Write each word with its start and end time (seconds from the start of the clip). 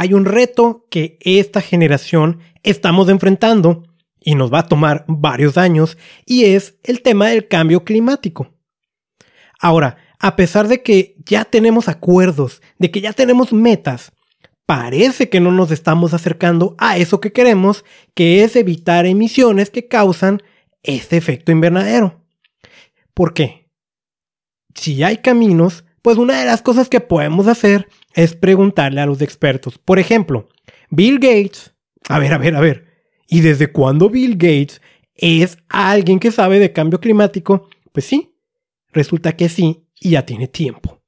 hay 0.00 0.14
un 0.14 0.24
reto 0.24 0.86
que 0.88 1.18
esta 1.20 1.60
generación 1.60 2.40
estamos 2.62 3.10
enfrentando 3.10 3.82
y 4.18 4.34
nos 4.34 4.50
va 4.50 4.60
a 4.60 4.66
tomar 4.66 5.04
varios 5.06 5.58
años 5.58 5.98
y 6.24 6.46
es 6.46 6.76
el 6.84 7.02
tema 7.02 7.28
del 7.28 7.48
cambio 7.48 7.84
climático. 7.84 8.50
Ahora, 9.60 9.98
a 10.18 10.36
pesar 10.36 10.68
de 10.68 10.82
que 10.82 11.16
ya 11.26 11.44
tenemos 11.44 11.86
acuerdos, 11.86 12.62
de 12.78 12.90
que 12.90 13.02
ya 13.02 13.12
tenemos 13.12 13.52
metas, 13.52 14.12
parece 14.64 15.28
que 15.28 15.38
no 15.38 15.52
nos 15.52 15.70
estamos 15.70 16.14
acercando 16.14 16.76
a 16.78 16.96
eso 16.96 17.20
que 17.20 17.32
queremos, 17.32 17.84
que 18.14 18.42
es 18.42 18.56
evitar 18.56 19.04
emisiones 19.04 19.68
que 19.68 19.86
causan 19.86 20.42
este 20.82 21.18
efecto 21.18 21.52
invernadero. 21.52 22.24
¿Por 23.12 23.34
qué? 23.34 23.68
Si 24.74 25.02
hay 25.02 25.18
caminos, 25.18 25.84
pues 26.00 26.16
una 26.16 26.40
de 26.40 26.46
las 26.46 26.62
cosas 26.62 26.88
que 26.88 27.00
podemos 27.00 27.48
hacer 27.48 27.86
es 28.14 28.34
preguntarle 28.34 29.00
a 29.00 29.06
los 29.06 29.22
expertos. 29.22 29.78
Por 29.78 29.98
ejemplo, 29.98 30.48
Bill 30.90 31.18
Gates. 31.18 31.74
A 32.08 32.18
ver, 32.18 32.32
a 32.32 32.38
ver, 32.38 32.54
a 32.56 32.60
ver. 32.60 32.86
¿Y 33.28 33.40
desde 33.40 33.70
cuándo 33.70 34.10
Bill 34.10 34.32
Gates 34.32 34.80
es 35.14 35.58
alguien 35.68 36.18
que 36.18 36.30
sabe 36.30 36.58
de 36.58 36.72
cambio 36.72 37.00
climático? 37.00 37.68
Pues 37.92 38.06
sí, 38.06 38.34
resulta 38.92 39.36
que 39.36 39.48
sí, 39.48 39.86
y 40.00 40.10
ya 40.10 40.26
tiene 40.26 40.48
tiempo. 40.48 41.00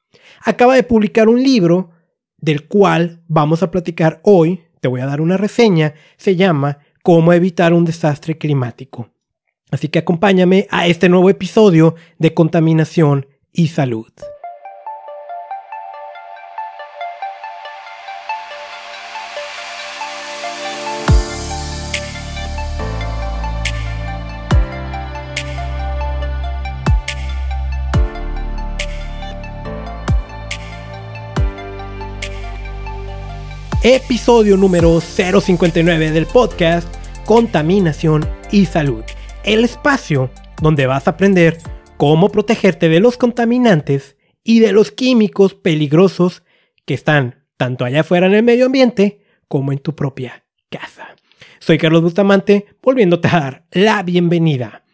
Acaba 0.44 0.74
de 0.74 0.82
publicar 0.82 1.28
un 1.28 1.42
libro 1.42 1.90
del 2.38 2.66
cual 2.68 3.22
vamos 3.28 3.62
a 3.62 3.70
platicar 3.70 4.20
hoy. 4.22 4.60
Te 4.80 4.88
voy 4.88 5.00
a 5.00 5.06
dar 5.06 5.20
una 5.20 5.36
reseña. 5.36 5.94
Se 6.16 6.36
llama 6.36 6.78
Cómo 7.02 7.32
evitar 7.32 7.72
un 7.72 7.84
desastre 7.84 8.38
climático. 8.38 9.10
Así 9.70 9.88
que 9.88 10.00
acompáñame 10.00 10.66
a 10.70 10.86
este 10.86 11.08
nuevo 11.08 11.30
episodio 11.30 11.94
de 12.18 12.34
Contaminación 12.34 13.26
y 13.52 13.68
Salud. 13.68 14.12
Episodio 33.84 34.56
número 34.56 35.00
059 35.00 36.12
del 36.12 36.26
podcast 36.26 36.86
Contaminación 37.24 38.24
y 38.52 38.66
Salud. 38.66 39.02
El 39.42 39.64
espacio 39.64 40.30
donde 40.60 40.86
vas 40.86 41.08
a 41.08 41.10
aprender 41.10 41.58
cómo 41.96 42.30
protegerte 42.30 42.88
de 42.88 43.00
los 43.00 43.16
contaminantes 43.16 44.16
y 44.44 44.60
de 44.60 44.70
los 44.70 44.92
químicos 44.92 45.54
peligrosos 45.54 46.44
que 46.86 46.94
están 46.94 47.44
tanto 47.56 47.84
allá 47.84 48.02
afuera 48.02 48.28
en 48.28 48.34
el 48.34 48.44
medio 48.44 48.66
ambiente 48.66 49.24
como 49.48 49.72
en 49.72 49.80
tu 49.80 49.96
propia 49.96 50.44
casa. 50.70 51.16
Soy 51.58 51.76
Carlos 51.76 52.02
Bustamante, 52.02 52.66
volviéndote 52.84 53.26
a 53.26 53.40
dar 53.40 53.66
la 53.72 54.04
bienvenida. 54.04 54.84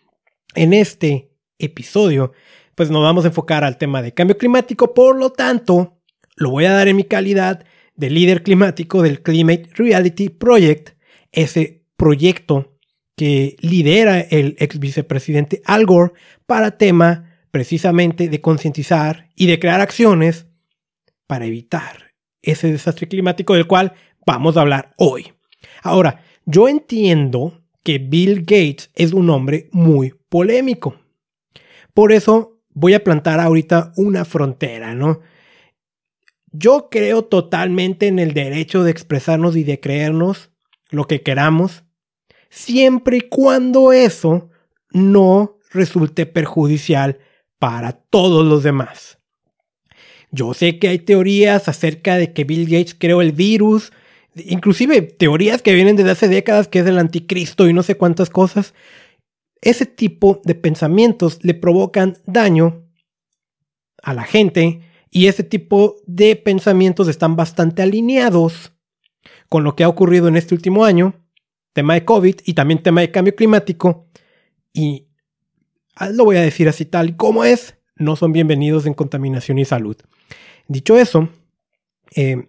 En 0.54 0.72
este 0.72 1.30
episodio, 1.58 2.32
pues 2.74 2.88
nos 2.88 3.02
vamos 3.02 3.26
a 3.26 3.28
enfocar 3.28 3.64
al 3.64 3.76
tema 3.76 4.00
de 4.00 4.14
cambio 4.14 4.38
climático, 4.38 4.94
por 4.94 5.14
lo 5.14 5.28
tanto, 5.28 5.98
lo 6.36 6.48
voy 6.48 6.64
a 6.64 6.72
dar 6.72 6.88
en 6.88 6.96
mi 6.96 7.04
calidad 7.04 7.66
de 7.98 8.10
líder 8.10 8.44
climático 8.44 9.02
del 9.02 9.22
Climate 9.22 9.70
Reality 9.74 10.28
Project, 10.28 10.90
ese 11.32 11.82
proyecto 11.96 12.78
que 13.16 13.56
lidera 13.60 14.20
el 14.20 14.54
ex 14.60 14.78
vicepresidente 14.78 15.60
Al 15.64 15.84
Gore 15.84 16.12
para 16.46 16.78
tema 16.78 17.40
precisamente 17.50 18.28
de 18.28 18.40
concientizar 18.40 19.30
y 19.34 19.46
de 19.46 19.58
crear 19.58 19.80
acciones 19.80 20.46
para 21.26 21.46
evitar 21.46 22.14
ese 22.40 22.70
desastre 22.70 23.08
climático 23.08 23.54
del 23.54 23.66
cual 23.66 23.94
vamos 24.24 24.56
a 24.56 24.60
hablar 24.60 24.94
hoy. 24.96 25.32
Ahora, 25.82 26.22
yo 26.46 26.68
entiendo 26.68 27.64
que 27.82 27.98
Bill 27.98 28.42
Gates 28.42 28.92
es 28.94 29.12
un 29.12 29.28
hombre 29.28 29.68
muy 29.72 30.14
polémico. 30.28 31.00
Por 31.94 32.12
eso 32.12 32.60
voy 32.68 32.94
a 32.94 33.02
plantar 33.02 33.40
ahorita 33.40 33.92
una 33.96 34.24
frontera, 34.24 34.94
¿no? 34.94 35.20
Yo 36.52 36.88
creo 36.90 37.24
totalmente 37.24 38.06
en 38.06 38.18
el 38.18 38.32
derecho 38.32 38.82
de 38.82 38.90
expresarnos 38.90 39.56
y 39.56 39.64
de 39.64 39.80
creernos 39.80 40.50
lo 40.90 41.06
que 41.06 41.22
queramos, 41.22 41.84
siempre 42.48 43.18
y 43.18 43.20
cuando 43.22 43.92
eso 43.92 44.50
no 44.90 45.58
resulte 45.70 46.26
perjudicial 46.26 47.18
para 47.58 47.92
todos 47.92 48.46
los 48.46 48.62
demás. 48.62 49.18
Yo 50.30 50.54
sé 50.54 50.78
que 50.78 50.88
hay 50.88 50.98
teorías 50.98 51.68
acerca 51.68 52.16
de 52.16 52.32
que 52.32 52.44
Bill 52.44 52.64
Gates 52.64 52.94
creó 52.94 53.22
el 53.22 53.32
virus, 53.32 53.92
inclusive 54.34 55.02
teorías 55.02 55.62
que 55.62 55.74
vienen 55.74 55.96
desde 55.96 56.10
hace 56.10 56.28
décadas 56.28 56.68
que 56.68 56.80
es 56.80 56.86
el 56.86 56.98
anticristo 56.98 57.68
y 57.68 57.72
no 57.72 57.82
sé 57.82 57.96
cuántas 57.96 58.30
cosas. 58.30 58.74
Ese 59.60 59.86
tipo 59.86 60.40
de 60.44 60.54
pensamientos 60.54 61.38
le 61.42 61.54
provocan 61.54 62.18
daño 62.26 62.84
a 64.02 64.14
la 64.14 64.24
gente 64.24 64.82
y 65.10 65.26
ese 65.26 65.42
tipo 65.42 65.96
de 66.06 66.36
pensamientos 66.36 67.08
están 67.08 67.36
bastante 67.36 67.82
alineados 67.82 68.72
con 69.48 69.64
lo 69.64 69.74
que 69.74 69.84
ha 69.84 69.88
ocurrido 69.88 70.28
en 70.28 70.36
este 70.36 70.54
último 70.54 70.84
año, 70.84 71.14
tema 71.72 71.94
de 71.94 72.04
COVID 72.04 72.36
y 72.44 72.54
también 72.54 72.82
tema 72.82 73.00
de 73.00 73.10
cambio 73.10 73.34
climático. 73.34 74.08
Y 74.72 75.08
ah, 75.96 76.10
lo 76.10 76.24
voy 76.24 76.36
a 76.36 76.42
decir 76.42 76.68
así 76.68 76.84
tal 76.84 77.10
y 77.10 77.12
como 77.14 77.44
es, 77.44 77.76
no 77.96 78.16
son 78.16 78.32
bienvenidos 78.32 78.86
en 78.86 78.94
contaminación 78.94 79.58
y 79.58 79.64
salud. 79.64 79.96
Dicho 80.66 80.98
eso, 80.98 81.28
eh, 82.14 82.46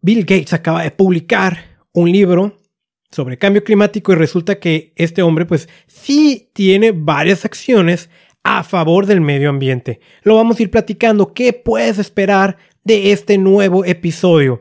Bill 0.00 0.20
Gates 0.20 0.52
acaba 0.52 0.82
de 0.82 0.90
publicar 0.90 1.78
un 1.92 2.10
libro 2.10 2.56
sobre 3.10 3.38
cambio 3.38 3.62
climático 3.62 4.12
y 4.12 4.16
resulta 4.16 4.58
que 4.58 4.92
este 4.96 5.22
hombre 5.22 5.44
pues 5.44 5.68
sí 5.86 6.50
tiene 6.54 6.92
varias 6.92 7.44
acciones 7.44 8.08
a 8.44 8.64
favor 8.64 9.06
del 9.06 9.20
medio 9.20 9.50
ambiente. 9.50 10.00
Lo 10.22 10.36
vamos 10.36 10.58
a 10.58 10.62
ir 10.62 10.70
platicando. 10.70 11.32
¿Qué 11.32 11.52
puedes 11.52 11.98
esperar 11.98 12.56
de 12.84 13.12
este 13.12 13.38
nuevo 13.38 13.84
episodio? 13.84 14.60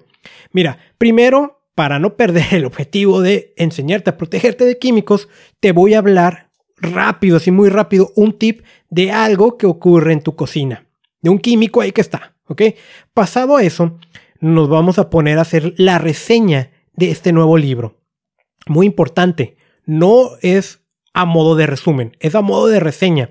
Mira, 0.51 0.77
primero, 0.97 1.61
para 1.75 1.99
no 1.99 2.15
perder 2.15 2.53
el 2.53 2.65
objetivo 2.65 3.21
de 3.21 3.53
enseñarte 3.57 4.09
a 4.09 4.17
protegerte 4.17 4.65
de 4.65 4.77
químicos, 4.77 5.29
te 5.59 5.71
voy 5.71 5.93
a 5.93 5.99
hablar 5.99 6.49
rápido, 6.77 7.37
así 7.37 7.51
muy 7.51 7.69
rápido, 7.69 8.11
un 8.15 8.33
tip 8.33 8.63
de 8.89 9.11
algo 9.11 9.57
que 9.57 9.65
ocurre 9.67 10.13
en 10.13 10.21
tu 10.21 10.35
cocina. 10.35 10.85
De 11.21 11.29
un 11.29 11.39
químico 11.39 11.81
ahí 11.81 11.91
que 11.91 12.01
está, 12.01 12.35
¿ok? 12.47 12.61
Pasado 13.13 13.59
eso, 13.59 13.97
nos 14.39 14.69
vamos 14.69 14.99
a 14.99 15.09
poner 15.09 15.37
a 15.37 15.41
hacer 15.41 15.73
la 15.77 15.99
reseña 15.99 16.71
de 16.93 17.11
este 17.11 17.31
nuevo 17.31 17.57
libro. 17.57 17.99
Muy 18.67 18.85
importante, 18.85 19.55
no 19.85 20.31
es 20.41 20.81
a 21.13 21.25
modo 21.25 21.55
de 21.55 21.67
resumen, 21.67 22.17
es 22.19 22.35
a 22.35 22.41
modo 22.41 22.67
de 22.67 22.79
reseña. 22.79 23.29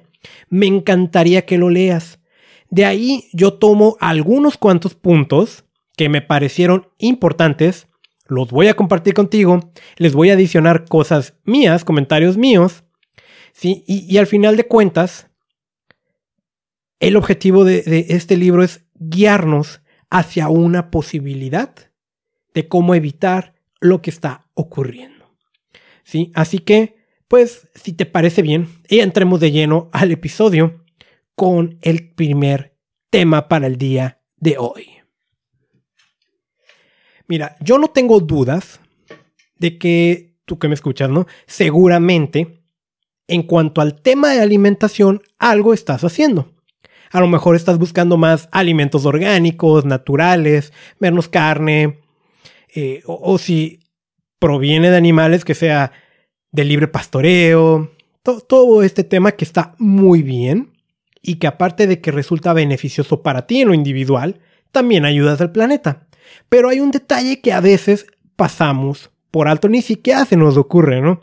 Me 0.48 0.66
encantaría 0.66 1.47
que 1.47 1.58
lo 1.58 1.70
leas. 1.70 2.20
De 2.69 2.84
ahí 2.84 3.28
yo 3.32 3.54
tomo 3.54 3.97
algunos 4.00 4.56
cuantos 4.56 4.94
puntos 4.94 5.64
que 5.97 6.08
me 6.08 6.22
parecieron 6.22 6.88
importantes, 6.98 7.88
los 8.26 8.50
voy 8.50 8.69
a 8.69 8.75
compartir 8.75 9.12
contigo, 9.12 9.72
les 9.97 10.14
voy 10.14 10.30
a 10.30 10.34
adicionar 10.34 10.84
cosas 10.86 11.34
mías, 11.44 11.84
comentarios 11.84 12.36
míos, 12.36 12.84
¿sí? 13.53 13.84
y, 13.86 14.16
al 14.19 14.26
final 14.26 14.56
de 14.56 14.66
cuentas, 14.66 15.28
el 17.00 17.16
objetivo 17.16 17.64
de, 17.64 17.82
de 17.82 18.06
este 18.10 18.36
libro 18.36 18.62
es 18.62 18.84
guiarnos 18.94 19.80
hacia 20.10 20.48
una 20.48 20.91
posibilidad 20.91 21.75
de 22.54 22.69
cómo 22.69 22.94
evitar 22.94 23.54
lo 23.80 24.00
que 24.03 24.10
está 24.10 24.47
ocurriendo. 24.54 25.34
¿sí? 26.04 26.30
Así 26.34 26.59
que 26.59 26.99
pues 27.30 27.68
si 27.76 27.92
te 27.92 28.06
parece 28.06 28.42
bien, 28.42 28.66
entremos 28.88 29.38
de 29.38 29.52
lleno 29.52 29.88
al 29.92 30.10
episodio 30.10 30.82
con 31.36 31.78
el 31.80 32.10
primer 32.10 32.76
tema 33.08 33.46
para 33.46 33.68
el 33.68 33.78
día 33.78 34.20
de 34.38 34.58
hoy. 34.58 34.88
Mira, 37.28 37.54
yo 37.60 37.78
no 37.78 37.86
tengo 37.86 38.18
dudas 38.18 38.80
de 39.60 39.78
que 39.78 40.34
tú 40.44 40.59
que 40.59 40.66
me 40.66 40.74
escuchas, 40.74 41.09
¿no? 41.09 41.28
Seguramente, 41.47 42.65
en 43.28 43.44
cuanto 43.44 43.80
al 43.80 44.03
tema 44.03 44.30
de 44.30 44.41
alimentación, 44.41 45.22
algo 45.38 45.72
estás 45.72 46.03
haciendo. 46.03 46.53
A 47.12 47.21
lo 47.21 47.28
mejor 47.28 47.54
estás 47.54 47.78
buscando 47.78 48.16
más 48.16 48.48
alimentos 48.50 49.06
orgánicos, 49.06 49.84
naturales, 49.84 50.72
menos 50.98 51.28
carne, 51.28 52.00
eh, 52.74 53.03
o 53.06 53.38
si 53.38 53.78
proviene 54.41 54.91
de 54.91 54.97
animales 54.97 55.44
que 55.44 55.54
sea 55.54 55.92
de 56.52 56.64
libre 56.64 56.88
pastoreo, 56.88 57.91
todo 58.22 58.82
este 58.82 59.04
tema 59.04 59.32
que 59.32 59.44
está 59.44 59.74
muy 59.78 60.22
bien 60.22 60.72
y 61.22 61.36
que 61.36 61.47
aparte 61.47 61.86
de 61.86 62.00
que 62.00 62.10
resulta 62.10 62.52
beneficioso 62.52 63.22
para 63.22 63.47
ti 63.47 63.60
en 63.60 63.68
lo 63.68 63.74
individual, 63.74 64.41
también 64.72 65.04
ayudas 65.04 65.41
al 65.41 65.52
planeta. 65.52 66.06
Pero 66.48 66.68
hay 66.68 66.80
un 66.80 66.91
detalle 66.91 67.41
que 67.41 67.52
a 67.52 67.60
veces 67.60 68.06
pasamos 68.36 69.10
por 69.30 69.48
alto, 69.48 69.68
ni 69.68 69.82
siquiera 69.82 70.24
se 70.24 70.36
nos 70.36 70.56
ocurre, 70.56 71.00
¿no? 71.00 71.20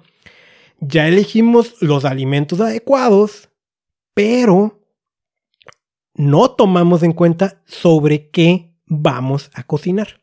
Ya 0.79 1.07
elegimos 1.07 1.75
los 1.81 2.05
alimentos 2.05 2.61
adecuados, 2.61 3.49
pero 4.13 4.79
no 6.13 6.51
tomamos 6.51 7.03
en 7.03 7.13
cuenta 7.13 7.61
sobre 7.65 8.29
qué 8.29 8.73
vamos 8.85 9.49
a 9.53 9.63
cocinar. 9.63 10.21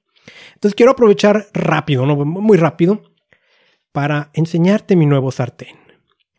Entonces 0.54 0.74
quiero 0.74 0.92
aprovechar 0.92 1.48
rápido, 1.52 2.06
¿no? 2.06 2.16
muy 2.16 2.56
rápido, 2.56 3.02
para 3.94 4.30
enseñarte 4.32 4.96
mi 4.96 5.06
nuevo 5.06 5.30
sartén. 5.30 5.76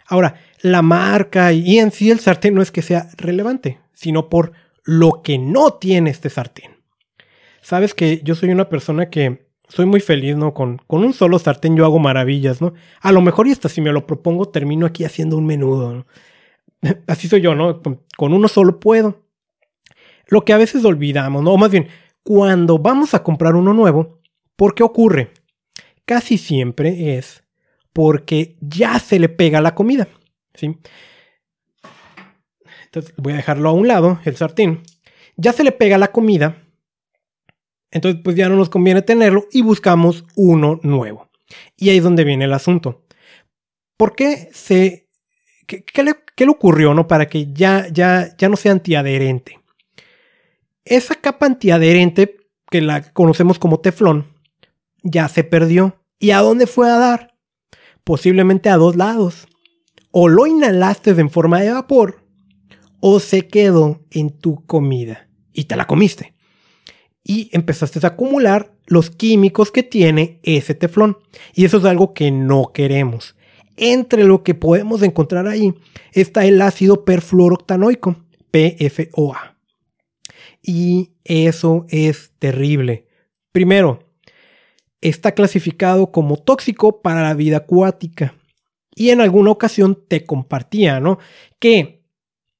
Ahora, 0.07 0.41
la 0.61 0.81
marca 0.81 1.53
y 1.53 1.79
en 1.79 1.91
sí 1.91 2.11
el 2.11 2.19
sartén 2.19 2.53
no 2.53 2.61
es 2.61 2.69
que 2.69 2.81
sea 2.81 3.07
relevante, 3.15 3.79
sino 3.93 4.27
por 4.27 4.51
lo 4.83 5.21
que 5.23 5.37
no 5.37 5.75
tiene 5.75 6.09
este 6.09 6.29
sartén. 6.29 6.71
Sabes 7.61 7.93
que 7.93 8.19
yo 8.25 8.35
soy 8.35 8.49
una 8.49 8.67
persona 8.67 9.09
que 9.09 9.47
soy 9.69 9.85
muy 9.85 10.01
feliz, 10.01 10.35
¿no? 10.35 10.53
Con, 10.53 10.81
con 10.85 11.01
un 11.05 11.13
solo 11.13 11.39
sartén 11.39 11.77
yo 11.77 11.85
hago 11.85 11.97
maravillas, 11.97 12.61
¿no? 12.61 12.73
A 12.99 13.13
lo 13.13 13.21
mejor 13.21 13.47
y 13.47 13.53
hasta 13.53 13.69
si 13.69 13.79
me 13.79 13.93
lo 13.93 14.05
propongo 14.05 14.49
termino 14.49 14.85
aquí 14.85 15.05
haciendo 15.05 15.37
un 15.37 15.45
menudo. 15.45 16.05
Así 17.07 17.29
soy 17.29 17.39
yo, 17.39 17.55
¿no? 17.55 17.81
Con 18.17 18.33
uno 18.33 18.49
solo 18.49 18.81
puedo. 18.81 19.23
Lo 20.27 20.43
que 20.43 20.51
a 20.51 20.57
veces 20.57 20.83
olvidamos, 20.83 21.41
¿no? 21.41 21.53
O 21.53 21.57
más 21.57 21.71
bien, 21.71 21.87
cuando 22.21 22.79
vamos 22.79 23.13
a 23.13 23.23
comprar 23.23 23.55
uno 23.55 23.73
nuevo, 23.73 24.19
¿por 24.57 24.75
qué 24.75 24.83
ocurre? 24.83 25.31
Casi 26.03 26.37
siempre 26.37 27.17
es 27.17 27.44
porque 27.95 28.57
ya 28.59 28.99
se 28.99 29.19
le 29.19 29.29
pega 29.29 29.61
la 29.61 29.73
comida, 29.73 30.09
¿sí? 30.53 30.77
Entonces 32.83 33.13
voy 33.15 33.31
a 33.31 33.37
dejarlo 33.37 33.69
a 33.69 33.71
un 33.71 33.87
lado, 33.87 34.19
el 34.25 34.35
sartén. 34.35 34.83
Ya 35.37 35.53
se 35.53 35.63
le 35.63 35.71
pega 35.71 35.97
la 35.97 36.11
comida, 36.11 36.57
entonces 37.91 38.19
pues 38.21 38.35
ya 38.35 38.49
no 38.49 38.57
nos 38.57 38.67
conviene 38.67 39.01
tenerlo 39.01 39.47
y 39.49 39.61
buscamos 39.61 40.25
uno 40.35 40.81
nuevo. 40.83 41.29
Y 41.77 41.89
ahí 41.89 41.97
es 41.99 42.03
donde 42.03 42.25
viene 42.25 42.43
el 42.43 42.53
asunto. 42.53 43.05
¿Por 43.95 44.13
qué 44.13 44.49
se... 44.51 45.07
¿Qué, 45.65 45.77
le, 46.03 46.15
qué 46.35 46.45
le, 46.45 46.51
ocurrió, 46.51 46.93
no? 46.93 47.07
Para 47.07 47.29
que 47.29 47.53
ya, 47.53 47.87
ya, 47.87 48.35
ya 48.37 48.49
no 48.49 48.57
sea 48.57 48.73
antiadherente. 48.73 49.61
Esa 50.83 51.15
capa 51.15 51.45
antiadherente, 51.45 52.35
que 52.69 52.81
la 52.81 53.13
conocemos 53.13 53.57
como 53.57 53.79
teflón, 53.79 54.27
ya 55.01 55.29
se 55.29 55.45
perdió. 55.45 55.95
¿Y 56.19 56.31
a 56.31 56.39
dónde 56.39 56.67
fue 56.67 56.91
a 56.91 56.97
dar? 56.97 57.34
Posiblemente 58.05 58.69
a 58.69 58.77
dos 58.77 58.95
lados. 58.95 59.47
O 60.11 60.29
lo 60.29 60.47
inhalaste 60.47 61.09
en 61.09 61.29
forma 61.29 61.59
de 61.59 61.71
vapor, 61.71 62.23
o 63.01 63.19
se 63.19 63.47
quedó 63.47 63.99
en 64.11 64.29
tu 64.29 64.65
comida 64.65 65.27
y 65.51 65.65
te 65.65 65.75
la 65.75 65.87
comiste. 65.87 66.33
Y 67.23 67.49
empezaste 67.51 67.99
a 68.03 68.09
acumular 68.09 68.73
los 68.85 69.09
químicos 69.09 69.71
que 69.71 69.83
tiene 69.83 70.39
ese 70.43 70.75
teflón. 70.75 71.17
Y 71.53 71.65
eso 71.65 71.79
es 71.79 71.85
algo 71.85 72.13
que 72.13 72.31
no 72.31 72.71
queremos. 72.73 73.35
Entre 73.75 74.23
lo 74.23 74.43
que 74.43 74.53
podemos 74.53 75.01
encontrar 75.01 75.47
ahí 75.47 75.73
está 76.13 76.45
el 76.45 76.61
ácido 76.61 77.03
perfluoroctanoico, 77.03 78.15
PFOA. 78.51 79.57
Y 80.61 81.11
eso 81.23 81.85
es 81.89 82.31
terrible. 82.39 83.07
Primero, 83.51 84.04
está 85.09 85.33
clasificado 85.33 86.11
como 86.11 86.37
tóxico 86.37 87.01
para 87.01 87.21
la 87.21 87.35
vida 87.35 87.57
acuática. 87.57 88.33
Y 88.95 89.11
en 89.11 89.21
alguna 89.21 89.51
ocasión 89.51 89.99
te 90.07 90.25
compartía, 90.25 90.99
¿no? 90.99 91.19
Que 91.59 92.01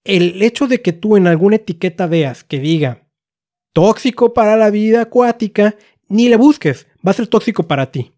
el 0.03 0.41
hecho 0.43 0.67
de 0.67 0.81
que 0.81 0.93
tú 0.93 1.17
en 1.17 1.27
alguna 1.27 1.55
etiqueta 1.55 2.05
veas 2.05 2.43
que 2.43 2.59
diga 2.59 3.07
tóxico 3.73 4.33
para 4.33 4.55
la 4.55 4.69
vida 4.69 5.01
acuática, 5.01 5.75
ni 6.07 6.29
le 6.29 6.37
busques, 6.37 6.87
va 7.05 7.11
a 7.11 7.15
ser 7.15 7.27
tóxico 7.27 7.63
para 7.63 7.91
ti. 7.91 8.13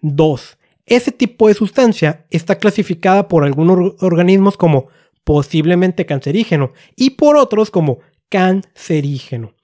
Dos, 0.00 0.56
ese 0.86 1.10
tipo 1.10 1.48
de 1.48 1.54
sustancia 1.54 2.26
está 2.30 2.58
clasificada 2.58 3.28
por 3.28 3.44
algunos 3.44 3.94
organismos 4.00 4.56
como 4.56 4.86
posiblemente 5.24 6.06
cancerígeno 6.06 6.72
y 6.96 7.10
por 7.10 7.36
otros 7.36 7.70
como 7.70 7.98
cancerígeno. 8.28 9.54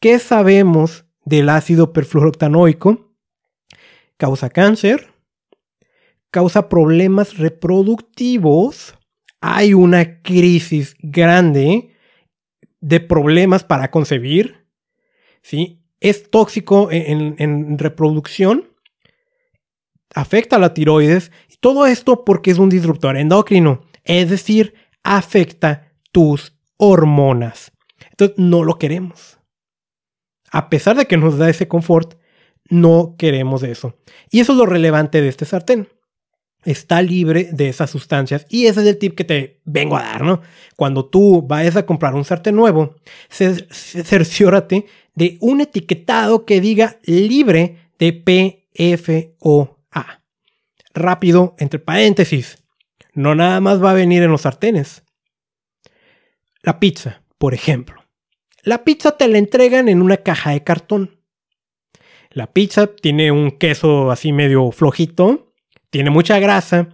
¿Qué 0.00 0.18
sabemos 0.18 1.04
del 1.24 1.48
ácido 1.48 1.92
perfluoroctanoico? 1.92 3.09
Causa 4.20 4.50
cáncer, 4.50 5.14
causa 6.30 6.68
problemas 6.68 7.38
reproductivos, 7.38 8.94
hay 9.40 9.72
una 9.72 10.20
crisis 10.20 10.94
grande 10.98 11.96
de 12.82 13.00
problemas 13.00 13.64
para 13.64 13.90
concebir, 13.90 14.66
¿sí? 15.40 15.82
Es 16.00 16.30
tóxico 16.30 16.88
en, 16.92 17.78
reproducción, 17.78 18.68
afecta 20.14 20.56
a 20.56 20.58
la 20.58 20.74
tiroides, 20.74 21.32
y 21.48 21.56
todo 21.56 21.86
esto 21.86 22.22
porque 22.26 22.50
es 22.50 22.58
un 22.58 22.68
disruptor 22.68 23.16
endocrino, 23.16 23.86
es 24.04 24.28
decir, 24.28 24.74
afecta 25.02 25.94
tus 26.12 26.60
hormonas. 26.76 27.72
Entonces 28.10 28.36
no 28.36 28.64
lo 28.64 28.76
queremos. 28.78 29.38
A 30.52 30.68
pesar 30.68 30.98
de 30.98 31.06
que 31.06 31.16
nos 31.16 31.38
da 31.38 31.48
ese 31.48 31.68
confort, 31.68 32.19
no 32.70 33.16
queremos 33.18 33.62
eso. 33.62 33.98
Y 34.30 34.40
eso 34.40 34.52
es 34.52 34.58
lo 34.58 34.66
relevante 34.66 35.20
de 35.20 35.28
este 35.28 35.44
sartén. 35.44 35.88
Está 36.64 37.02
libre 37.02 37.48
de 37.52 37.68
esas 37.68 37.90
sustancias 37.90 38.46
y 38.48 38.66
ese 38.66 38.82
es 38.82 38.86
el 38.86 38.98
tip 38.98 39.14
que 39.14 39.24
te 39.24 39.60
vengo 39.64 39.96
a 39.96 40.02
dar, 40.02 40.22
¿no? 40.22 40.42
Cuando 40.76 41.06
tú 41.06 41.42
vayas 41.42 41.76
a 41.76 41.86
comprar 41.86 42.14
un 42.14 42.24
sartén 42.24 42.54
nuevo, 42.54 42.96
cerciórate 43.30 44.86
de 45.14 45.38
un 45.40 45.62
etiquetado 45.62 46.44
que 46.44 46.60
diga 46.60 46.98
libre 47.04 47.90
de 47.98 48.12
PFOA. 48.74 50.22
Rápido, 50.92 51.54
entre 51.58 51.78
paréntesis, 51.78 52.62
no 53.14 53.34
nada 53.34 53.60
más 53.60 53.82
va 53.82 53.92
a 53.92 53.94
venir 53.94 54.22
en 54.22 54.30
los 54.30 54.42
sartenes. 54.42 55.02
La 56.62 56.78
pizza, 56.78 57.22
por 57.38 57.54
ejemplo. 57.54 58.04
La 58.62 58.84
pizza 58.84 59.16
te 59.16 59.28
la 59.28 59.38
entregan 59.38 59.88
en 59.88 60.02
una 60.02 60.18
caja 60.18 60.50
de 60.50 60.62
cartón. 60.62 61.19
La 62.30 62.52
pizza 62.52 62.86
tiene 62.86 63.32
un 63.32 63.50
queso 63.50 64.10
así 64.10 64.32
medio 64.32 64.70
flojito, 64.70 65.52
tiene 65.90 66.10
mucha 66.10 66.38
grasa, 66.38 66.88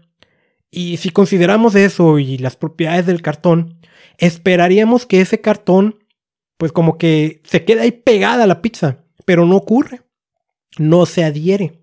y 0.71 0.97
si 0.97 1.11
consideramos 1.11 1.75
eso 1.75 2.19
y 2.19 2.38
las 2.38 2.56
propiedades 2.56 3.06
del 3.06 3.23
cartón, 3.23 3.79
esperaríamos 4.19 5.06
que 5.06 5.21
ese 5.21 5.41
cartón, 5.41 6.05
pues 6.56 6.73
como 6.73 6.99
que 6.99 7.43
se 7.44 7.65
queda 7.65 7.83
ahí 7.83 7.93
pegada 7.93 8.44
a 8.44 8.47
la 8.47 8.62
pizza, 8.62 9.05
pero 9.25 9.44
no 9.47 9.56
ocurre, 9.56 10.03
no 10.79 11.06
se 11.06 11.25
adhiere. 11.25 11.83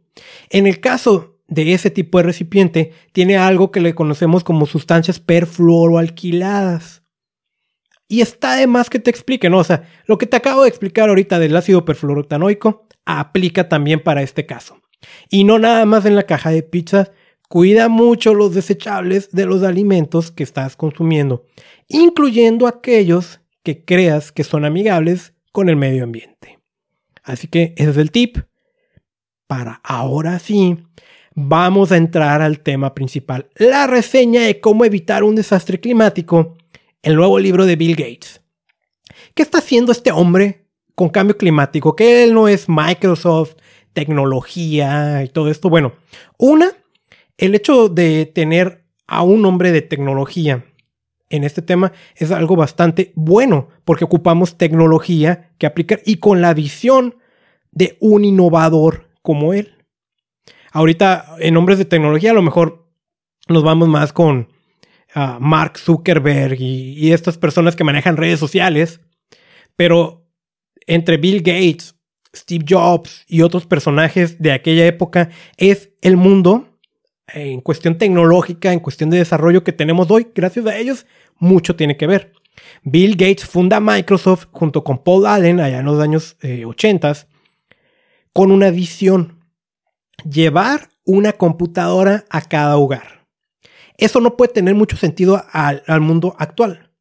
En 0.49 0.67
el 0.67 0.79
caso 0.79 1.39
de 1.47 1.73
ese 1.73 1.91
tipo 1.91 2.17
de 2.17 2.23
recipiente, 2.23 2.93
tiene 3.11 3.37
algo 3.37 3.71
que 3.71 3.81
le 3.81 3.95
conocemos 3.95 4.43
como 4.43 4.65
sustancias 4.65 5.19
perfluoroalquiladas. 5.19 7.02
Y 8.13 8.21
está 8.21 8.57
de 8.57 8.67
más 8.67 8.91
que 8.91 8.99
te 8.99 9.09
explique, 9.09 9.49
¿no? 9.49 9.57
O 9.57 9.63
sea, 9.63 9.89
lo 10.05 10.19
que 10.19 10.27
te 10.27 10.37
acabo 10.37 10.61
de 10.61 10.69
explicar 10.69 11.09
ahorita 11.09 11.39
del 11.39 11.55
ácido 11.55 11.83
perfluoroctanoico 11.83 12.85
aplica 13.05 13.67
también 13.67 14.03
para 14.03 14.21
este 14.21 14.45
caso. 14.45 14.79
Y 15.31 15.45
no 15.45 15.57
nada 15.57 15.83
más 15.87 16.05
en 16.05 16.15
la 16.15 16.21
caja 16.21 16.51
de 16.51 16.61
pizzas, 16.61 17.09
cuida 17.49 17.89
mucho 17.89 18.35
los 18.35 18.53
desechables 18.53 19.31
de 19.31 19.47
los 19.47 19.63
alimentos 19.63 20.29
que 20.29 20.43
estás 20.43 20.75
consumiendo, 20.75 21.47
incluyendo 21.87 22.67
aquellos 22.67 23.39
que 23.63 23.83
creas 23.83 24.31
que 24.31 24.43
son 24.43 24.63
amigables 24.63 25.33
con 25.51 25.67
el 25.67 25.75
medio 25.75 26.03
ambiente. 26.03 26.59
Así 27.23 27.47
que 27.47 27.73
ese 27.77 27.89
es 27.89 27.97
el 27.97 28.11
tip. 28.11 28.37
Para 29.47 29.81
ahora 29.83 30.37
sí, 30.37 30.77
vamos 31.33 31.91
a 31.91 31.97
entrar 31.97 32.43
al 32.43 32.59
tema 32.59 32.93
principal, 32.93 33.49
la 33.55 33.87
reseña 33.87 34.43
de 34.43 34.59
cómo 34.59 34.85
evitar 34.85 35.23
un 35.23 35.33
desastre 35.33 35.79
climático 35.79 36.57
el 37.03 37.15
nuevo 37.15 37.37
libro 37.37 37.65
de 37.65 37.75
Bill 37.75 37.95
Gates. 37.95 38.41
¿Qué 39.35 39.43
está 39.43 39.59
haciendo 39.59 39.91
este 39.91 40.11
hombre 40.11 40.65
con 40.95 41.09
cambio 41.09 41.37
climático? 41.37 41.95
Que 41.95 42.23
él 42.23 42.33
no 42.33 42.47
es 42.47 42.67
Microsoft, 42.69 43.55
tecnología 43.91 45.23
y 45.23 45.27
todo 45.27 45.49
esto. 45.49 45.69
Bueno, 45.69 45.93
una, 46.39 46.71
el 47.37 47.53
hecho 47.55 47.89
de 47.89 48.25
tener 48.25 48.85
a 49.05 49.21
un 49.21 49.45
hombre 49.45 49.71
de 49.71 49.81
tecnología 49.81 50.65
en 51.29 51.43
este 51.43 51.61
tema 51.61 51.91
es 52.15 52.31
algo 52.31 52.55
bastante 52.55 53.11
bueno 53.15 53.67
porque 53.83 54.05
ocupamos 54.05 54.57
tecnología 54.57 55.51
que 55.57 55.65
aplicar 55.65 56.01
y 56.05 56.17
con 56.17 56.41
la 56.41 56.53
visión 56.53 57.17
de 57.71 57.97
un 57.99 58.23
innovador 58.23 59.09
como 59.21 59.53
él. 59.53 59.75
Ahorita 60.71 61.35
en 61.39 61.57
hombres 61.57 61.79
de 61.79 61.85
tecnología 61.85 62.31
a 62.31 62.35
lo 62.35 62.41
mejor 62.41 62.87
nos 63.49 63.63
vamos 63.63 63.89
más 63.89 64.13
con 64.13 64.52
Mark 65.39 65.77
Zuckerberg 65.77 66.59
y, 66.59 67.11
estas 67.13 67.37
personas 67.37 67.75
que 67.75 67.83
manejan 67.83 68.17
redes 68.17 68.39
sociales, 68.39 68.99
pero 69.75 70.25
entre 70.87 71.17
Bill 71.17 71.41
Gates, 71.41 71.95
Steve 72.35 72.65
Jobs 72.67 73.23
y 73.27 73.41
otros 73.41 73.65
personajes 73.65 74.41
de 74.41 74.51
aquella 74.51 74.85
época 74.85 75.29
es 75.57 75.91
el 76.01 76.17
mundo 76.17 76.67
en 77.27 77.61
cuestión 77.61 77.97
tecnológica, 77.97 78.73
en 78.73 78.79
cuestión 78.79 79.09
de 79.09 79.17
desarrollo 79.17 79.63
que 79.63 79.71
tenemos 79.71 80.09
hoy, 80.11 80.27
gracias 80.33 80.65
a 80.65 80.77
ellos, 80.77 81.05
mucho 81.37 81.75
tiene 81.75 81.95
que 81.95 82.07
ver. 82.07 82.33
Bill 82.83 83.15
Gates 83.15 83.45
funda 83.45 83.79
Microsoft 83.79 84.47
junto 84.51 84.83
con 84.83 85.03
Paul 85.03 85.25
Allen 85.25 85.59
allá 85.59 85.79
en 85.79 85.85
los 85.85 85.99
años 85.99 86.37
80 86.41 87.11
eh, 87.11 87.15
con 88.31 88.51
una 88.51 88.71
visión, 88.71 89.39
llevar 90.27 90.89
una 91.05 91.33
computadora 91.33 92.25
a 92.29 92.41
cada 92.41 92.77
hogar. 92.77 93.12
Eso 93.97 94.19
no 94.19 94.35
puede 94.37 94.53
tener 94.53 94.75
mucho 94.75 94.97
sentido 94.97 95.43
al, 95.51 96.01
mundo 96.01 96.35
actual. 96.37 96.91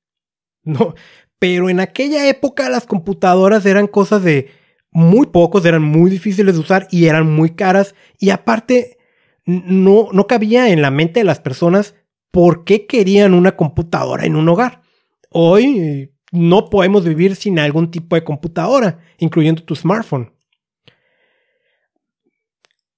No, 0.65 0.95
pero 1.39 1.69
en 1.69 1.81
aquella 1.81 2.29
época 2.29 2.69
las 2.69 2.87
computadoras 2.87 3.67
eran 3.67 3.89
cosas 3.89 4.23
de 4.23 4.51
muy 4.93 5.27
pocos, 5.27 5.65
eran 5.65 5.83
muy 5.83 6.11
difíciles 6.11 6.55
de 6.55 6.61
usar 6.61 6.87
y 6.91 7.07
eran 7.07 7.29
muy 7.29 7.51
caras. 7.57 7.95
Y 8.19 8.31
aparte, 8.31 8.99
no, 9.45 10.09
no 10.13 10.27
cabía 10.27 10.69
en 10.69 10.83
la 10.83 10.91
mente 10.91 11.21
de 11.21 11.25
las 11.25 11.41
personas 11.41 11.97
por 12.31 12.65
qué 12.65 12.87
querían 12.87 13.35
una 13.35 13.57
computadora 13.57 14.25
en 14.25 14.37
un 14.37 14.49
hogar. 14.49 14.83
Hoy 15.31 16.13
no 16.31 16.71
podemos 16.71 17.05
vivir 17.05 17.37
sin 17.37 17.59
algún 17.59 17.91
tipo 17.91 18.17
de 18.17 18.25
computadora, 18.25 19.01
incluyendo 19.19 19.63
tu 19.63 19.75
smartphone. 19.77 20.33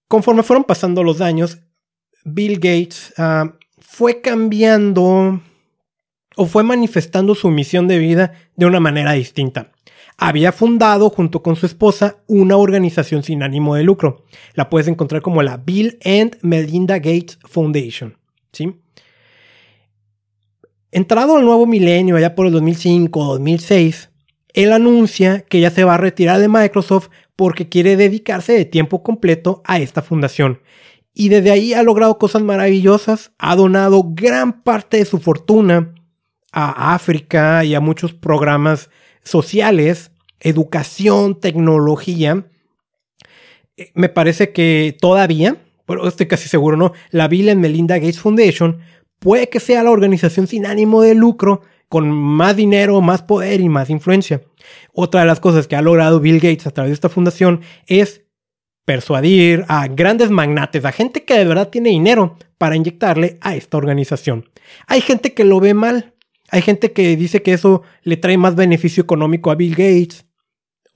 Conforme 0.07 0.43
fueron 0.43 0.65
pasando 0.65 1.03
los 1.03 1.21
años, 1.21 1.59
Bill 2.25 2.55
Gates 2.55 3.13
ah, 3.19 3.57
fue 3.95 4.21
cambiando 4.21 5.41
o 6.35 6.47
fue 6.47 6.65
manifestando 6.65 7.37
su 7.37 7.49
misión 7.51 7.87
de 7.87 7.99
vida 7.99 8.33
de 8.57 8.67
una 8.67 8.81
manera 8.81 9.13
distinta. 9.13 9.71
Había 10.19 10.51
fundado 10.51 11.11
junto 11.11 11.45
con 11.45 11.55
su 11.55 11.67
esposa 11.67 12.17
una 12.27 12.57
organización 12.57 13.23
sin 13.23 13.45
ánimo 13.45 13.77
de 13.77 13.85
lucro. 13.85 14.25
La 14.55 14.69
puedes 14.69 14.89
encontrar 14.89 15.23
como 15.23 15.45
la 15.45 15.59
Bill 15.59 15.97
and 16.05 16.39
Melinda 16.43 16.97
Gates 16.99 17.39
Foundation. 17.45 18.17
Entrado 20.91 21.37
al 21.37 21.45
nuevo 21.45 21.65
milenio, 21.65 22.17
allá 22.17 22.35
por 22.35 22.47
el 22.47 22.53
2005 22.53 23.21
o 23.21 23.33
2006, 23.35 24.11
él 24.55 24.73
anuncia 24.73 25.43
que 25.43 25.61
ya 25.61 25.71
se 25.71 25.85
va 25.85 25.95
a 25.95 25.99
retirar 25.99 26.41
de 26.41 26.49
Microsoft 26.49 27.11
porque 27.37 27.69
quiere 27.69 27.97
dedicarse 27.97 28.55
de 28.55 28.65
tiempo 28.65 29.05
completo 29.05 29.63
a 29.65 29.79
esta 29.79 30.03
fundación. 30.03 30.59
Y 31.15 31.29
desde 31.29 31.53
ahí 31.53 31.73
ha 31.75 31.83
logrado 31.85 32.19
cosas 32.19 32.43
maravillosas, 32.43 33.33
ha 33.39 33.55
donado 33.55 34.03
gran 34.05 34.63
parte 34.63 34.97
de 34.97 35.05
su 35.05 35.21
fortuna 35.21 35.95
a 36.53 36.95
África 36.95 37.65
y 37.65 37.75
a 37.75 37.81
muchos 37.81 38.13
programas 38.13 38.91
sociales, 39.23 40.11
educación, 40.41 41.39
tecnología. 41.41 42.47
Eh, 43.77 43.93
me 43.95 44.09
parece 44.09 44.53
que 44.53 44.97
todavía, 45.01 45.57
pero 45.87 46.07
estoy 46.09 46.27
casi 46.27 46.49
seguro, 46.49 46.77
¿no? 46.77 46.93
La 47.11 47.29
Bill 47.29 47.49
and 47.49 47.61
Melinda 47.61 47.99
Gates 47.99 48.19
Foundation 48.19 48.81
puede 49.21 49.49
que 49.49 49.61
sea 49.61 49.85
la 49.85 49.93
organización 49.93 50.49
sin 50.49 50.67
ánimo 50.67 51.01
de 51.01 51.15
lucro 51.15 51.63
con 51.89 52.11
más 52.11 52.57
dinero, 52.57 53.01
más 53.01 53.23
poder 53.23 53.61
y 53.61 53.69
más 53.69 53.89
influencia. 53.89 54.43
Otra 54.93 55.21
de 55.21 55.27
las 55.27 55.39
cosas 55.39 55.69
que 55.69 55.77
ha 55.77 55.83
logrado 55.83 56.19
Bill 56.19 56.41
Gates 56.41 56.67
a 56.67 56.73
través 56.73 56.91
de 56.91 56.95
esta 56.95 57.09
fundación 57.09 57.61
es 57.87 58.24
persuadir 58.85 59.65
a 59.69 59.87
grandes 59.89 60.31
magnates, 60.31 60.85
a 60.85 60.93
gente 60.93 61.25
que 61.25 61.39
de 61.39 61.45
verdad 61.45 61.69
tiene 61.69 61.91
dinero 61.91 62.37
para 62.59 62.77
inyectarle 62.77 63.39
a 63.41 63.57
esta 63.57 63.77
organización. 63.77 64.51
Hay 64.87 65.01
gente 65.01 65.35
que 65.35 65.45
lo 65.45 65.61
ve 65.61 65.75
mal, 65.75 66.15
hay 66.51 66.63
gente 66.63 66.93
que 66.93 67.17
dice 67.17 67.43
que 67.43 67.53
eso 67.53 67.83
le 68.03 68.17
trae 68.17 68.39
más 68.39 68.55
beneficio 68.55 69.03
económico 69.03 69.51
a 69.51 69.55
Bill 69.55 69.75
Gates. 69.75 70.27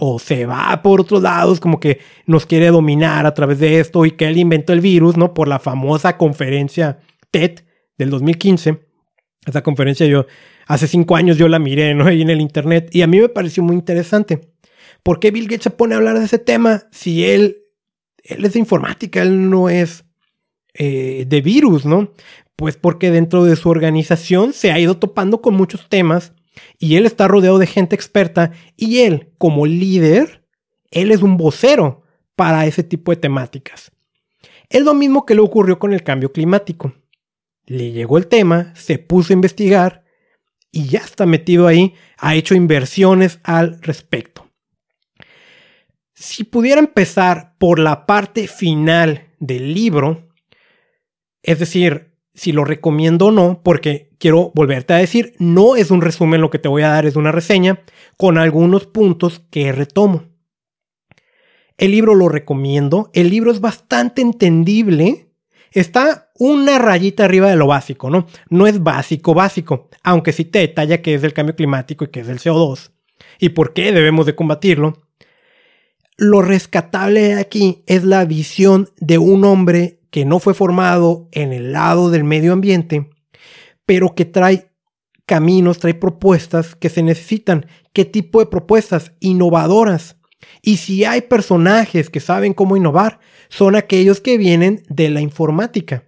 O 0.00 0.20
se 0.20 0.46
va 0.46 0.80
por 0.80 1.00
otros 1.00 1.22
lados, 1.22 1.58
como 1.58 1.80
que 1.80 1.98
nos 2.24 2.46
quiere 2.46 2.68
dominar 2.68 3.26
a 3.26 3.34
través 3.34 3.58
de 3.58 3.80
esto 3.80 4.06
y 4.06 4.12
que 4.12 4.28
él 4.28 4.36
inventó 4.36 4.72
el 4.72 4.80
virus, 4.80 5.16
¿no? 5.16 5.34
Por 5.34 5.48
la 5.48 5.58
famosa 5.58 6.16
conferencia 6.16 7.00
TED 7.32 7.64
del 7.96 8.10
2015. 8.10 8.78
Esa 9.44 9.62
conferencia 9.62 10.06
yo, 10.06 10.26
hace 10.68 10.86
cinco 10.86 11.16
años 11.16 11.36
yo 11.36 11.48
la 11.48 11.58
miré, 11.58 11.94
¿no? 11.94 12.06
Ahí 12.06 12.22
en 12.22 12.30
el 12.30 12.40
internet 12.40 12.90
y 12.92 13.02
a 13.02 13.08
mí 13.08 13.18
me 13.18 13.28
pareció 13.28 13.64
muy 13.64 13.74
interesante. 13.74 14.52
¿Por 15.02 15.18
qué 15.18 15.32
Bill 15.32 15.48
Gates 15.48 15.64
se 15.64 15.70
pone 15.70 15.94
a 15.94 15.98
hablar 15.98 16.18
de 16.18 16.26
ese 16.26 16.38
tema 16.38 16.84
si 16.92 17.24
él, 17.24 17.56
él 18.28 18.44
es 18.44 18.52
de 18.52 18.58
informática, 18.58 19.22
él 19.22 19.50
no 19.50 19.68
es 19.68 20.04
eh, 20.74 21.24
de 21.26 21.40
virus, 21.40 21.84
¿no? 21.84 22.12
Pues 22.56 22.76
porque 22.76 23.10
dentro 23.10 23.44
de 23.44 23.56
su 23.56 23.68
organización 23.68 24.52
se 24.52 24.70
ha 24.70 24.78
ido 24.78 24.98
topando 24.98 25.40
con 25.40 25.54
muchos 25.54 25.88
temas 25.88 26.32
y 26.78 26.96
él 26.96 27.06
está 27.06 27.26
rodeado 27.26 27.58
de 27.58 27.66
gente 27.66 27.96
experta 27.96 28.52
y 28.76 28.98
él, 29.00 29.30
como 29.38 29.66
líder, 29.66 30.44
él 30.90 31.10
es 31.10 31.22
un 31.22 31.36
vocero 31.36 32.02
para 32.36 32.66
ese 32.66 32.82
tipo 32.82 33.12
de 33.12 33.16
temáticas. 33.16 33.92
Es 34.68 34.82
lo 34.82 34.94
mismo 34.94 35.24
que 35.24 35.34
le 35.34 35.40
ocurrió 35.40 35.78
con 35.78 35.92
el 35.92 36.02
cambio 36.02 36.32
climático. 36.32 36.92
Le 37.66 37.92
llegó 37.92 38.18
el 38.18 38.26
tema, 38.26 38.74
se 38.74 38.98
puso 38.98 39.32
a 39.32 39.34
investigar 39.34 40.04
y 40.70 40.86
ya 40.86 41.00
está 41.00 41.26
metido 41.26 41.66
ahí, 41.66 41.94
ha 42.18 42.34
hecho 42.34 42.54
inversiones 42.54 43.40
al 43.42 43.80
respecto. 43.82 44.47
Si 46.20 46.42
pudiera 46.42 46.80
empezar 46.80 47.54
por 47.58 47.78
la 47.78 48.04
parte 48.04 48.48
final 48.48 49.28
del 49.38 49.72
libro, 49.72 50.32
es 51.44 51.60
decir, 51.60 52.16
si 52.34 52.50
lo 52.50 52.64
recomiendo 52.64 53.26
o 53.26 53.30
no, 53.30 53.62
porque 53.62 54.10
quiero 54.18 54.50
volverte 54.52 54.94
a 54.94 54.96
decir, 54.96 55.34
no 55.38 55.76
es 55.76 55.92
un 55.92 56.02
resumen 56.02 56.40
lo 56.40 56.50
que 56.50 56.58
te 56.58 56.66
voy 56.66 56.82
a 56.82 56.88
dar, 56.88 57.06
es 57.06 57.14
una 57.14 57.30
reseña 57.30 57.84
con 58.16 58.36
algunos 58.36 58.84
puntos 58.84 59.44
que 59.48 59.70
retomo. 59.70 60.24
El 61.76 61.92
libro 61.92 62.16
lo 62.16 62.28
recomiendo, 62.28 63.10
el 63.12 63.30
libro 63.30 63.52
es 63.52 63.60
bastante 63.60 64.20
entendible, 64.20 65.30
está 65.70 66.32
una 66.34 66.80
rayita 66.80 67.26
arriba 67.26 67.48
de 67.48 67.54
lo 67.54 67.68
básico, 67.68 68.10
¿no? 68.10 68.26
No 68.50 68.66
es 68.66 68.82
básico, 68.82 69.34
básico, 69.34 69.88
aunque 70.02 70.32
sí 70.32 70.44
te 70.44 70.58
detalla 70.58 71.00
qué 71.00 71.14
es 71.14 71.22
el 71.22 71.32
cambio 71.32 71.54
climático 71.54 72.04
y 72.04 72.08
qué 72.08 72.20
es 72.20 72.28
el 72.28 72.40
CO2 72.40 72.90
y 73.38 73.50
por 73.50 73.72
qué 73.72 73.92
debemos 73.92 74.26
de 74.26 74.34
combatirlo. 74.34 75.07
Lo 76.20 76.42
rescatable 76.42 77.34
aquí 77.34 77.84
es 77.86 78.02
la 78.02 78.24
visión 78.24 78.90
de 78.98 79.18
un 79.18 79.44
hombre 79.44 80.00
que 80.10 80.24
no 80.24 80.40
fue 80.40 80.52
formado 80.52 81.28
en 81.30 81.52
el 81.52 81.72
lado 81.72 82.10
del 82.10 82.24
medio 82.24 82.52
ambiente, 82.52 83.08
pero 83.86 84.16
que 84.16 84.24
trae 84.24 84.72
caminos, 85.26 85.78
trae 85.78 85.94
propuestas 85.94 86.74
que 86.74 86.88
se 86.88 87.04
necesitan. 87.04 87.66
¿Qué 87.92 88.04
tipo 88.04 88.40
de 88.40 88.46
propuestas? 88.46 89.12
Innovadoras. 89.20 90.16
Y 90.60 90.78
si 90.78 91.04
hay 91.04 91.20
personajes 91.20 92.10
que 92.10 92.18
saben 92.18 92.52
cómo 92.52 92.76
innovar, 92.76 93.20
son 93.48 93.76
aquellos 93.76 94.20
que 94.20 94.38
vienen 94.38 94.82
de 94.88 95.10
la 95.10 95.20
informática. 95.20 96.02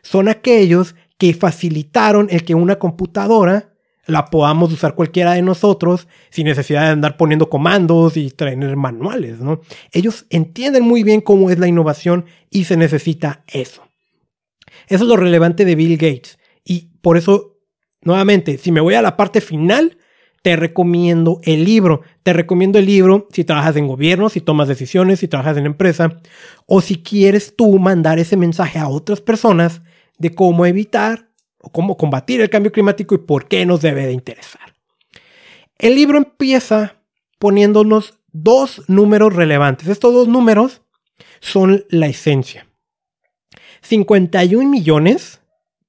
Son 0.00 0.28
aquellos 0.28 0.94
que 1.18 1.34
facilitaron 1.34 2.28
el 2.30 2.44
que 2.44 2.54
una 2.54 2.78
computadora 2.78 3.73
la 4.06 4.26
podamos 4.26 4.72
usar 4.72 4.94
cualquiera 4.94 5.32
de 5.32 5.42
nosotros 5.42 6.08
sin 6.30 6.46
necesidad 6.46 6.82
de 6.82 6.88
andar 6.88 7.16
poniendo 7.16 7.48
comandos 7.48 8.16
y 8.16 8.30
traer 8.30 8.76
manuales, 8.76 9.40
¿no? 9.40 9.60
Ellos 9.92 10.26
entienden 10.30 10.84
muy 10.84 11.02
bien 11.02 11.20
cómo 11.20 11.50
es 11.50 11.58
la 11.58 11.68
innovación 11.68 12.26
y 12.50 12.64
se 12.64 12.76
necesita 12.76 13.44
eso. 13.46 13.82
Eso 14.88 15.04
es 15.04 15.08
lo 15.08 15.16
relevante 15.16 15.64
de 15.64 15.74
Bill 15.74 15.96
Gates. 15.96 16.38
Y 16.64 16.90
por 17.00 17.16
eso, 17.16 17.58
nuevamente, 18.02 18.58
si 18.58 18.72
me 18.72 18.80
voy 18.80 18.94
a 18.94 19.02
la 19.02 19.16
parte 19.16 19.40
final, 19.40 19.98
te 20.42 20.56
recomiendo 20.56 21.40
el 21.44 21.64
libro. 21.64 22.02
Te 22.22 22.34
recomiendo 22.34 22.78
el 22.78 22.84
libro 22.84 23.28
si 23.32 23.44
trabajas 23.44 23.76
en 23.76 23.88
gobierno, 23.88 24.28
si 24.28 24.42
tomas 24.42 24.68
decisiones, 24.68 25.20
si 25.20 25.28
trabajas 25.28 25.56
en 25.56 25.64
empresa, 25.64 26.20
o 26.66 26.82
si 26.82 26.96
quieres 26.96 27.56
tú 27.56 27.78
mandar 27.78 28.18
ese 28.18 28.36
mensaje 28.36 28.78
a 28.78 28.88
otras 28.88 29.22
personas 29.22 29.80
de 30.18 30.34
cómo 30.34 30.66
evitar 30.66 31.30
cómo 31.72 31.96
combatir 31.96 32.40
el 32.40 32.50
cambio 32.50 32.72
climático 32.72 33.14
y 33.14 33.18
por 33.18 33.48
qué 33.48 33.66
nos 33.66 33.82
debe 33.82 34.06
de 34.06 34.12
interesar. 34.12 34.74
El 35.78 35.94
libro 35.94 36.18
empieza 36.18 36.96
poniéndonos 37.38 38.18
dos 38.32 38.82
números 38.88 39.34
relevantes. 39.34 39.88
Estos 39.88 40.12
dos 40.12 40.28
números 40.28 40.82
son 41.40 41.84
la 41.88 42.06
esencia. 42.06 42.66
51 43.82 44.68
millones 44.68 45.40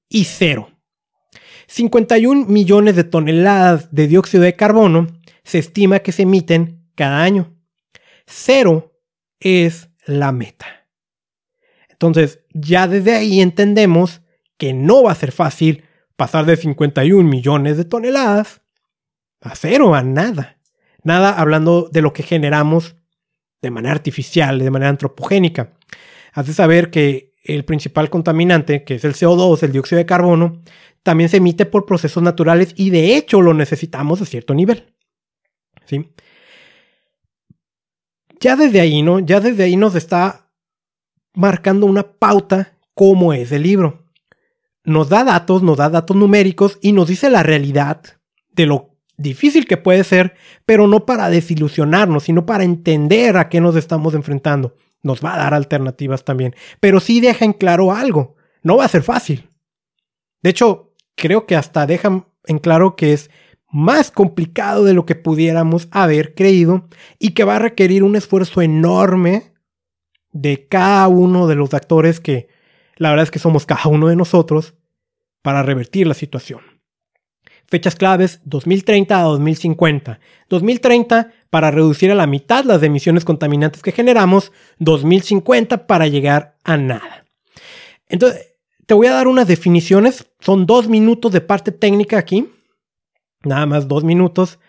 y 0.08 0.24
cero. 0.24 0.70
51 1.66 2.46
millones 2.46 2.96
de 2.96 3.04
toneladas 3.04 3.92
de 3.92 4.06
dióxido 4.06 4.44
de 4.44 4.54
carbono 4.54 5.08
se 5.42 5.58
estima 5.58 6.00
que 6.00 6.12
se 6.12 6.22
emiten 6.22 6.88
cada 6.94 7.22
año. 7.22 7.54
Cero 8.26 8.92
es 9.40 9.88
la 10.04 10.32
meta. 10.32 10.66
Entonces, 11.88 12.40
ya 12.52 12.86
desde 12.88 13.14
ahí 13.14 13.40
entendemos 13.40 14.20
que 14.58 14.72
no 14.72 15.02
va 15.02 15.12
a 15.12 15.16
ser 15.16 15.32
fácil 15.32 15.84
pasar 16.16 16.46
de 16.46 16.56
51 16.56 17.28
millones 17.28 17.76
de 17.76 17.84
toneladas 17.84 18.62
a 19.40 19.54
cero, 19.54 19.94
a 19.94 20.02
nada. 20.02 20.58
Nada 21.02 21.38
hablando 21.38 21.88
de 21.92 22.02
lo 22.02 22.12
que 22.12 22.22
generamos 22.22 22.96
de 23.62 23.70
manera 23.70 23.94
artificial, 23.94 24.58
de 24.58 24.70
manera 24.70 24.90
antropogénica. 24.90 25.74
Has 26.32 26.46
de 26.46 26.54
saber 26.54 26.90
que 26.90 27.34
el 27.44 27.64
principal 27.64 28.10
contaminante, 28.10 28.82
que 28.82 28.96
es 28.96 29.04
el 29.04 29.14
CO2, 29.14 29.62
el 29.62 29.72
dióxido 29.72 29.98
de 29.98 30.06
carbono, 30.06 30.62
también 31.02 31.30
se 31.30 31.36
emite 31.36 31.66
por 31.66 31.86
procesos 31.86 32.22
naturales 32.22 32.74
y 32.76 32.90
de 32.90 33.16
hecho 33.16 33.40
lo 33.40 33.54
necesitamos 33.54 34.20
a 34.20 34.26
cierto 34.26 34.54
nivel. 34.54 34.92
¿Sí? 35.84 36.10
Ya 38.40 38.56
desde 38.56 38.80
ahí, 38.80 39.02
¿no? 39.02 39.20
Ya 39.20 39.40
desde 39.40 39.64
ahí 39.64 39.76
nos 39.76 39.94
está 39.94 40.50
marcando 41.34 41.86
una 41.86 42.02
pauta 42.02 42.72
cómo 42.94 43.32
es 43.32 43.52
el 43.52 43.62
libro 43.62 44.05
nos 44.86 45.08
da 45.08 45.24
datos, 45.24 45.62
nos 45.62 45.76
da 45.76 45.90
datos 45.90 46.16
numéricos 46.16 46.78
y 46.80 46.92
nos 46.92 47.08
dice 47.08 47.28
la 47.28 47.42
realidad 47.42 48.02
de 48.52 48.66
lo 48.66 48.96
difícil 49.18 49.66
que 49.66 49.76
puede 49.76 50.04
ser, 50.04 50.34
pero 50.64 50.86
no 50.86 51.04
para 51.04 51.28
desilusionarnos, 51.28 52.22
sino 52.24 52.46
para 52.46 52.64
entender 52.64 53.36
a 53.36 53.48
qué 53.48 53.60
nos 53.60 53.74
estamos 53.76 54.14
enfrentando. 54.14 54.76
Nos 55.02 55.24
va 55.24 55.34
a 55.34 55.38
dar 55.38 55.54
alternativas 55.54 56.24
también, 56.24 56.54
pero 56.80 57.00
sí 57.00 57.20
deja 57.20 57.44
en 57.44 57.52
claro 57.52 57.92
algo, 57.92 58.36
no 58.62 58.76
va 58.76 58.84
a 58.84 58.88
ser 58.88 59.02
fácil. 59.02 59.50
De 60.42 60.50
hecho, 60.50 60.94
creo 61.16 61.46
que 61.46 61.56
hasta 61.56 61.86
deja 61.86 62.24
en 62.46 62.58
claro 62.58 62.94
que 62.94 63.12
es 63.12 63.30
más 63.68 64.12
complicado 64.12 64.84
de 64.84 64.94
lo 64.94 65.04
que 65.04 65.16
pudiéramos 65.16 65.88
haber 65.90 66.34
creído 66.34 66.88
y 67.18 67.30
que 67.30 67.44
va 67.44 67.56
a 67.56 67.60
requerir 67.60 68.04
un 68.04 68.14
esfuerzo 68.14 68.62
enorme 68.62 69.52
de 70.30 70.68
cada 70.68 71.08
uno 71.08 71.48
de 71.48 71.56
los 71.56 71.74
actores 71.74 72.20
que 72.20 72.48
la 72.96 73.10
verdad 73.10 73.24
es 73.24 73.30
que 73.30 73.38
somos 73.38 73.66
cada 73.66 73.86
uno 73.88 74.08
de 74.08 74.16
nosotros 74.16 74.74
para 75.42 75.62
revertir 75.62 76.06
la 76.06 76.14
situación. 76.14 76.60
Fechas 77.68 77.96
claves 77.96 78.40
2030 78.44 79.18
a 79.18 79.22
2050. 79.24 80.20
2030 80.48 81.32
para 81.50 81.70
reducir 81.70 82.10
a 82.10 82.14
la 82.14 82.26
mitad 82.26 82.64
las 82.64 82.82
emisiones 82.82 83.24
contaminantes 83.24 83.82
que 83.82 83.92
generamos. 83.92 84.52
2050 84.78 85.86
para 85.86 86.06
llegar 86.06 86.56
a 86.64 86.76
nada. 86.76 87.26
Entonces, 88.08 88.54
te 88.86 88.94
voy 88.94 89.08
a 89.08 89.12
dar 89.12 89.26
unas 89.26 89.48
definiciones. 89.48 90.26
Son 90.38 90.64
dos 90.64 90.88
minutos 90.88 91.32
de 91.32 91.40
parte 91.40 91.72
técnica 91.72 92.18
aquí. 92.18 92.48
Nada 93.42 93.66
más 93.66 93.88
dos 93.88 94.04
minutos. 94.04 94.60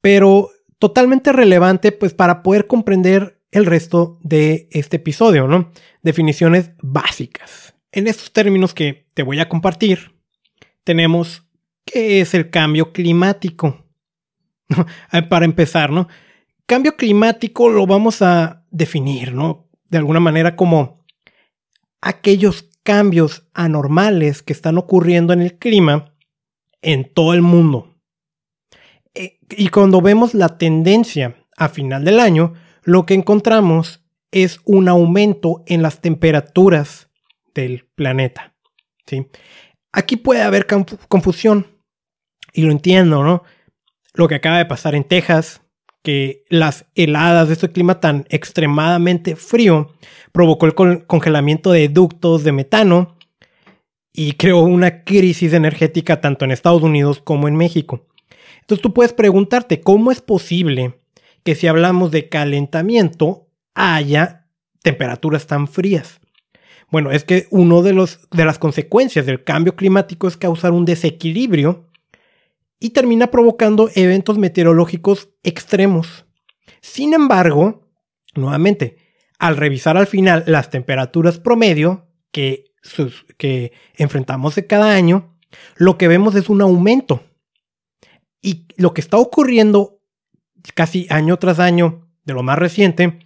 Pero 0.00 0.50
totalmente 0.78 1.32
relevante 1.32 1.90
pues 1.90 2.14
para 2.14 2.44
poder 2.44 2.68
comprender 2.68 3.40
el 3.50 3.66
resto 3.66 4.18
de 4.22 4.68
este 4.70 4.96
episodio, 4.96 5.48
¿no? 5.48 5.72
Definiciones 6.02 6.70
básicas. 6.80 7.65
En 7.96 8.06
estos 8.08 8.30
términos 8.30 8.74
que 8.74 9.06
te 9.14 9.22
voy 9.22 9.40
a 9.40 9.48
compartir, 9.48 10.12
tenemos 10.84 11.46
¿Qué 11.86 12.20
es 12.20 12.34
el 12.34 12.50
cambio 12.50 12.92
climático? 12.92 13.86
Para 15.30 15.46
empezar, 15.46 15.90
¿no? 15.90 16.08
Cambio 16.66 16.96
climático 16.96 17.70
lo 17.70 17.86
vamos 17.86 18.20
a 18.20 18.64
definir, 18.70 19.32
¿no? 19.32 19.68
De 19.88 19.96
alguna 19.96 20.20
manera 20.20 20.56
como 20.56 20.98
aquellos 22.02 22.68
cambios 22.82 23.46
anormales 23.54 24.42
que 24.42 24.52
están 24.52 24.76
ocurriendo 24.76 25.32
en 25.32 25.40
el 25.40 25.56
clima 25.56 26.12
en 26.82 27.10
todo 27.10 27.32
el 27.32 27.40
mundo. 27.40 27.94
E, 29.14 29.38
y 29.56 29.68
cuando 29.68 30.02
vemos 30.02 30.34
la 30.34 30.58
tendencia 30.58 31.36
a 31.56 31.70
final 31.70 32.04
del 32.04 32.20
año, 32.20 32.52
lo 32.82 33.06
que 33.06 33.14
encontramos 33.14 34.04
es 34.32 34.60
un 34.64 34.88
aumento 34.88 35.62
en 35.66 35.80
las 35.80 36.02
temperaturas 36.02 37.05
del 37.62 37.86
planeta. 37.94 38.54
¿sí? 39.06 39.26
Aquí 39.92 40.16
puede 40.16 40.42
haber 40.42 40.66
confusión 40.66 41.66
y 42.52 42.62
lo 42.62 42.72
entiendo, 42.72 43.22
¿no? 43.22 43.42
Lo 44.14 44.28
que 44.28 44.36
acaba 44.36 44.58
de 44.58 44.66
pasar 44.66 44.94
en 44.94 45.04
Texas, 45.04 45.62
que 46.02 46.44
las 46.48 46.86
heladas 46.94 47.48
de 47.48 47.54
este 47.54 47.70
clima 47.70 48.00
tan 48.00 48.26
extremadamente 48.30 49.36
frío 49.36 49.94
provocó 50.32 50.66
el 50.66 51.06
congelamiento 51.06 51.72
de 51.72 51.88
ductos 51.88 52.44
de 52.44 52.52
metano 52.52 53.16
y 54.12 54.32
creó 54.32 54.60
una 54.60 55.04
crisis 55.04 55.52
energética 55.52 56.20
tanto 56.20 56.44
en 56.44 56.50
Estados 56.50 56.82
Unidos 56.82 57.20
como 57.20 57.48
en 57.48 57.56
México. 57.56 58.06
Entonces 58.60 58.82
tú 58.82 58.94
puedes 58.94 59.12
preguntarte, 59.12 59.80
¿cómo 59.80 60.10
es 60.10 60.20
posible 60.20 61.00
que 61.44 61.54
si 61.54 61.66
hablamos 61.66 62.10
de 62.10 62.28
calentamiento 62.28 63.48
haya 63.74 64.48
temperaturas 64.82 65.46
tan 65.46 65.68
frías? 65.68 66.20
Bueno, 66.90 67.10
es 67.10 67.24
que 67.24 67.48
una 67.50 67.82
de, 67.82 68.08
de 68.30 68.44
las 68.44 68.58
consecuencias 68.58 69.26
del 69.26 69.42
cambio 69.42 69.74
climático 69.74 70.28
es 70.28 70.36
causar 70.36 70.72
un 70.72 70.84
desequilibrio 70.84 71.88
y 72.78 72.90
termina 72.90 73.28
provocando 73.28 73.90
eventos 73.94 74.38
meteorológicos 74.38 75.30
extremos. 75.42 76.26
Sin 76.80 77.14
embargo, 77.14 77.88
nuevamente, 78.34 78.98
al 79.38 79.56
revisar 79.56 79.96
al 79.96 80.06
final 80.06 80.44
las 80.46 80.70
temperaturas 80.70 81.38
promedio 81.38 82.06
que, 82.30 82.72
que 83.36 83.72
enfrentamos 83.96 84.54
de 84.54 84.66
cada 84.66 84.94
año, 84.94 85.36
lo 85.76 85.98
que 85.98 86.08
vemos 86.08 86.34
es 86.34 86.48
un 86.48 86.60
aumento. 86.60 87.22
Y 88.42 88.66
lo 88.76 88.94
que 88.94 89.00
está 89.00 89.16
ocurriendo 89.16 89.98
casi 90.74 91.06
año 91.10 91.38
tras 91.38 91.58
año 91.58 92.08
de 92.24 92.34
lo 92.34 92.42
más 92.42 92.58
reciente 92.58 93.18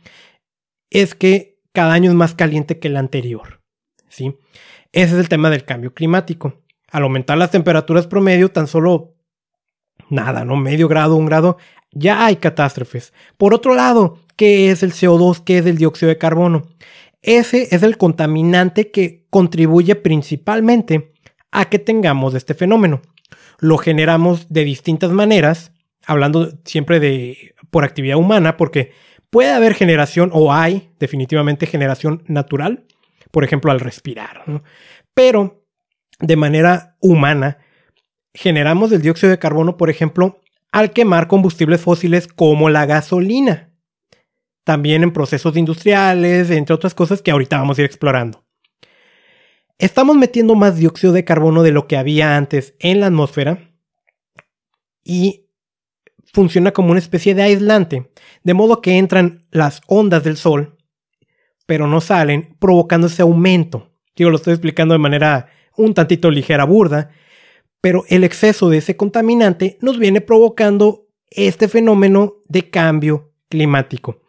es 0.90 1.14
que 1.14 1.49
cada 1.72 1.92
año 1.92 2.10
es 2.10 2.16
más 2.16 2.34
caliente 2.34 2.78
que 2.78 2.88
el 2.88 2.96
anterior. 2.96 3.60
¿sí? 4.08 4.36
Ese 4.92 5.14
es 5.14 5.20
el 5.20 5.28
tema 5.28 5.50
del 5.50 5.64
cambio 5.64 5.94
climático. 5.94 6.62
Al 6.90 7.04
aumentar 7.04 7.38
las 7.38 7.50
temperaturas 7.50 8.06
promedio, 8.06 8.50
tan 8.50 8.66
solo 8.66 9.14
nada, 10.08 10.44
¿no? 10.44 10.56
Medio 10.56 10.88
grado, 10.88 11.16
un 11.16 11.26
grado, 11.26 11.56
ya 11.92 12.26
hay 12.26 12.36
catástrofes. 12.36 13.12
Por 13.36 13.54
otro 13.54 13.74
lado, 13.74 14.18
¿qué 14.36 14.70
es 14.70 14.82
el 14.82 14.92
CO2? 14.92 15.42
¿Qué 15.44 15.58
es 15.58 15.66
el 15.66 15.78
dióxido 15.78 16.08
de 16.08 16.18
carbono? 16.18 16.66
Ese 17.22 17.74
es 17.74 17.82
el 17.82 17.96
contaminante 17.96 18.90
que 18.90 19.26
contribuye 19.30 19.94
principalmente 19.94 21.12
a 21.52 21.68
que 21.68 21.78
tengamos 21.78 22.34
este 22.34 22.54
fenómeno. 22.54 23.02
Lo 23.58 23.78
generamos 23.78 24.48
de 24.48 24.64
distintas 24.64 25.10
maneras, 25.10 25.72
hablando 26.06 26.50
siempre 26.64 26.98
de 26.98 27.54
por 27.70 27.84
actividad 27.84 28.16
humana, 28.16 28.56
porque 28.56 28.92
puede 29.30 29.50
haber 29.52 29.74
generación 29.74 30.30
o 30.32 30.52
hay 30.52 30.92
definitivamente 30.98 31.66
generación 31.66 32.24
natural, 32.26 32.86
por 33.30 33.44
ejemplo 33.44 33.70
al 33.70 33.80
respirar, 33.80 34.44
pero 35.14 35.64
de 36.18 36.36
manera 36.36 36.96
humana 37.00 37.58
generamos 38.34 38.92
el 38.92 39.02
dióxido 39.02 39.30
de 39.30 39.38
carbono, 39.38 39.76
por 39.76 39.90
ejemplo, 39.90 40.40
al 40.72 40.92
quemar 40.92 41.28
combustibles 41.28 41.80
fósiles 41.80 42.28
como 42.28 42.70
la 42.70 42.86
gasolina. 42.86 43.72
También 44.64 45.02
en 45.02 45.12
procesos 45.12 45.56
industriales, 45.56 46.50
entre 46.50 46.74
otras 46.74 46.94
cosas 46.94 47.22
que 47.22 47.30
ahorita 47.30 47.58
vamos 47.58 47.78
a 47.78 47.82
ir 47.82 47.86
explorando. 47.86 48.44
Estamos 49.78 50.16
metiendo 50.16 50.54
más 50.54 50.76
dióxido 50.76 51.12
de 51.12 51.24
carbono 51.24 51.62
de 51.62 51.72
lo 51.72 51.88
que 51.88 51.96
había 51.96 52.36
antes 52.36 52.74
en 52.78 53.00
la 53.00 53.06
atmósfera 53.06 53.72
y 55.02 55.49
funciona 56.32 56.72
como 56.72 56.90
una 56.90 56.98
especie 56.98 57.34
de 57.34 57.42
aislante, 57.42 58.10
de 58.42 58.54
modo 58.54 58.80
que 58.80 58.98
entran 58.98 59.46
las 59.50 59.80
ondas 59.86 60.24
del 60.24 60.36
sol, 60.36 60.76
pero 61.66 61.86
no 61.86 62.00
salen, 62.00 62.56
provocando 62.58 63.06
ese 63.06 63.22
aumento. 63.22 63.90
Yo 64.16 64.30
lo 64.30 64.36
estoy 64.36 64.54
explicando 64.54 64.92
de 64.92 64.98
manera 64.98 65.48
un 65.76 65.94
tantito 65.94 66.30
ligera, 66.30 66.64
burda, 66.64 67.10
pero 67.80 68.04
el 68.08 68.24
exceso 68.24 68.68
de 68.68 68.78
ese 68.78 68.96
contaminante 68.96 69.78
nos 69.80 69.98
viene 69.98 70.20
provocando 70.20 71.06
este 71.30 71.68
fenómeno 71.68 72.34
de 72.48 72.68
cambio 72.70 73.32
climático. 73.48 74.22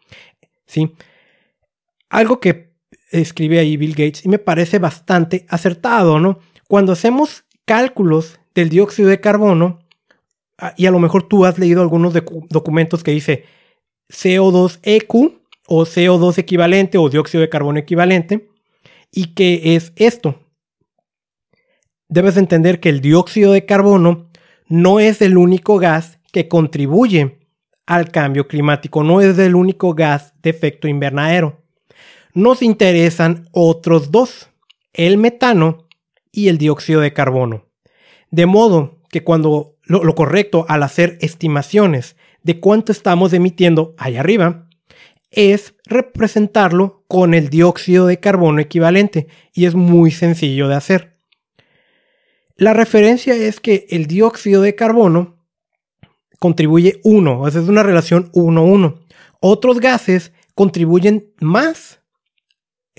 ¿Sí? 0.66 0.94
Algo 2.08 2.40
que 2.40 2.72
escribe 3.10 3.58
ahí 3.58 3.76
Bill 3.76 3.92
Gates 3.92 4.24
y 4.24 4.28
me 4.28 4.38
parece 4.38 4.78
bastante 4.78 5.44
acertado, 5.48 6.18
¿no? 6.18 6.38
Cuando 6.68 6.92
hacemos 6.92 7.44
cálculos 7.66 8.40
del 8.54 8.70
dióxido 8.70 9.08
de 9.08 9.20
carbono, 9.20 9.80
y 10.76 10.86
a 10.86 10.90
lo 10.90 10.98
mejor 10.98 11.28
tú 11.28 11.44
has 11.44 11.58
leído 11.58 11.82
algunos 11.82 12.14
documentos 12.48 13.02
que 13.02 13.10
dice 13.10 13.44
CO2EQ 14.10 15.40
o 15.68 15.84
CO2 15.84 16.38
equivalente 16.38 16.98
o 16.98 17.08
dióxido 17.08 17.40
de 17.40 17.48
carbono 17.48 17.78
equivalente, 17.78 18.50
y 19.10 19.34
qué 19.34 19.76
es 19.76 19.92
esto, 19.96 20.40
debes 22.08 22.36
entender 22.36 22.80
que 22.80 22.88
el 22.88 23.00
dióxido 23.00 23.52
de 23.52 23.64
carbono 23.66 24.30
no 24.66 25.00
es 25.00 25.22
el 25.22 25.36
único 25.36 25.78
gas 25.78 26.18
que 26.32 26.48
contribuye 26.48 27.38
al 27.86 28.10
cambio 28.10 28.48
climático, 28.48 29.02
no 29.02 29.20
es 29.20 29.38
el 29.38 29.54
único 29.54 29.94
gas 29.94 30.34
de 30.42 30.50
efecto 30.50 30.88
invernadero. 30.88 31.62
Nos 32.34 32.62
interesan 32.62 33.48
otros 33.52 34.10
dos, 34.10 34.48
el 34.94 35.18
metano 35.18 35.88
y 36.30 36.48
el 36.48 36.58
dióxido 36.58 37.00
de 37.00 37.12
carbono. 37.12 37.66
De 38.30 38.46
modo 38.46 38.98
que 39.10 39.22
cuando 39.22 39.76
lo, 40.00 40.14
correcto 40.14 40.64
al 40.68 40.82
hacer 40.82 41.18
estimaciones 41.20 42.16
de 42.42 42.60
cuánto 42.60 42.92
estamos 42.92 43.32
emitiendo 43.32 43.94
allá 43.98 44.20
arriba 44.20 44.68
es 45.30 45.74
representarlo 45.86 47.04
con 47.08 47.34
el 47.34 47.48
dióxido 47.48 48.06
de 48.06 48.18
carbono 48.18 48.60
equivalente 48.60 49.28
y 49.52 49.66
es 49.66 49.74
muy 49.74 50.10
sencillo 50.10 50.68
de 50.68 50.74
hacer. 50.74 51.16
La 52.56 52.74
referencia 52.74 53.34
es 53.34 53.60
que 53.60 53.86
el 53.90 54.06
dióxido 54.06 54.62
de 54.62 54.74
carbono 54.74 55.38
contribuye 56.38 57.00
1, 57.04 57.40
o 57.40 57.50
sea, 57.50 57.62
es 57.62 57.68
una 57.68 57.82
relación 57.82 58.30
1-1. 58.32 59.00
Otros 59.40 59.80
gases 59.80 60.32
contribuyen 60.54 61.32
más 61.40 62.00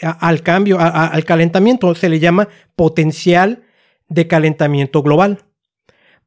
al 0.02 0.42
cambio, 0.42 0.80
al 0.80 1.24
calentamiento, 1.24 1.94
se 1.94 2.10
le 2.10 2.20
llama 2.20 2.48
potencial 2.76 3.64
de 4.10 4.28
calentamiento 4.28 5.04
global. 5.04 5.44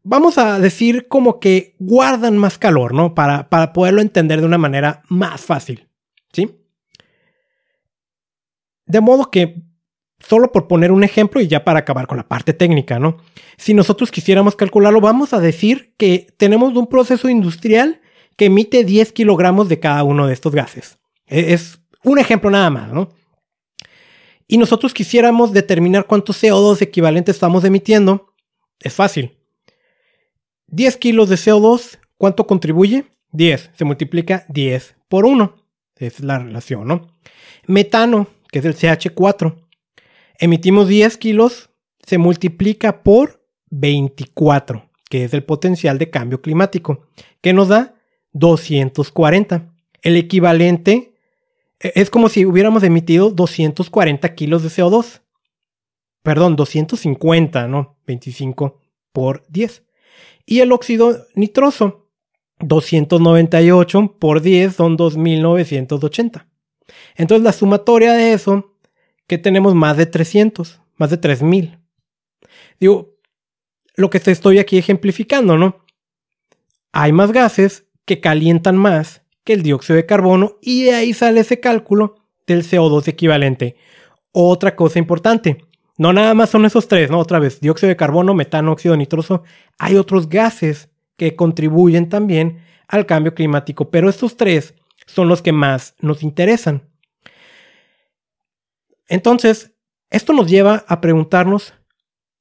Vamos 0.08 0.38
a 0.38 0.58
decir 0.60 1.08
como 1.08 1.40
que 1.40 1.74
guardan 1.78 2.38
más 2.38 2.58
calor, 2.58 2.94
¿no? 2.94 3.14
Para, 3.14 3.48
para 3.48 3.72
poderlo 3.72 4.00
entender 4.00 4.40
de 4.40 4.46
una 4.46 4.58
manera 4.58 5.02
más 5.08 5.40
fácil, 5.40 5.88
¿sí? 6.32 6.50
De 8.86 9.00
modo 9.00 9.30
que 9.30 9.66
Solo 10.18 10.50
por 10.50 10.66
poner 10.66 10.92
un 10.92 11.04
ejemplo 11.04 11.42
y 11.42 11.46
ya 11.46 11.62
para 11.62 11.80
acabar 11.80 12.06
con 12.06 12.16
la 12.16 12.26
parte 12.26 12.54
técnica, 12.54 12.98
¿no? 12.98 13.18
Si 13.58 13.74
nosotros 13.74 14.10
quisiéramos 14.10 14.56
calcularlo, 14.56 15.00
vamos 15.00 15.34
a 15.34 15.40
decir 15.40 15.94
que 15.98 16.26
tenemos 16.38 16.74
un 16.74 16.86
proceso 16.86 17.28
industrial 17.28 18.00
que 18.36 18.46
emite 18.46 18.82
10 18.82 19.12
kilogramos 19.12 19.68
de 19.68 19.78
cada 19.78 20.02
uno 20.04 20.26
de 20.26 20.32
estos 20.32 20.54
gases. 20.54 20.98
E-, 21.26 21.52
es 21.52 21.80
un 22.02 22.18
ejemplo 22.18 22.50
nada 22.50 22.70
más, 22.70 22.92
¿no? 22.92 23.10
Y 24.48 24.56
nosotros 24.56 24.94
quisiéramos 24.94 25.52
determinar 25.52 26.06
cuánto 26.06 26.32
CO2 26.32 26.80
equivalente 26.80 27.30
estamos 27.30 27.64
emitiendo. 27.64 28.32
Es 28.80 28.94
fácil. 28.94 29.35
10 30.68 30.96
kilos 30.96 31.28
de 31.28 31.36
CO2, 31.36 31.98
¿cuánto 32.18 32.46
contribuye? 32.46 33.06
10. 33.32 33.70
Se 33.74 33.84
multiplica 33.84 34.44
10 34.48 34.96
por 35.08 35.26
1. 35.26 35.54
Es 35.96 36.20
la 36.20 36.38
relación, 36.38 36.86
¿no? 36.86 37.08
Metano, 37.66 38.26
que 38.50 38.58
es 38.58 38.64
el 38.64 38.76
CH4. 38.76 39.54
Emitimos 40.38 40.88
10 40.88 41.16
kilos, 41.16 41.70
se 42.04 42.18
multiplica 42.18 43.02
por 43.02 43.42
24, 43.70 44.90
que 45.08 45.24
es 45.24 45.34
el 45.34 45.44
potencial 45.44 45.98
de 45.98 46.10
cambio 46.10 46.42
climático, 46.42 47.06
que 47.40 47.52
nos 47.52 47.68
da 47.68 47.94
240. 48.32 49.72
El 50.02 50.16
equivalente 50.16 51.14
e, 51.80 51.92
es 51.94 52.10
como 52.10 52.28
si 52.28 52.44
hubiéramos 52.44 52.82
emitido 52.82 53.30
240 53.30 54.34
kilos 54.34 54.62
de 54.62 54.68
CO2. 54.68 55.22
Perdón, 56.22 56.56
250, 56.56 57.68
¿no? 57.68 57.98
25 58.06 58.80
por 59.12 59.44
10. 59.48 59.85
Y 60.44 60.60
el 60.60 60.72
óxido 60.72 61.26
nitroso, 61.34 62.08
298 62.60 64.16
por 64.18 64.40
10 64.40 64.74
son 64.74 64.96
2980. 64.96 66.46
Entonces 67.16 67.44
la 67.44 67.52
sumatoria 67.52 68.12
de 68.12 68.32
eso, 68.32 68.76
que 69.26 69.38
tenemos 69.38 69.74
más 69.74 69.96
de 69.96 70.06
300, 70.06 70.80
más 70.96 71.10
de 71.10 71.16
3000. 71.16 71.78
Digo, 72.78 73.16
lo 73.96 74.10
que 74.10 74.18
estoy 74.18 74.58
aquí 74.58 74.78
ejemplificando, 74.78 75.56
¿no? 75.56 75.84
Hay 76.92 77.12
más 77.12 77.32
gases 77.32 77.86
que 78.04 78.20
calientan 78.20 78.76
más 78.76 79.22
que 79.44 79.52
el 79.52 79.62
dióxido 79.62 79.96
de 79.96 80.06
carbono 80.06 80.58
y 80.60 80.84
de 80.84 80.94
ahí 80.94 81.12
sale 81.12 81.40
ese 81.40 81.60
cálculo 81.60 82.16
del 82.46 82.62
CO2 82.62 83.08
equivalente. 83.08 83.76
Otra 84.32 84.76
cosa 84.76 84.98
importante, 84.98 85.64
no 85.98 86.12
nada 86.12 86.34
más 86.34 86.50
son 86.50 86.64
esos 86.64 86.88
tres, 86.88 87.10
¿no? 87.10 87.18
Otra 87.18 87.38
vez, 87.38 87.60
dióxido 87.60 87.88
de 87.88 87.96
carbono, 87.96 88.34
metano, 88.34 88.72
óxido 88.72 88.96
nitroso. 88.96 89.42
Hay 89.78 89.96
otros 89.96 90.28
gases 90.28 90.90
que 91.16 91.36
contribuyen 91.36 92.08
también 92.08 92.62
al 92.86 93.06
cambio 93.06 93.34
climático, 93.34 93.90
pero 93.90 94.08
estos 94.08 94.36
tres 94.36 94.74
son 95.06 95.28
los 95.28 95.40
que 95.40 95.52
más 95.52 95.94
nos 96.00 96.22
interesan. 96.22 96.88
Entonces, 99.08 99.72
esto 100.10 100.32
nos 100.32 100.48
lleva 100.48 100.84
a 100.88 101.00
preguntarnos 101.00 101.72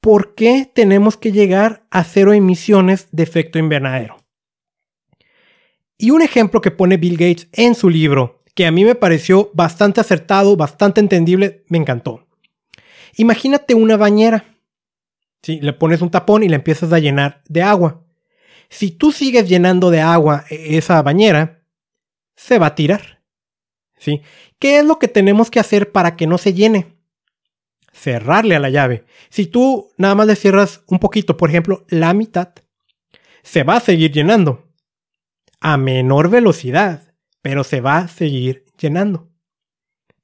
por 0.02 0.36
qué 0.36 0.70
tenemos 0.72 1.18
que 1.18 1.32
llegar 1.32 1.86
a 1.89 2.04
cero 2.04 2.34
emisiones 2.34 3.08
de 3.12 3.24
efecto 3.24 3.58
invernadero. 3.58 4.18
Y 5.98 6.12
un 6.12 6.22
ejemplo 6.22 6.62
que 6.62 6.72
pone 6.72 6.98
Bill 6.98 7.18
Gates 7.18 7.48
en 7.54 7.74
su 7.74 7.89
libro, 7.89 8.44
que 8.54 8.65
a 8.65 8.72
mí 8.72 8.84
me 8.84 8.96
pareció 8.96 9.50
bastante 9.54 10.02
acertado, 10.02 10.58
bastante 10.58 11.00
entendible, 11.00 11.63
me 11.70 11.78
encantó. 11.78 12.25
Imagínate 13.17 13.75
una 13.75 13.97
bañera. 13.97 14.45
¿sí? 15.41 15.60
Le 15.62 15.73
pones 15.73 16.01
un 16.01 16.12
tapón 16.12 16.43
y 16.43 16.49
la 16.49 16.56
empiezas 16.56 16.91
a 16.93 16.99
llenar 16.99 17.41
de 17.47 17.62
agua. 17.62 18.04
Si 18.69 18.91
tú 18.91 19.12
sigues 19.12 19.47
llenando 19.47 19.91
de 19.91 20.01
agua 20.01 20.45
e-, 20.49 20.78
esa 20.78 21.01
bañera, 21.01 21.63
se 22.36 22.60
va 22.60 22.67
a 22.67 22.75
tirar. 22.75 23.21
¿sí? 23.97 24.21
¿Qué 24.60 24.80
es 24.80 24.86
lo 24.86 24.99
que 24.99 25.08
tenemos 25.08 25.49
que 25.49 25.60
hacer 25.60 25.91
para 25.91 26.15
que 26.15 26.28
no 26.28 26.38
se 26.38 26.54
llene? 26.54 26.95
Cerrarle 27.93 28.56
a 28.56 28.60
la 28.60 28.69
llave. 28.69 29.06
Si 29.30 29.45
tú 29.45 29.91
nada 29.97 30.15
más 30.15 30.28
le 30.28 30.36
cierras 30.36 30.84
un 30.88 30.99
poquito, 30.99 31.38
por 31.38 31.49
ejemplo, 31.49 31.86
la 31.88 32.13
mitad, 32.13 32.49
se 33.43 33.63
va 33.63 33.78
a 33.78 33.82
seguir 33.82 34.12
llenando. 34.12 34.65
A 35.62 35.78
menor 35.78 36.30
velocidad, 36.30 37.13
pero 37.41 37.63
se 37.63 37.80
va 37.80 37.99
a 37.99 38.08
seguir 38.08 38.65
llenando. 38.78 39.30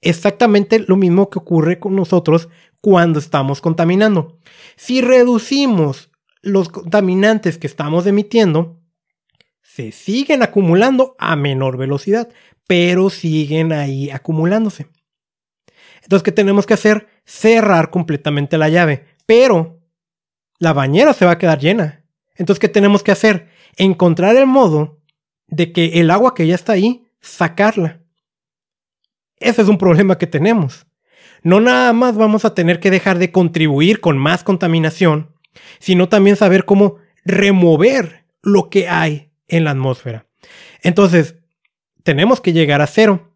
Exactamente 0.01 0.79
lo 0.79 0.97
mismo 0.97 1.29
que 1.29 1.39
ocurre 1.39 1.79
con 1.79 1.95
nosotros 1.95 2.49
cuando 2.81 3.19
estamos 3.19 3.61
contaminando. 3.61 4.39
Si 4.75 5.01
reducimos 5.01 6.11
los 6.41 6.69
contaminantes 6.69 7.57
que 7.57 7.67
estamos 7.67 8.07
emitiendo, 8.07 8.81
se 9.61 9.91
siguen 9.91 10.43
acumulando 10.43 11.15
a 11.19 11.35
menor 11.35 11.77
velocidad, 11.77 12.29
pero 12.67 13.09
siguen 13.09 13.71
ahí 13.71 14.09
acumulándose. 14.09 14.87
Entonces, 16.01 16.23
¿qué 16.23 16.31
tenemos 16.31 16.65
que 16.65 16.73
hacer? 16.73 17.07
Cerrar 17.23 17.91
completamente 17.91 18.57
la 18.57 18.69
llave, 18.69 19.05
pero 19.25 19.79
la 20.57 20.73
bañera 20.73 21.13
se 21.13 21.25
va 21.25 21.31
a 21.31 21.37
quedar 21.37 21.59
llena. 21.59 22.03
Entonces, 22.35 22.59
¿qué 22.59 22.69
tenemos 22.69 23.03
que 23.03 23.11
hacer? 23.11 23.49
Encontrar 23.77 24.35
el 24.35 24.47
modo 24.47 24.99
de 25.47 25.71
que 25.71 25.99
el 25.99 26.09
agua 26.09 26.33
que 26.33 26.47
ya 26.47 26.55
está 26.55 26.73
ahí, 26.73 27.07
sacarla. 27.21 28.01
Ese 29.37 29.61
es 29.61 29.67
un 29.67 29.77
problema 29.77 30.17
que 30.17 30.27
tenemos 30.27 30.87
no 31.43 31.59
nada 31.59 31.93
más 31.93 32.15
vamos 32.15 32.45
a 32.45 32.53
tener 32.53 32.79
que 32.79 32.91
dejar 32.91 33.17
de 33.17 33.31
contribuir 33.31 33.99
con 33.99 34.17
más 34.17 34.43
contaminación, 34.43 35.31
sino 35.79 36.09
también 36.09 36.35
saber 36.35 36.65
cómo 36.65 36.97
remover 37.25 38.25
lo 38.41 38.69
que 38.69 38.87
hay 38.87 39.31
en 39.47 39.63
la 39.63 39.71
atmósfera. 39.71 40.27
Entonces, 40.81 41.35
tenemos 42.03 42.41
que 42.41 42.53
llegar 42.53 42.81
a 42.81 42.87
cero. 42.87 43.35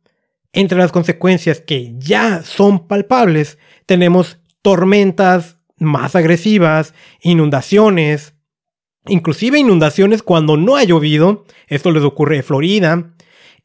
Entre 0.54 0.78
las 0.78 0.92
consecuencias 0.92 1.60
que 1.60 1.94
ya 1.98 2.44
son 2.44 2.88
palpables, 2.88 3.58
tenemos 3.86 4.40
tormentas 4.62 5.58
más 5.78 6.16
agresivas, 6.16 6.94
inundaciones, 7.22 8.34
inclusive 9.08 9.60
inundaciones 9.60 10.24
cuando 10.24 10.58
no 10.58 10.78
ha 10.78 10.84
llovido. 10.84 11.46
Esto 11.68 11.92
les 11.92 12.04
ocurre 12.04 12.38
en 12.38 12.44
Florida. 12.44 13.14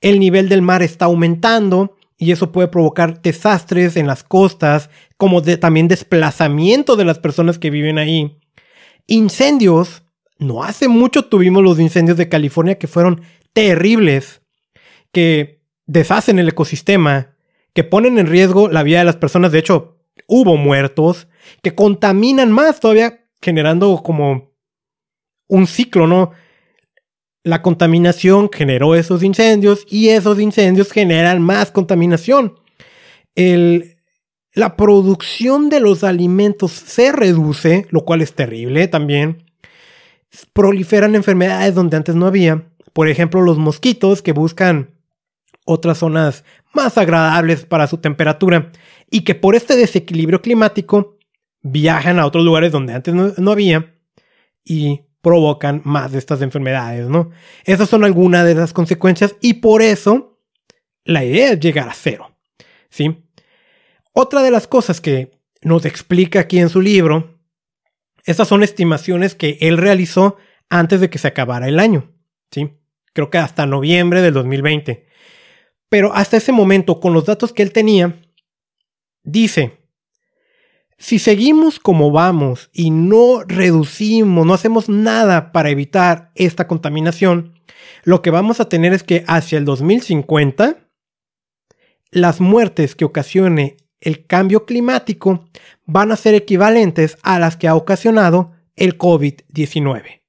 El 0.01 0.19
nivel 0.19 0.49
del 0.49 0.63
mar 0.63 0.83
está 0.83 1.05
aumentando 1.05 1.97
y 2.21 2.33
eso 2.33 2.53
puede 2.53 2.69
provocar 2.69 3.23
desastres 3.23 3.97
en 3.97 4.07
las 4.07 4.23
costas, 4.23 4.91
como 5.17 5.43
también 5.43 5.89
desplazamiento 5.89 6.95
de 6.95 7.07
las 7.07 7.19
personas 7.19 7.59
que 7.59 7.71
viven 7.71 7.99
ahí. 7.99 8.39
Incendios. 9.07 10.03
No 10.39 10.63
hace 10.63 10.89
mucho 10.89 11.27
tuvimos 11.27 11.63
los 11.63 11.79
incendios 11.81 12.17
de 12.17 12.29
California 12.29 12.79
que 12.79 12.87
fueron 12.87 13.23
terribles, 13.53 14.43
que 15.13 15.63
deshacen 15.87 16.39
el 16.39 16.49
ecosistema, 16.49 17.35
que 17.75 17.85
ponen 17.85 18.19
en 18.19 18.27
riesgo 18.27 18.69
la 18.69 18.83
vida 18.83 18.99
de 18.99 19.05
las 19.05 19.17
personas. 19.17 19.51
De 19.53 19.59
hecho, 19.59 19.99
hubo 20.27 20.57
muertos, 20.57 21.27
que 21.63 21.75
contaminan 21.75 22.53
más 22.53 22.81
todavía, 22.81 23.25
generando 23.43 24.03
como 24.03 24.53
un 25.49 25.67
ciclo, 25.67 26.07
¿no? 26.07 26.33
La 27.43 27.63
contaminación 27.63 28.51
generó 28.53 28.95
esos 28.95 29.23
incendios 29.23 29.87
y 29.89 30.11
esos 30.11 30.39
incendios 30.41 30.93
generan 30.93 31.41
más 31.41 31.71
contaminación. 31.71 32.59
la 34.53 34.77
producción 34.77 35.69
de 35.71 35.81
los 35.81 36.03
alimentos 36.05 36.73
se 36.73 37.13
reduce, 37.13 37.87
lo 37.91 38.05
cual 38.05 38.21
es 38.21 38.35
terrible 38.35 38.89
también. 38.89 39.45
Proliferan 40.53 41.15
enfermedades 41.15 41.75
donde 41.75 41.97
antes 41.97 42.15
no 42.15 42.27
había. 42.27 42.69
Por 42.93 43.09
ejemplo, 43.09 43.41
los 43.41 43.59
mosquitos 43.59 44.23
que 44.23 44.33
buscan 44.33 44.91
otras 45.65 45.99
zonas 45.99 46.45
más 46.75 46.99
agradables 46.99 47.65
para 47.65 47.87
su 47.87 47.99
temperatura 47.99 48.73
y 49.11 49.23
que 49.23 49.35
por 49.35 49.55
este 49.55 49.77
desequilibrio 49.77 50.43
climático 50.43 51.17
viajan 51.63 52.19
a 52.19 52.27
otros 52.27 52.45
lugares 52.45 52.73
donde 52.73 52.95
antes 52.95 53.15
no, 53.15 53.33
no 53.37 53.53
había 53.53 53.95
y 54.65 55.03
provocan 55.23 55.83
más 55.85 56.13
de 56.13 56.19
estas 56.19 56.43
enfermedades, 56.43 57.09
¿no? 57.09 57.31
Esas 57.65 57.89
son 57.89 58.05
algunas 58.05 58.45
de 58.45 58.55
las 58.55 58.73
consecuencias 58.73 59.37
y 59.41 59.55
por 59.55 59.83
eso 59.83 60.39
la 61.05 61.25
idea 61.25 61.53
es 61.53 61.61
llegar 61.61 61.89
a 61.89 61.95
cero, 61.95 62.37
¿sí? 62.89 63.25
Otra 64.13 64.43
de 64.43 64.51
las 64.51 64.67
cosas 64.67 65.01
que 65.01 65.31
nos 65.63 65.85
explica 65.85 66.41
aquí 66.41 66.59
en 66.59 66.69
su 66.69 66.81
libro, 66.81 67.39
esas 68.25 68.49
son 68.49 68.63
estimaciones 68.63 69.35
que 69.35 69.59
él 69.61 69.77
realizó 69.77 70.37
antes 70.69 71.01
de 71.01 71.11
que 71.11 71.19
se 71.19 71.29
acabara 71.29 71.69
el 71.69 71.79
año, 71.79 72.13
¿sí? 72.51 72.79
Creo 73.13 73.31
que 73.31 73.39
hasta 73.39 73.67
noviembre 73.67 74.23
del 74.23 74.35
2020. 74.35 75.07
Pero 75.89 76.15
hasta 76.15 76.37
ese 76.37 76.53
momento, 76.53 77.01
con 77.01 77.13
los 77.13 77.27
datos 77.27 77.53
que 77.53 77.63
él 77.63 77.73
tenía, 77.73 78.15
dice, 79.23 79.80
si 81.01 81.19
seguimos 81.19 81.81
como 81.81 82.13
vamos 82.13 82.69
y 82.75 82.91
no 82.91 83.43
reducimos, 83.47 84.47
no 84.47 84.53
hacemos 84.53 84.91
nada 84.91 85.51
para 85.51 85.71
evitar 85.71 86.31
esta 86.35 86.69
contaminación, 86.69 87.55
lo 88.05 88.21
que 88.21 88.31
vamos 88.31 88.61
a 88.61 88.69
tener 88.69 88.93
es 88.93 89.03
que 89.03 89.25
hacia 89.27 89.57
el 89.57 89.65
2050, 89.65 90.77
las 92.11 92.41
muertes 92.43 92.95
que 92.95 93.07
ocasione 93.07 93.79
el 94.03 94.27
cambio 94.27 94.67
climático 94.67 95.49
van 95.87 96.13
a 96.13 96.17
ser 96.17 96.35
equivalentes 96.35 97.17
a 97.23 97.39
las 97.39 97.57
que 97.57 97.67
ha 97.67 97.77
ocasionado 97.77 98.53
el 98.77 98.99
COVID-19. 98.99 100.21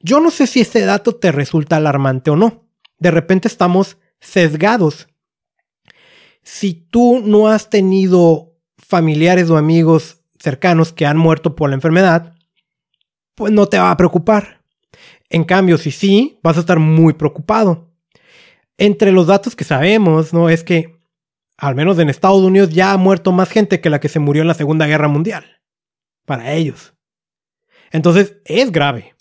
Yo 0.00 0.18
no 0.18 0.32
sé 0.32 0.48
si 0.48 0.60
este 0.60 0.80
dato 0.80 1.14
te 1.14 1.30
resulta 1.30 1.76
alarmante 1.76 2.32
o 2.32 2.36
no. 2.36 2.68
De 2.98 3.12
repente 3.12 3.46
estamos 3.46 3.96
sesgados. 4.20 5.06
Si 6.42 6.74
tú 6.74 7.20
no 7.24 7.46
has 7.46 7.70
tenido 7.70 8.53
familiares 8.94 9.50
o 9.50 9.56
amigos 9.56 10.20
cercanos 10.38 10.92
que 10.92 11.04
han 11.04 11.16
muerto 11.16 11.56
por 11.56 11.68
la 11.68 11.74
enfermedad, 11.74 12.36
pues 13.34 13.52
no 13.52 13.66
te 13.66 13.76
va 13.76 13.90
a 13.90 13.96
preocupar. 13.96 14.62
En 15.28 15.42
cambio, 15.42 15.78
si 15.78 15.90
sí, 15.90 16.38
vas 16.44 16.56
a 16.56 16.60
estar 16.60 16.78
muy 16.78 17.14
preocupado. 17.14 17.90
Entre 18.78 19.10
los 19.10 19.26
datos 19.26 19.56
que 19.56 19.64
sabemos, 19.64 20.32
¿no? 20.32 20.48
Es 20.48 20.62
que, 20.62 20.96
al 21.56 21.74
menos 21.74 21.98
en 21.98 22.08
Estados 22.08 22.40
Unidos, 22.44 22.70
ya 22.70 22.92
ha 22.92 22.96
muerto 22.96 23.32
más 23.32 23.48
gente 23.48 23.80
que 23.80 23.90
la 23.90 23.98
que 23.98 24.08
se 24.08 24.20
murió 24.20 24.42
en 24.42 24.48
la 24.48 24.54
Segunda 24.54 24.86
Guerra 24.86 25.08
Mundial. 25.08 25.44
Para 26.24 26.52
ellos. 26.52 26.94
Entonces, 27.90 28.36
es 28.44 28.70
grave. 28.70 29.16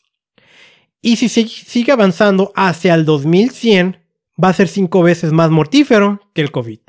Y 1.02 1.16
si 1.16 1.30
sigue 1.30 1.92
avanzando 1.92 2.52
hacia 2.56 2.94
el 2.94 3.06
2100, 3.06 3.98
va 4.42 4.50
a 4.50 4.54
ser 4.54 4.68
cinco 4.68 5.02
veces 5.02 5.32
más 5.32 5.50
mortífero 5.50 6.22
que 6.34 6.42
el 6.42 6.52
COVID. 6.52 6.80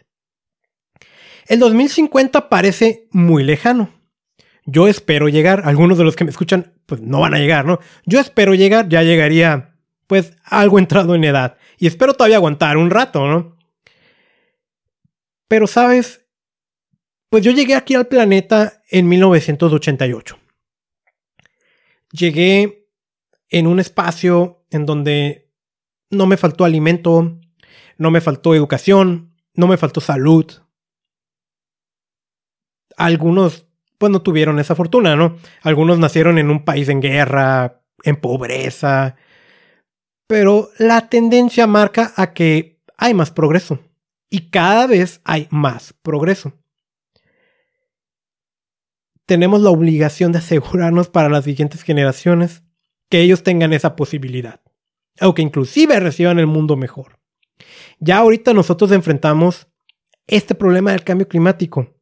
El 1.46 1.59
2050 1.59 2.48
parece 2.48 3.09
muy 3.11 3.44
lejano. 3.44 3.90
Yo 4.66 4.88
espero 4.88 5.28
llegar, 5.28 5.62
algunos 5.66 5.98
de 5.98 6.04
los 6.04 6.16
que 6.16 6.24
me 6.24 6.30
escuchan 6.30 6.72
pues 6.87 7.00
no 7.00 7.20
van 7.20 7.35
a 7.35 7.38
llegar, 7.38 7.66
¿no? 7.66 7.80
Yo 8.07 8.18
espero 8.18 8.54
llegar, 8.54 8.88
ya 8.88 9.02
llegaría 9.02 9.76
pues 10.07 10.33
algo 10.44 10.78
entrado 10.78 11.14
en 11.14 11.24
edad 11.24 11.57
y 11.78 11.87
espero 11.87 12.14
todavía 12.14 12.37
aguantar 12.37 12.76
un 12.76 12.90
rato, 12.90 13.26
¿no? 13.26 13.57
Pero 15.48 15.66
sabes, 15.66 16.26
pues 17.28 17.44
yo 17.44 17.52
llegué 17.52 17.74
aquí 17.74 17.94
al 17.94 18.07
planeta 18.07 18.83
en 18.90 19.09
1988. 19.09 20.38
Llegué 22.12 22.88
en 23.50 23.66
un 23.66 23.80
espacio 23.80 24.64
en 24.70 24.87
donde 24.87 25.50
no 26.11 26.26
me 26.26 26.37
faltó 26.37 26.64
alimento, 26.64 27.38
no 27.98 28.11
me 28.11 28.20
faltó 28.20 28.54
educación, 28.54 29.35
no 29.54 29.66
me 29.66 29.76
faltó 29.76 30.00
salud, 30.00 30.46
algunos 32.96 33.66
pues 33.98 34.11
no 34.11 34.22
tuvieron 34.22 34.59
esa 34.59 34.74
fortuna, 34.74 35.16
¿no? 35.16 35.37
Algunos 35.62 35.98
nacieron 35.98 36.38
en 36.38 36.50
un 36.50 36.64
país 36.64 36.88
en 36.88 37.00
guerra, 37.00 37.80
en 38.02 38.16
pobreza, 38.16 39.16
pero 40.26 40.70
la 40.78 41.09
tendencia 41.09 41.66
marca 41.66 42.12
a 42.16 42.33
que 42.33 42.80
hay 42.96 43.14
más 43.14 43.30
progreso 43.30 43.78
y 44.30 44.50
cada 44.50 44.87
vez 44.87 45.20
hay 45.24 45.46
más 45.50 45.94
progreso. 46.02 46.52
Tenemos 49.26 49.62
la 49.62 49.70
obligación 49.70 50.33
de 50.33 50.38
asegurarnos 50.38 51.09
para 51.09 51.28
las 51.28 51.44
siguientes 51.44 51.83
generaciones 51.83 52.62
que 53.09 53.20
ellos 53.20 53.42
tengan 53.42 53.72
esa 53.72 53.96
posibilidad, 53.96 54.61
o 55.20 55.35
que 55.35 55.42
inclusive 55.42 55.98
reciban 56.00 56.38
el 56.38 56.46
mundo 56.46 56.76
mejor. 56.76 57.18
Ya 58.00 58.18
ahorita 58.18 58.52
nosotros 58.52 58.92
enfrentamos 58.92 59.68
este 60.26 60.54
problema 60.54 60.92
del 60.92 61.04
cambio 61.04 61.28
climático 61.28 61.93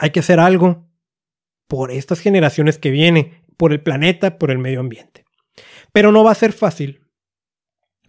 hay 0.00 0.10
que 0.10 0.20
hacer 0.20 0.40
algo 0.40 0.88
por 1.68 1.92
estas 1.92 2.20
generaciones 2.20 2.78
que 2.78 2.90
vienen, 2.90 3.44
por 3.58 3.72
el 3.72 3.82
planeta, 3.82 4.38
por 4.38 4.50
el 4.50 4.58
medio 4.58 4.80
ambiente. 4.80 5.24
Pero 5.92 6.10
no 6.10 6.24
va 6.24 6.32
a 6.32 6.36
ser 6.36 6.54
fácil. 6.54 7.02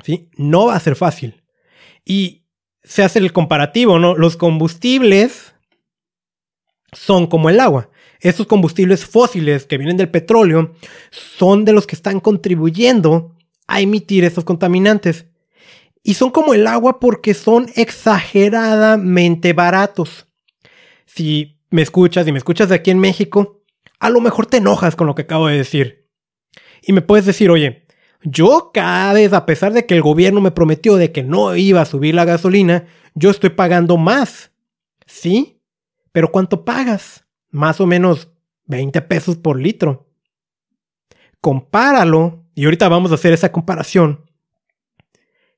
¿Sí? 0.01 0.29
No 0.37 0.67
va 0.67 0.75
a 0.75 0.79
ser 0.79 0.95
fácil. 0.95 1.43
Y 2.05 2.47
se 2.81 3.03
hace 3.03 3.19
el 3.19 3.33
comparativo, 3.33 3.99
¿no? 3.99 4.15
Los 4.15 4.37
combustibles 4.37 5.53
son 6.93 7.27
como 7.27 7.49
el 7.49 7.59
agua. 7.59 7.89
Estos 8.21 8.47
combustibles 8.47 9.05
fósiles 9.05 9.65
que 9.65 9.77
vienen 9.77 9.97
del 9.97 10.09
petróleo 10.09 10.73
son 11.11 11.65
de 11.65 11.73
los 11.73 11.85
que 11.85 11.95
están 11.95 12.21
contribuyendo 12.21 13.35
a 13.67 13.81
emitir 13.81 14.23
estos 14.23 14.45
contaminantes. 14.45 15.25
Y 16.03 16.13
son 16.13 16.31
como 16.31 16.53
el 16.53 16.65
agua 16.67 17.01
porque 17.01 17.33
son 17.33 17.69
exageradamente 17.75 19.51
baratos. 19.51 20.27
Me 21.71 21.81
escuchas 21.81 22.27
y 22.27 22.31
me 22.31 22.37
escuchas 22.37 22.69
de 22.69 22.75
aquí 22.75 22.91
en 22.91 22.99
México, 22.99 23.61
a 23.99 24.09
lo 24.09 24.21
mejor 24.21 24.45
te 24.45 24.57
enojas 24.57 24.95
con 24.95 25.07
lo 25.07 25.15
que 25.15 25.23
acabo 25.23 25.47
de 25.47 25.57
decir. 25.57 26.09
Y 26.83 26.93
me 26.93 27.01
puedes 27.01 27.25
decir, 27.25 27.49
oye, 27.49 27.85
yo 28.23 28.71
cada 28.73 29.13
vez, 29.13 29.33
a 29.33 29.45
pesar 29.45 29.73
de 29.73 29.85
que 29.85 29.95
el 29.95 30.01
gobierno 30.01 30.41
me 30.41 30.51
prometió 30.51 30.95
de 30.95 31.11
que 31.11 31.23
no 31.23 31.55
iba 31.55 31.81
a 31.81 31.85
subir 31.85 32.13
la 32.13 32.25
gasolina, 32.25 32.85
yo 33.15 33.31
estoy 33.31 33.51
pagando 33.51 33.97
más. 33.97 34.51
¿Sí? 35.07 35.61
Pero 36.11 36.31
¿cuánto 36.31 36.65
pagas? 36.65 37.25
Más 37.49 37.81
o 37.81 37.87
menos 37.87 38.29
20 38.65 39.01
pesos 39.03 39.37
por 39.37 39.59
litro. 39.59 40.09
Compáralo, 41.39 42.45
y 42.53 42.65
ahorita 42.65 42.89
vamos 42.89 43.11
a 43.11 43.15
hacer 43.15 43.33
esa 43.33 43.51
comparación, 43.51 44.29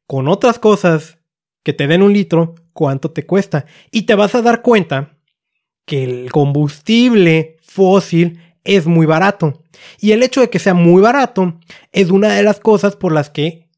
con 0.05 0.27
otras 0.27 0.59
cosas 0.59 1.17
que 1.63 1.73
te 1.73 1.87
den 1.87 2.03
un 2.03 2.13
litro, 2.13 2.55
cuánto 2.73 3.11
te 3.11 3.25
cuesta. 3.25 3.65
Y 3.91 4.03
te 4.03 4.15
vas 4.15 4.35
a 4.35 4.41
dar 4.41 4.61
cuenta 4.61 5.12
que 5.85 6.03
el 6.03 6.31
combustible 6.31 7.57
fósil 7.61 8.39
es 8.63 8.85
muy 8.85 9.05
barato. 9.05 9.63
Y 9.99 10.11
el 10.11 10.23
hecho 10.23 10.41
de 10.41 10.49
que 10.49 10.59
sea 10.59 10.73
muy 10.73 11.01
barato 11.01 11.59
es 11.91 12.09
una 12.09 12.33
de 12.33 12.43
las 12.43 12.59
cosas 12.59 12.95
por 12.95 13.11
las 13.11 13.29
que 13.29 13.69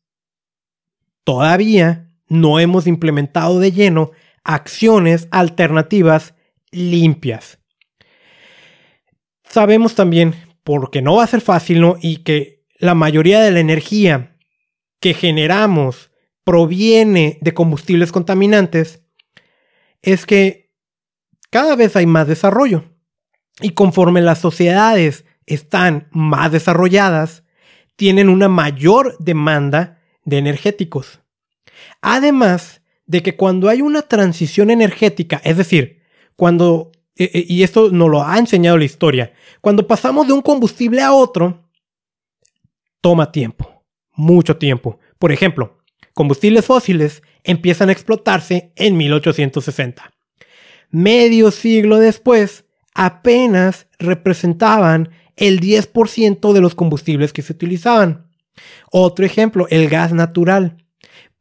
todavía 1.23 2.11
no 2.27 2.59
hemos 2.59 2.87
implementado 2.87 3.59
de 3.59 3.71
lleno 3.71 4.11
acciones 4.43 5.27
alternativas 5.31 6.35
limpias. 6.71 7.59
Sabemos 9.43 9.95
también, 9.95 10.35
porque 10.63 11.01
no 11.01 11.15
va 11.15 11.23
a 11.23 11.27
ser 11.27 11.41
fácil, 11.41 11.81
¿no? 11.81 11.97
Y 12.01 12.17
que 12.17 12.63
la 12.77 12.93
mayoría 12.95 13.41
de 13.41 13.51
la 13.51 13.59
energía 13.59 14.37
que 14.99 15.13
generamos 15.13 16.11
proviene 16.43 17.39
de 17.41 17.53
combustibles 17.53 18.11
contaminantes, 18.11 19.01
es 20.01 20.25
que 20.25 20.64
cada 21.55 21.77
vez 21.77 21.95
hay 21.95 22.05
más 22.05 22.27
desarrollo. 22.27 22.83
Y 23.61 23.69
conforme 23.69 24.21
las 24.21 24.39
sociedades 24.39 25.23
están 25.45 26.09
más 26.11 26.51
desarrolladas, 26.51 27.43
tienen 27.95 28.27
una 28.27 28.49
mayor 28.49 29.15
demanda 29.19 30.01
de 30.25 30.39
energéticos. 30.39 31.21
Además 32.01 32.81
de 33.05 33.23
que 33.23 33.37
cuando 33.37 33.69
hay 33.69 33.81
una 33.81 34.01
transición 34.01 34.69
energética, 34.69 35.39
es 35.45 35.55
decir, 35.55 36.01
cuando, 36.35 36.91
eh, 37.15 37.31
eh, 37.33 37.45
y 37.47 37.63
esto 37.63 37.89
nos 37.89 38.09
lo 38.09 38.21
ha 38.21 38.37
enseñado 38.37 38.77
la 38.77 38.83
historia, 38.83 39.31
cuando 39.61 39.87
pasamos 39.87 40.27
de 40.27 40.33
un 40.33 40.41
combustible 40.41 41.01
a 41.03 41.13
otro, 41.13 41.69
toma 42.99 43.31
tiempo, 43.31 43.85
mucho 44.11 44.57
tiempo. 44.57 44.99
Por 45.17 45.31
ejemplo, 45.31 45.77
combustibles 46.13 46.65
fósiles 46.65 47.23
empiezan 47.45 47.87
a 47.87 47.93
explotarse 47.93 48.73
en 48.75 48.97
1860 48.97 50.14
medio 50.95 51.51
siglo 51.51 51.99
después, 51.99 52.63
apenas 52.93 53.87
representaban 53.99 55.09
el 55.35 55.59
10% 55.59 56.53
de 56.53 56.61
los 56.61 56.73
combustibles 56.73 57.33
que 57.33 57.41
se 57.41 57.51
utilizaban. 57.51 58.31
Otro 58.91 59.25
ejemplo, 59.25 59.67
el 59.69 59.89
gas 59.89 60.13
natural. 60.13 60.77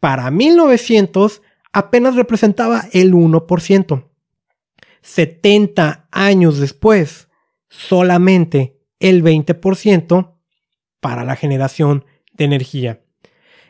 Para 0.01 0.33
1900 0.33 1.40
apenas 1.73 2.17
representaba 2.17 2.87
el 2.93 3.14
1%. 3.14 4.09
70 5.03 6.09
años 6.11 6.59
después, 6.59 7.29
solamente 7.69 8.81
el 8.99 9.23
20% 9.23 10.35
para 10.99 11.23
la 11.23 11.37
generación 11.37 12.05
de 12.33 12.45
energía. 12.45 13.05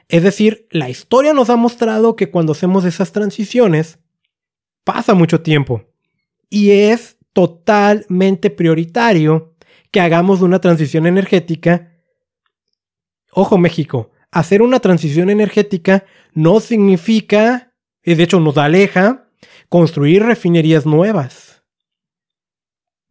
Es 0.08 0.22
decir, 0.22 0.66
la 0.70 0.88
historia 0.88 1.34
nos 1.34 1.50
ha 1.50 1.56
mostrado 1.56 2.16
que 2.16 2.30
cuando 2.30 2.52
hacemos 2.52 2.86
esas 2.86 3.12
transiciones, 3.12 3.98
pasa 4.84 5.14
mucho 5.14 5.40
tiempo 5.40 5.82
y 6.48 6.70
es 6.70 7.16
totalmente 7.32 8.50
prioritario 8.50 9.54
que 9.90 10.00
hagamos 10.00 10.40
una 10.42 10.60
transición 10.60 11.06
energética. 11.06 11.92
Ojo 13.32 13.58
México, 13.58 14.12
hacer 14.30 14.62
una 14.62 14.78
transición 14.80 15.30
energética 15.30 16.04
no 16.32 16.60
significa, 16.60 17.72
de 18.04 18.22
hecho 18.22 18.38
nos 18.38 18.58
aleja, 18.58 19.28
construir 19.68 20.22
refinerías 20.22 20.86
nuevas. 20.86 21.62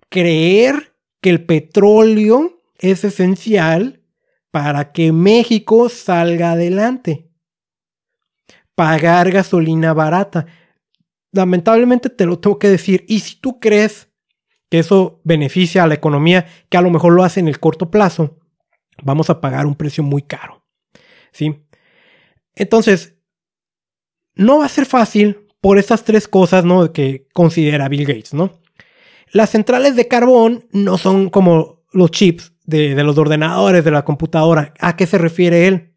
Creer 0.10 0.96
que 1.20 1.30
el 1.30 1.46
petróleo 1.46 2.62
es 2.78 3.04
esencial 3.04 4.02
para 4.52 4.92
que 4.92 5.12
México 5.12 5.90
salga 5.90 6.52
adelante. 6.52 7.30
Pagar 8.76 9.32
gasolina 9.32 9.94
barata 9.94 10.46
lamentablemente 11.34 12.10
te 12.10 12.26
lo 12.26 12.40
tengo 12.40 12.58
que 12.58 12.70
decir. 12.70 13.04
Y 13.10 13.20
si 13.20 13.36
tú 13.36 13.60
crees 13.60 14.08
que 14.70 14.80
eso 14.80 15.20
beneficia 15.24 15.84
a 15.84 15.88
la 15.88 15.96
economía, 15.96 16.46
que 16.70 16.78
a 16.78 16.82
lo 16.82 16.90
mejor 16.90 17.14
lo 17.14 17.24
hace 17.24 17.42
en 17.42 17.50
el 17.50 17.60
corto 17.60 17.92
plazo, 17.92 18.40
vamos 19.04 19.30
a 19.30 19.42
pagar 19.42 19.66
un 19.66 19.76
precio 19.76 20.04
muy 20.04 20.22
caro. 20.22 20.64
¿Sí? 21.32 21.66
Entonces, 22.56 23.18
no 24.36 24.60
va 24.60 24.66
a 24.66 24.70
ser 24.70 24.86
fácil 24.86 25.48
por 25.60 25.78
estas 25.80 26.04
tres 26.04 26.28
cosas, 26.28 26.64
¿no? 26.64 26.94
Que 26.94 27.28
considera 27.34 27.90
Bill 27.90 28.06
Gates, 28.06 28.34
¿no? 28.34 28.52
Las 29.32 29.50
centrales 29.50 29.96
de 29.96 30.08
carbón 30.08 30.68
no 30.72 30.98
son 30.98 31.30
como 31.30 31.84
los 31.92 32.12
chips 32.12 32.54
de, 32.66 32.96
los 33.04 33.18
ordenadores, 33.18 33.84
de 33.84 33.92
la 33.92 34.06
computadora. 34.06 34.74
¿A 34.80 34.96
qué 34.96 35.08
se 35.08 35.18
refiere 35.18 35.68
él? 35.68 35.96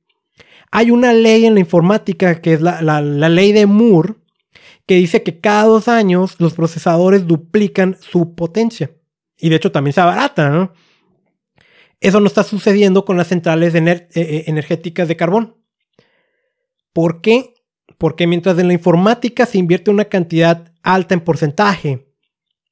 Hay 0.71 0.91
una 0.91 1.13
ley 1.13 1.45
en 1.45 1.55
la 1.55 1.61
informática 1.61 2.41
que 2.41 2.55
es 2.55 2.63
la 2.63 3.01
ley 3.03 3.53
de 3.53 3.67
Moore, 3.67 4.15
que 4.87 4.95
dice 4.95 5.23
que 5.23 5.41
cada 5.41 5.65
dos 5.65 5.89
años 5.89 6.37
los 6.39 6.55
procesadores 6.55 7.27
duplican 7.27 7.97
su 8.01 8.35
potencia. 8.35 8.93
Y 9.37 9.49
de 9.49 9.57
hecho 9.57 9.73
también 9.73 9.93
se 9.93 10.01
abarata, 10.01 10.49
¿no? 10.49 10.73
Eso 12.01 12.21
no 12.21 12.27
está 12.27 12.45
sucediendo 12.45 13.05
con 13.05 13.17
las 13.17 13.29
centrales 13.29 13.75
eh, 13.75 14.09
eh, 14.15 14.45
energéticas 14.47 15.09
de 15.09 15.17
carbón. 15.17 15.57
¿Por 16.93 17.21
qué? 17.21 17.55
Porque 17.99 18.27
mientras 18.27 18.59
en 18.59 18.69
la 18.69 18.75
informática 18.75 19.47
se 19.47 19.59
invierte 19.59 19.91
una 19.91 20.05
cantidad 20.05 20.73
alta 20.83 21.15
en 21.15 21.21
porcentaje 21.21 22.07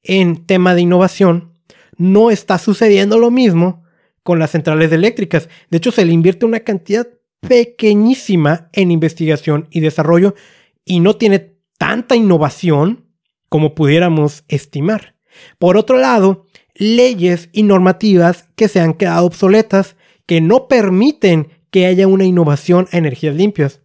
en 0.03 0.45
tema 0.45 0.75
de 0.75 0.81
innovación, 0.81 1.53
no 1.97 2.31
está 2.31 2.57
sucediendo 2.59 3.17
lo 3.17 3.31
mismo 3.31 3.83
con 4.23 4.39
las 4.39 4.51
centrales 4.51 4.91
eléctricas. 4.91 5.49
De 5.69 5.77
hecho, 5.77 5.91
se 5.91 6.05
le 6.05 6.13
invierte 6.13 6.45
una 6.45 6.61
cantidad 6.61 7.07
pequeñísima 7.41 8.69
en 8.73 8.91
investigación 8.91 9.67
y 9.69 9.79
desarrollo 9.79 10.35
y 10.83 10.99
no 10.99 11.15
tiene 11.15 11.54
tanta 11.77 12.15
innovación 12.15 13.05
como 13.49 13.75
pudiéramos 13.75 14.43
estimar. 14.47 15.15
Por 15.59 15.77
otro 15.77 15.97
lado, 15.97 16.47
leyes 16.73 17.49
y 17.51 17.63
normativas 17.63 18.49
que 18.55 18.67
se 18.67 18.79
han 18.79 18.93
quedado 18.93 19.25
obsoletas 19.25 19.95
que 20.25 20.41
no 20.41 20.67
permiten 20.67 21.49
que 21.71 21.85
haya 21.85 22.07
una 22.07 22.25
innovación 22.25 22.87
a 22.91 22.97
energías 22.97 23.35
limpias. 23.35 23.81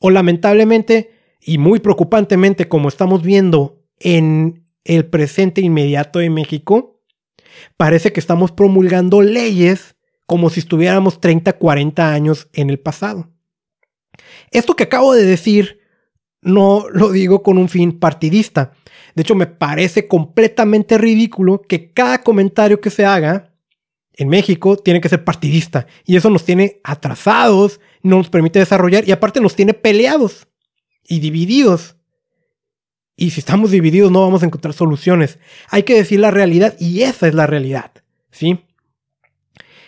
O 0.00 0.10
lamentablemente, 0.10 1.12
y 1.40 1.58
muy 1.58 1.80
preocupantemente 1.80 2.68
como 2.68 2.88
estamos 2.88 3.22
viendo 3.22 3.82
en 3.98 4.64
el 4.84 5.06
presente 5.06 5.60
inmediato 5.60 6.18
de 6.18 6.30
México, 6.30 7.00
parece 7.76 8.12
que 8.12 8.20
estamos 8.20 8.52
promulgando 8.52 9.22
leyes 9.22 9.96
como 10.26 10.50
si 10.50 10.60
estuviéramos 10.60 11.20
30, 11.20 11.54
40 11.54 12.12
años 12.12 12.48
en 12.52 12.70
el 12.70 12.78
pasado. 12.78 13.30
Esto 14.50 14.76
que 14.76 14.84
acabo 14.84 15.14
de 15.14 15.24
decir 15.24 15.80
no 16.44 16.86
lo 16.90 17.10
digo 17.10 17.42
con 17.42 17.58
un 17.58 17.68
fin 17.68 17.98
partidista. 17.98 18.72
De 19.14 19.22
hecho, 19.22 19.34
me 19.34 19.46
parece 19.46 20.06
completamente 20.06 20.98
ridículo 20.98 21.62
que 21.62 21.90
cada 21.90 22.22
comentario 22.22 22.80
que 22.80 22.90
se 22.90 23.04
haga 23.04 23.52
en 24.16 24.28
México 24.28 24.76
tiene 24.76 25.00
que 25.00 25.08
ser 25.08 25.24
partidista. 25.24 25.86
Y 26.04 26.16
eso 26.16 26.30
nos 26.30 26.44
tiene 26.44 26.80
atrasados, 26.84 27.80
no 28.02 28.18
nos 28.18 28.30
permite 28.30 28.58
desarrollar 28.58 29.08
y 29.08 29.12
aparte 29.12 29.40
nos 29.40 29.56
tiene 29.56 29.74
peleados 29.74 30.46
y 31.06 31.20
divididos. 31.20 31.96
Y 33.16 33.30
si 33.30 33.40
estamos 33.40 33.70
divididos 33.70 34.10
no 34.10 34.20
vamos 34.20 34.42
a 34.42 34.46
encontrar 34.46 34.74
soluciones. 34.74 35.38
Hay 35.70 35.84
que 35.84 35.94
decir 35.94 36.20
la 36.20 36.30
realidad 36.30 36.76
y 36.78 37.02
esa 37.02 37.28
es 37.28 37.34
la 37.34 37.46
realidad. 37.46 37.92
¿Sí? 38.30 38.60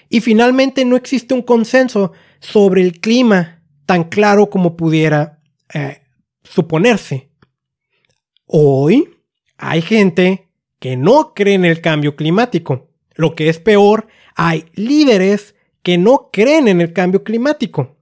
Y 0.08 0.20
finalmente 0.20 0.84
no 0.84 0.96
existe 0.96 1.34
un 1.34 1.42
consenso 1.42 2.12
sobre 2.38 2.82
el 2.82 3.00
clima 3.00 3.62
tan 3.86 4.04
claro 4.04 4.50
como 4.50 4.76
pudiera 4.76 5.40
eh, 5.74 6.02
suponerse. 6.48 7.30
Hoy 8.46 9.08
hay 9.58 9.82
gente 9.82 10.48
que 10.78 10.96
no 10.96 11.34
cree 11.34 11.54
en 11.54 11.64
el 11.64 11.80
cambio 11.80 12.16
climático. 12.16 12.88
Lo 13.14 13.34
que 13.34 13.48
es 13.48 13.58
peor, 13.58 14.08
hay 14.34 14.66
líderes 14.74 15.54
que 15.82 15.98
no 15.98 16.30
creen 16.32 16.68
en 16.68 16.80
el 16.80 16.92
cambio 16.92 17.24
climático. 17.24 17.96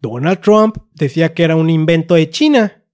Donald 0.00 0.40
Trump 0.40 0.76
decía 0.94 1.34
que 1.34 1.42
era 1.42 1.56
un 1.56 1.70
invento 1.70 2.14
de 2.14 2.30
China. 2.30 2.84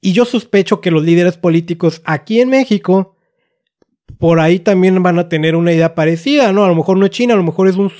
Y 0.00 0.12
yo 0.12 0.24
sospecho 0.24 0.80
que 0.80 0.92
los 0.92 1.02
líderes 1.02 1.36
políticos 1.36 2.00
aquí 2.04 2.40
en 2.40 2.50
México 2.50 3.16
por 4.18 4.40
ahí 4.40 4.58
también 4.58 5.02
van 5.02 5.18
a 5.18 5.28
tener 5.28 5.54
una 5.56 5.72
idea 5.72 5.94
parecida, 5.94 6.52
¿no? 6.52 6.64
A 6.64 6.68
lo 6.68 6.74
mejor 6.74 6.96
no 6.96 7.06
es 7.06 7.10
China, 7.10 7.34
a 7.34 7.36
lo 7.36 7.42
mejor 7.42 7.68
es 7.68 7.76
un 7.76 7.92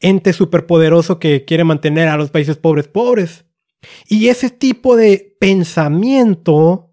ente 0.00 0.32
superpoderoso 0.32 1.18
que 1.18 1.44
quiere 1.44 1.64
mantener 1.64 2.08
a 2.08 2.16
los 2.16 2.30
países 2.30 2.56
pobres 2.56 2.88
pobres. 2.88 3.44
Y 4.08 4.28
ese 4.28 4.50
tipo 4.50 4.96
de 4.96 5.36
pensamiento 5.38 6.90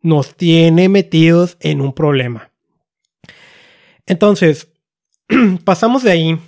nos 0.00 0.36
tiene 0.36 0.88
metidos 0.88 1.56
en 1.60 1.80
un 1.80 1.92
problema. 1.92 2.52
Entonces, 4.06 4.68
pasamos 5.64 6.02
de 6.02 6.10
ahí 6.10 6.38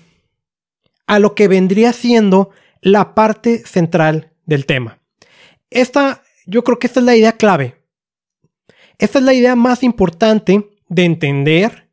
a 1.07 1.19
lo 1.19 1.35
que 1.35 1.49
vendría 1.49 1.93
siendo 1.93 2.51
la 2.81 3.15
parte 3.15 3.65
central 3.67 4.33
del 4.47 4.67
tema. 4.67 5.01
Esta, 5.71 6.23
yo 6.47 6.65
creo 6.65 6.79
que 6.79 6.87
esta 6.87 7.01
es 7.01 7.07
la 7.07 7.17
idea 7.17 7.33
clave. 7.33 7.77
Esta 8.99 9.19
es 9.19 9.25
la 9.25 9.35
idea 9.35 9.57
más 9.57 9.83
importante 9.83 10.69
de 10.89 11.05
entender 11.05 11.89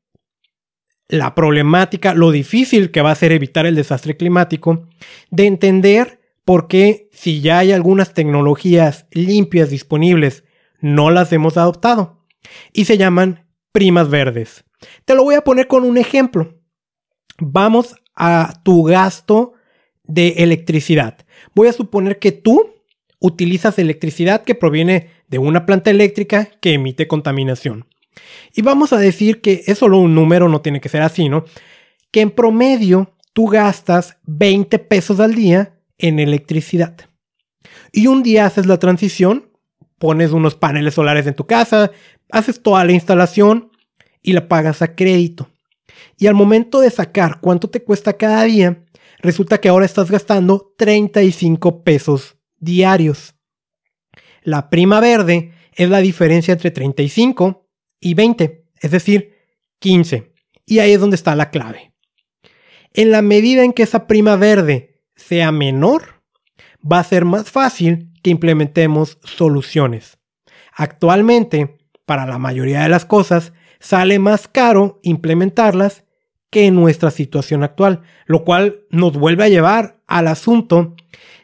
la 1.08 1.36
problemática, 1.36 2.14
lo 2.14 2.32
difícil 2.32 2.92
que 2.92 3.02
va 3.02 3.12
a 3.12 3.16
ser 3.16 3.32
evitar 3.32 3.66
el 3.66 3.76
desastre 3.76 4.16
climático, 4.16 4.88
de 5.30 5.46
entender 5.46 6.22
porque 6.46 7.10
si 7.22 7.40
ya 7.40 7.60
hay 7.60 7.72
algunas 7.72 8.16
tecnologías 8.16 9.06
limpias 9.12 9.70
disponibles, 9.70 10.44
no 10.80 11.12
las 11.12 11.32
hemos 11.32 11.56
adoptado. 11.56 12.26
Y 12.74 12.86
se 12.86 12.98
llaman 12.98 13.46
primas 13.72 14.10
verdes. 14.10 14.64
Te 15.06 15.14
lo 15.14 15.24
voy 15.24 15.36
a 15.36 15.44
poner 15.44 15.68
con 15.68 15.84
un 15.84 16.00
ejemplo. 16.00 16.60
Vamos 17.38 17.96
a 18.16 18.60
tu 18.64 18.82
gasto 18.82 19.54
de 20.04 20.30
electricidad. 20.38 21.20
Voy 21.54 21.68
a 21.68 21.74
suponer 21.74 22.18
que 22.18 22.32
tú 22.32 22.74
utilizas 23.20 23.78
electricidad 23.78 24.44
que 24.44 24.56
proviene 24.56 25.12
de 25.28 25.38
una 25.38 25.68
planta 25.68 25.92
eléctrica 25.92 26.50
que 26.60 26.74
emite 26.74 27.08
contaminación. 27.08 27.86
Y 28.56 28.64
vamos 28.64 28.94
a 28.94 28.98
decir 28.98 29.42
que 29.42 29.62
es 29.68 29.78
solo 29.78 30.00
un 30.00 30.16
número, 30.16 30.50
no 30.50 30.62
tiene 30.62 30.82
que 30.82 30.90
ser 30.90 31.04
así, 31.04 31.30
¿no? 31.30 31.46
Que 32.10 32.22
en 32.22 32.32
promedio 32.32 33.14
tú 33.34 33.46
gastas 33.46 34.18
20 34.26 34.80
pesos 34.80 35.20
al 35.20 35.36
día 35.36 35.76
en 36.00 36.18
electricidad. 36.18 37.11
Y 37.92 38.08
un 38.08 38.24
día 38.24 38.46
haces 38.46 38.66
la 38.66 38.80
transición, 38.80 39.50
pones 39.98 40.32
unos 40.32 40.56
paneles 40.56 40.94
solares 40.94 41.28
en 41.28 41.36
tu 41.36 41.46
casa, 41.46 41.92
haces 42.32 42.62
toda 42.64 42.84
la 42.86 42.94
instalación 42.94 43.72
y 44.22 44.34
la 44.34 44.48
pagas 44.48 44.82
a 44.82 44.96
crédito. 44.96 45.50
Y 46.18 46.28
al 46.28 46.36
momento 46.36 46.80
de 46.80 46.90
sacar 46.90 47.40
cuánto 47.42 47.70
te 47.70 47.84
cuesta 47.84 48.14
cada 48.14 48.44
día, 48.44 48.84
resulta 49.20 49.60
que 49.60 49.70
ahora 49.70 49.86
estás 49.86 50.10
gastando 50.10 50.74
35 50.78 51.84
pesos 51.84 52.38
diarios. 52.60 53.36
La 54.44 54.70
prima 54.70 55.00
verde 55.00 55.54
es 55.74 55.90
la 55.90 56.00
diferencia 56.00 56.54
entre 56.54 56.72
35 56.72 57.68
y 58.00 58.14
20, 58.14 58.66
es 58.82 58.92
decir, 58.92 59.36
15. 59.80 60.34
Y 60.66 60.80
ahí 60.80 60.94
es 60.94 61.00
donde 61.00 61.16
está 61.16 61.36
la 61.36 61.50
clave. 61.50 61.94
En 62.94 63.12
la 63.12 63.22
medida 63.22 63.64
en 63.64 63.74
que 63.74 63.84
esa 63.84 64.08
prima 64.08 64.36
verde 64.36 65.02
sea 65.16 65.52
menor, 65.52 66.21
va 66.90 67.00
a 67.00 67.04
ser 67.04 67.26
más 67.26 67.50
fácil 67.50 68.12
que 68.22 68.30
implementemos 68.30 69.18
soluciones. 69.24 70.18
Actualmente, 70.74 71.78
para 72.06 72.26
la 72.26 72.38
mayoría 72.38 72.82
de 72.82 72.90
las 72.90 73.06
cosas, 73.06 73.54
sale 73.80 74.20
más 74.20 74.48
caro 74.48 75.00
implementarlas 75.04 76.04
que 76.50 76.68
en 76.68 76.76
nuestra 76.76 77.12
situación 77.12 77.64
actual, 77.64 78.02
lo 78.26 78.44
cual 78.44 78.82
nos 78.90 79.14
vuelve 79.14 79.46
a 79.46 79.50
llevar 79.50 80.02
al 80.08 80.28
asunto 80.28 80.96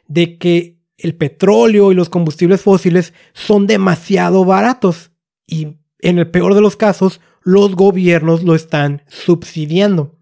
de 0.07 0.37
que 0.37 0.77
el 0.97 1.15
petróleo 1.15 1.91
y 1.91 1.95
los 1.95 2.09
combustibles 2.09 2.61
fósiles 2.61 3.13
son 3.33 3.67
demasiado 3.67 4.45
baratos 4.45 5.11
y 5.45 5.77
en 5.99 6.19
el 6.19 6.29
peor 6.29 6.55
de 6.55 6.61
los 6.61 6.75
casos 6.75 7.21
los 7.41 7.75
gobiernos 7.75 8.43
lo 8.43 8.55
están 8.55 9.03
subsidiando. 9.07 10.15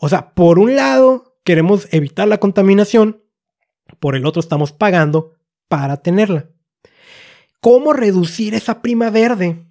O 0.00 0.08
sea, 0.08 0.34
por 0.34 0.58
un 0.58 0.76
lado 0.76 1.38
queremos 1.44 1.88
evitar 1.92 2.26
la 2.26 2.38
contaminación, 2.38 3.22
por 4.00 4.16
el 4.16 4.26
otro 4.26 4.40
estamos 4.40 4.72
pagando 4.72 5.34
para 5.68 5.98
tenerla. 5.98 6.50
¿Cómo 7.60 7.92
reducir 7.92 8.54
esa 8.54 8.82
prima 8.82 9.10
verde? 9.10 9.64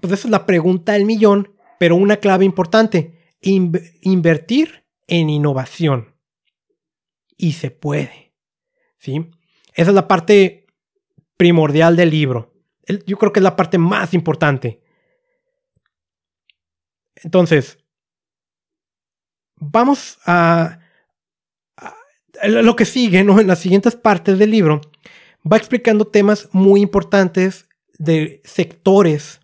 Pues 0.00 0.12
esa 0.12 0.28
es 0.28 0.30
la 0.30 0.46
pregunta 0.46 0.92
del 0.92 1.04
millón, 1.04 1.54
pero 1.78 1.96
una 1.96 2.16
clave 2.16 2.44
importante, 2.44 3.36
invertir 3.40 4.84
en 5.06 5.30
innovación. 5.30 6.14
Y 7.36 7.52
se 7.52 7.70
puede. 7.70 8.34
¿Sí? 8.98 9.30
Esa 9.74 9.90
es 9.90 9.94
la 9.94 10.08
parte 10.08 10.66
primordial 11.36 11.96
del 11.96 12.10
libro. 12.10 12.54
Yo 13.06 13.16
creo 13.18 13.32
que 13.32 13.40
es 13.40 13.44
la 13.44 13.56
parte 13.56 13.78
más 13.78 14.14
importante. 14.14 14.82
Entonces, 17.14 17.78
vamos 19.56 20.18
a 20.24 20.77
lo 22.44 22.76
que 22.76 22.84
sigue, 22.84 23.24
¿no? 23.24 23.40
En 23.40 23.46
las 23.46 23.60
siguientes 23.60 23.96
partes 23.96 24.38
del 24.38 24.50
libro, 24.50 24.80
va 25.50 25.56
explicando 25.56 26.06
temas 26.06 26.48
muy 26.52 26.80
importantes 26.80 27.68
de 27.98 28.40
sectores 28.44 29.40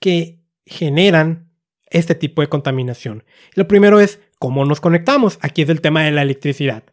que 0.00 0.40
generan 0.66 1.50
este 1.90 2.14
tipo 2.14 2.42
de 2.42 2.48
contaminación. 2.48 3.24
Lo 3.54 3.66
primero 3.66 4.00
es 4.00 4.20
cómo 4.38 4.64
nos 4.64 4.80
conectamos. 4.80 5.38
Aquí 5.40 5.62
es 5.62 5.68
el 5.68 5.80
tema 5.80 6.02
de 6.02 6.12
la 6.12 6.22
electricidad. 6.22 6.84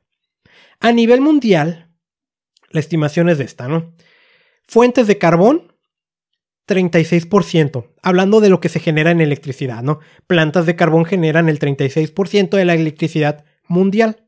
A 0.79 0.91
nivel 0.91 1.21
mundial, 1.21 1.89
la 2.69 2.79
estimación 2.79 3.29
es 3.29 3.37
de 3.37 3.45
esta, 3.45 3.67
¿no? 3.67 3.93
Fuentes 4.67 5.07
de 5.07 5.17
carbón, 5.17 5.73
36%. 6.67 7.93
Hablando 8.01 8.39
de 8.39 8.49
lo 8.49 8.59
que 8.59 8.69
se 8.69 8.79
genera 8.79 9.11
en 9.11 9.21
electricidad, 9.21 9.83
¿no? 9.83 9.99
Plantas 10.27 10.65
de 10.65 10.75
carbón 10.75 11.05
generan 11.05 11.49
el 11.49 11.59
36% 11.59 12.49
de 12.57 12.65
la 12.65 12.73
electricidad 12.73 13.45
mundial 13.67 14.24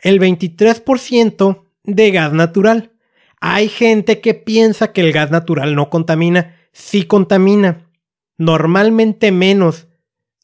el 0.00 0.20
23% 0.20 1.64
de 1.84 2.10
gas 2.10 2.32
natural. 2.32 2.92
Hay 3.40 3.68
gente 3.68 4.20
que 4.20 4.34
piensa 4.34 4.92
que 4.92 5.02
el 5.02 5.12
gas 5.12 5.30
natural 5.30 5.74
no 5.74 5.90
contamina. 5.90 6.56
Sí 6.72 7.04
contamina. 7.04 7.90
Normalmente 8.38 9.32
menos. 9.32 9.86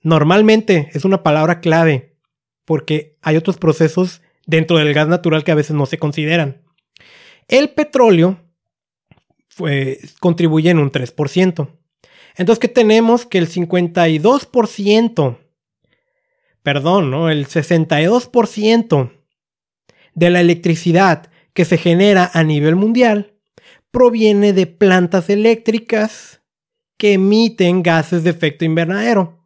Normalmente 0.03 0.91
es 0.95 1.05
una 1.05 1.23
palabra 1.23 1.61
clave. 1.61 2.17
Porque 2.65 3.19
hay 3.23 3.37
otros 3.37 3.59
procesos 3.59 4.23
dentro 4.47 4.77
del 4.79 4.95
gas 4.95 5.09
natural 5.09 5.45
que 5.45 5.53
a 5.53 5.57
veces 5.57 5.75
no 5.75 5.87
se 5.87 5.99
consideran. 5.99 6.63
El 7.49 7.71
petróleo 7.71 8.39
contribuye 10.21 10.71
en 10.71 10.79
un 10.79 10.91
3%. 10.91 11.69
Entonces, 12.37 12.59
¿qué 12.61 12.69
tenemos? 12.69 13.27
Que 13.27 13.39
el 13.39 13.49
52% 13.49 15.39
perdón, 16.63 17.11
¿no? 17.11 17.29
El 17.31 17.47
62% 17.47 19.11
de 20.15 20.31
la 20.31 20.41
electricidad 20.41 21.31
que 21.55 21.65
se 21.65 21.79
genera 21.79 22.31
a 22.33 22.43
nivel 22.43 22.77
mundial 22.77 23.35
proviene 23.91 24.53
de 24.53 24.67
plantas 24.67 25.31
eléctricas 25.31 26.41
que 26.97 27.15
emiten 27.15 27.83
gases 27.83 28.25
de 28.25 28.31
efecto 28.31 28.65
invernadero. 28.65 29.45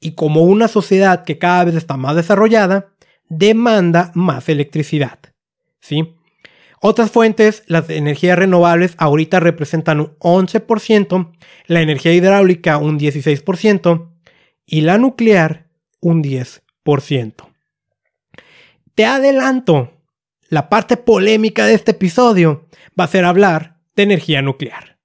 Y 0.00 0.12
como 0.12 0.42
una 0.42 0.68
sociedad 0.68 1.24
que 1.24 1.38
cada 1.38 1.64
vez 1.64 1.74
está 1.74 1.96
más 1.96 2.16
desarrollada, 2.16 2.94
demanda 3.28 4.10
más 4.14 4.48
electricidad. 4.48 5.18
¿Sí? 5.80 6.14
Otras 6.80 7.10
fuentes, 7.10 7.64
las 7.66 7.90
energías 7.90 8.38
renovables, 8.38 8.94
ahorita 8.98 9.40
representan 9.40 10.00
un 10.00 10.16
11%, 10.20 11.32
la 11.66 11.80
energía 11.80 12.14
hidráulica 12.14 12.78
un 12.78 12.98
16% 12.98 14.08
y 14.64 14.82
la 14.82 14.98
nuclear 14.98 15.66
un 16.00 16.22
10%. 16.22 17.34
Te 18.98 19.06
adelanto, 19.06 19.92
la 20.48 20.68
parte 20.68 20.96
polémica 20.96 21.66
de 21.66 21.74
este 21.74 21.92
episodio 21.92 22.66
va 22.98 23.04
a 23.04 23.06
ser 23.06 23.24
hablar 23.24 23.76
de 23.94 24.02
energía 24.02 24.42
nuclear. 24.42 24.98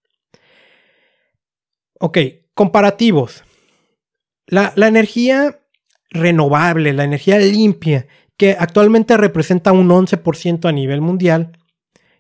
Ok, 2.00 2.18
comparativos. 2.56 3.44
La, 4.48 4.74
energía 4.76 5.60
renovable, 6.10 6.92
la 6.94 7.04
energía 7.04 7.38
limpia, 7.38 8.08
que 8.36 8.56
actualmente 8.58 9.16
representa 9.16 9.72
un 9.74 9.90
11% 9.90 10.68
a 10.68 10.72
nivel 10.72 11.02
mundial, 11.02 11.60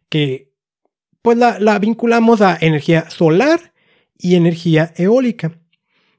que 0.09 0.53
pues 1.23 1.39
la, 1.39 1.79
vinculamos 1.79 2.41
a 2.41 2.55
energía 2.61 3.09
solar 3.09 3.73
y 4.15 4.35
energía 4.35 4.93
eólica. 4.95 5.59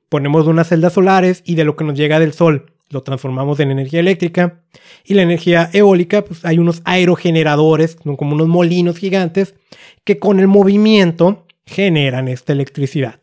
Ponemos 0.09 0.49
unas 0.49 0.67
celdas 0.71 0.95
solares 0.95 1.45
y 1.47 1.55
de 1.55 1.63
lo 1.63 1.77
que 1.77 1.85
nos 1.85 1.97
llega 1.97 2.19
del 2.19 2.33
sol 2.33 2.74
lo 2.95 3.03
transformamos 3.03 3.61
en 3.61 3.71
energía 3.71 4.01
eléctrica. 4.01 4.63
Y 5.05 5.15
la 5.15 5.23
energía 5.23 5.69
eólica, 5.73 6.25
pues 6.25 6.45
hay 6.45 6.59
unos 6.59 6.81
aerogeneradores, 6.85 7.97
como 7.97 8.35
unos 8.35 8.49
molinos 8.49 8.97
gigantes, 8.97 9.55
que 10.05 10.19
con 10.19 10.41
el 10.41 10.47
movimiento 10.49 11.47
generan 11.67 12.29
esta 12.29 12.53
electricidad. 12.53 13.21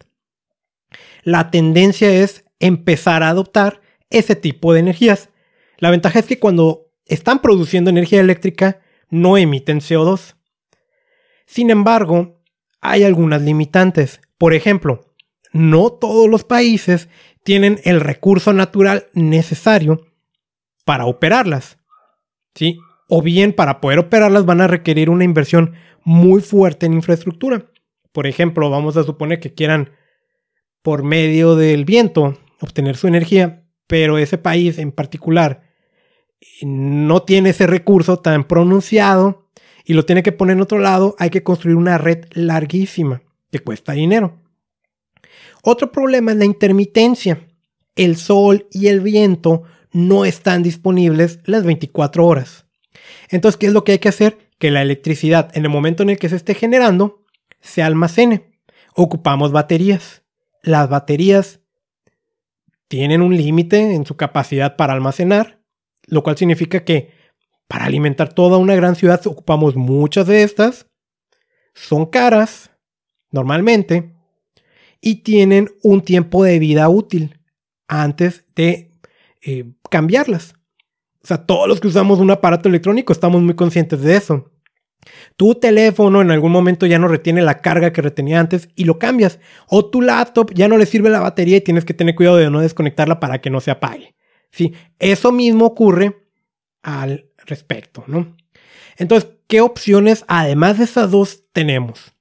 La 1.24 1.50
tendencia 1.50 2.12
es 2.12 2.46
empezar 2.60 3.24
a 3.24 3.30
adoptar 3.30 3.82
ese 4.10 4.36
tipo 4.36 4.74
de 4.74 4.82
energías. 4.82 5.30
La 5.78 5.90
ventaja 5.90 6.20
es 6.20 6.26
que 6.26 6.40
cuando 6.40 6.88
están 7.06 7.42
produciendo 7.42 7.90
energía 7.90 8.20
eléctrica 8.20 8.82
no 9.10 9.38
emiten 9.38 9.80
CO2. 9.80 10.36
Sin 11.46 11.70
embargo, 11.70 12.40
hay 12.82 13.04
algunas 13.04 13.42
limitantes. 13.42 14.22
Por 14.38 14.54
ejemplo, 14.54 15.14
no 15.54 15.92
todos 15.92 16.30
los 16.30 16.44
países 16.44 17.10
tienen 17.44 17.80
el 17.84 18.00
recurso 18.00 18.54
natural 18.54 19.08
necesario 19.14 20.08
para 20.86 21.06
operarlas. 21.06 21.78
¿Sí? 22.56 22.80
O 23.08 23.22
bien 23.22 23.54
para 23.54 23.82
poder 23.82 24.00
operarlas 24.00 24.46
van 24.46 24.62
a 24.62 24.68
requerir 24.68 25.10
una 25.10 25.24
inversión 25.24 25.74
muy 26.04 26.42
fuerte 26.42 26.86
en 26.86 26.94
infraestructura. 26.94 27.66
Por 28.12 28.28
ejemplo, 28.28 28.70
vamos 28.70 28.98
a 28.98 29.04
suponer 29.04 29.40
que 29.40 29.54
quieran 29.54 29.92
por 30.82 31.04
medio 31.04 31.56
del 31.56 31.86
viento 31.86 32.38
obtener 32.60 32.98
su 32.98 33.08
energía, 33.08 33.64
pero 33.88 34.18
ese 34.18 34.38
país 34.38 34.78
en 34.78 34.92
particular 34.92 35.64
no 36.62 37.24
tiene 37.24 37.50
ese 37.50 37.68
recurso 37.68 38.18
tan 38.18 38.46
pronunciado 38.46 39.50
y 39.86 39.94
lo 39.94 40.06
tiene 40.06 40.24
que 40.24 40.32
poner 40.32 40.56
en 40.56 40.62
otro 40.62 40.80
lado, 40.80 41.16
hay 41.20 41.30
que 41.30 41.44
construir 41.44 41.76
una 41.76 41.98
red 41.98 42.26
larguísima 42.32 43.22
que 43.52 43.60
cuesta 43.60 43.94
dinero. 43.94 44.41
Otro 45.62 45.92
problema 45.92 46.32
es 46.32 46.38
la 46.38 46.46
intermitencia. 46.46 47.48
El 47.96 48.16
sol 48.16 48.68
y 48.72 48.88
el 48.88 49.02
viento 49.02 49.64
no 49.92 50.26
están 50.26 50.64
disponibles 50.64 51.40
las 51.46 51.64
24 51.64 52.26
horas. 52.26 52.66
Entonces, 53.30 53.58
¿qué 53.58 53.68
es 53.68 53.74
lo 53.74 53.84
que 53.84 53.94
hay 53.94 54.00
que 54.00 54.10
hacer? 54.10 54.38
Que 54.58 54.72
la 54.72 54.82
electricidad 54.82 55.56
en 55.56 55.64
el 55.64 55.70
momento 55.70 56.04
en 56.04 56.10
el 56.10 56.20
que 56.20 56.30
se 56.30 56.36
esté 56.36 56.54
generando 56.54 57.24
se 57.60 57.84
almacene. 57.84 58.60
Ocupamos 58.96 59.52
baterías. 59.52 60.24
Las 60.64 60.90
baterías 60.90 61.60
tienen 62.88 63.22
un 63.22 63.36
límite 63.36 63.94
en 63.94 64.06
su 64.06 64.18
capacidad 64.18 64.76
para 64.76 64.94
almacenar, 64.94 65.62
lo 66.08 66.24
cual 66.24 66.38
significa 66.38 66.84
que 66.84 67.12
para 67.68 67.86
alimentar 67.86 68.34
toda 68.34 68.58
una 68.58 68.76
gran 68.76 68.96
ciudad 68.96 69.26
ocupamos 69.26 69.76
muchas 69.76 70.28
de 70.28 70.44
estas. 70.44 70.88
Son 71.74 72.06
caras, 72.06 72.72
normalmente, 73.32 74.14
y 75.02 75.16
tienen 75.24 75.70
un 75.82 76.02
tiempo 76.02 76.44
de 76.44 76.60
vida 76.60 76.88
útil 76.88 77.40
antes 77.88 78.46
de 78.56 78.94
eh, 79.42 79.66
cambiarlas. 79.90 80.54
O 81.24 81.28
sea, 81.28 81.46
todos 81.46 81.68
los 81.68 81.80
que 81.80 81.88
usamos 81.88 82.20
un 82.20 82.32
aparato 82.32 82.70
electrónico 82.70 83.12
estamos 83.12 83.42
muy 83.42 83.56
conscientes 83.56 84.02
de 84.02 84.16
eso. 84.16 84.52
Tu 85.36 85.56
teléfono 85.56 86.22
en 86.22 86.32
algún 86.32 86.52
momento 86.52 86.86
ya 86.86 87.00
no 87.00 87.08
retiene 87.08 87.42
la 87.42 87.60
carga 87.60 87.92
que 87.92 88.02
retenía 88.02 88.40
antes 88.40 88.70
y 88.76 88.86
lo 88.86 89.00
cambias. 89.00 89.40
O 89.68 89.86
tu 89.86 90.02
laptop 90.02 90.52
ya 90.54 90.68
no 90.68 90.78
le 90.78 90.86
sirve 90.86 91.10
la 91.10 91.20
batería 91.20 91.58
y 91.58 91.62
tienes 91.62 91.86
que 91.86 91.94
tener 91.94 92.16
cuidado 92.16 92.38
de 92.38 92.50
no 92.50 92.62
desconectarla 92.62 93.20
para 93.20 93.42
que 93.42 93.50
no 93.50 93.60
se 93.60 93.72
apague. 93.72 94.16
¿Sí? 94.52 94.74
Eso 95.00 95.32
mismo 95.32 95.66
ocurre 95.66 96.28
al 96.84 97.30
respecto, 97.46 98.04
¿no? 98.08 98.36
Entonces, 98.98 99.32
¿qué 99.48 99.62
opciones 99.62 100.26
además 100.28 100.78
de 100.78 100.84
esas 100.84 101.10
dos 101.10 101.44
tenemos? 101.54 102.14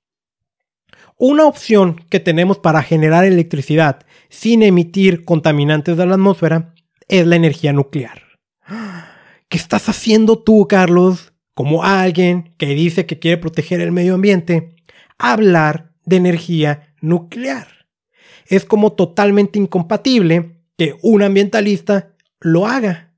Una 1.22 1.44
opción 1.44 2.00
que 2.08 2.18
tenemos 2.18 2.56
para 2.56 2.82
generar 2.82 3.26
electricidad 3.26 4.06
sin 4.30 4.62
emitir 4.62 5.26
contaminantes 5.26 5.98
de 5.98 6.06
la 6.06 6.14
atmósfera 6.14 6.72
es 7.08 7.26
la 7.26 7.36
energía 7.36 7.74
nuclear. 7.74 8.22
¿Qué 9.50 9.58
estás 9.58 9.90
haciendo 9.90 10.38
tú, 10.38 10.66
Carlos, 10.66 11.34
como 11.52 11.84
alguien 11.84 12.54
que 12.56 12.68
dice 12.68 13.04
que 13.04 13.18
quiere 13.18 13.36
proteger 13.36 13.82
el 13.82 13.92
medio 13.92 14.14
ambiente? 14.14 14.74
Hablar 15.18 15.92
de 16.06 16.16
energía 16.16 16.94
nuclear. 17.02 17.68
Es 18.46 18.64
como 18.64 18.94
totalmente 18.94 19.58
incompatible 19.58 20.62
que 20.78 20.96
un 21.02 21.20
ambientalista 21.20 22.14
lo 22.40 22.66
haga. 22.66 23.12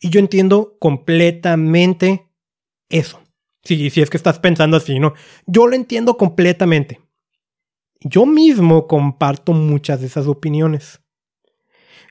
Y 0.00 0.10
yo 0.10 0.18
entiendo 0.18 0.76
completamente 0.80 2.26
eso. 2.88 3.20
Si, 3.62 3.88
si 3.90 4.02
es 4.02 4.10
que 4.10 4.16
estás 4.16 4.40
pensando 4.40 4.76
así, 4.76 4.98
¿no? 4.98 5.14
Yo 5.46 5.68
lo 5.68 5.76
entiendo 5.76 6.16
completamente. 6.16 7.03
Yo 8.06 8.26
mismo 8.26 8.86
comparto 8.86 9.54
muchas 9.54 10.00
de 10.00 10.08
esas 10.08 10.26
opiniones. 10.26 11.00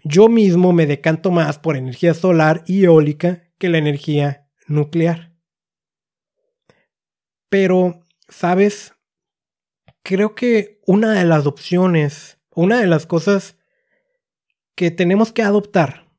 Yo 0.03 0.27
mismo 0.27 0.73
me 0.73 0.87
decanto 0.87 1.29
más 1.29 1.59
por 1.59 1.77
energía 1.77 2.15
solar 2.15 2.63
y 2.65 2.83
eólica 2.83 3.43
que 3.59 3.69
la 3.69 3.77
energía 3.77 4.49
nuclear. 4.67 5.35
Pero, 7.47 8.07
¿sabes? 8.27 8.95
Creo 10.01 10.33
que 10.33 10.81
una 10.87 11.11
de 11.13 11.25
las 11.25 11.45
opciones, 11.45 12.39
una 12.49 12.79
de 12.79 12.87
las 12.87 13.05
cosas 13.05 13.55
que 14.73 14.89
tenemos 14.89 15.31
que 15.31 15.43
adoptar 15.43 16.09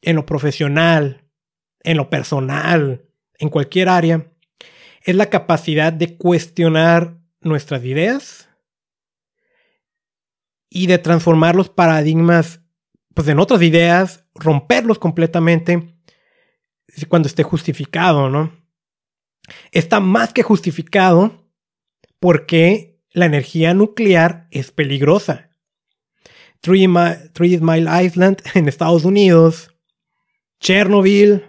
en 0.00 0.16
lo 0.16 0.24
profesional, 0.24 1.28
en 1.80 1.98
lo 1.98 2.08
personal, 2.08 3.06
en 3.38 3.50
cualquier 3.50 3.90
área, 3.90 4.32
es 5.04 5.14
la 5.14 5.28
capacidad 5.28 5.92
de 5.92 6.16
cuestionar 6.16 7.18
nuestras 7.42 7.84
ideas 7.84 8.45
y 10.76 10.86
de 10.86 10.98
transformar 10.98 11.56
los 11.56 11.70
paradigmas 11.70 12.60
pues, 13.14 13.26
en 13.28 13.38
otras 13.38 13.62
ideas, 13.62 14.26
romperlos 14.34 14.98
completamente 14.98 15.94
cuando 17.08 17.28
esté 17.28 17.44
justificado, 17.44 18.28
¿no? 18.28 18.52
Está 19.72 20.00
más 20.00 20.34
que 20.34 20.42
justificado 20.42 21.48
porque 22.20 23.00
la 23.10 23.24
energía 23.24 23.72
nuclear 23.72 24.48
es 24.50 24.70
peligrosa. 24.70 25.48
Three, 26.60 26.88
Mile 26.88 28.04
Island 28.04 28.42
en 28.54 28.68
Estados 28.68 29.06
Unidos 29.06 29.70
Chernobyl, 30.60 31.42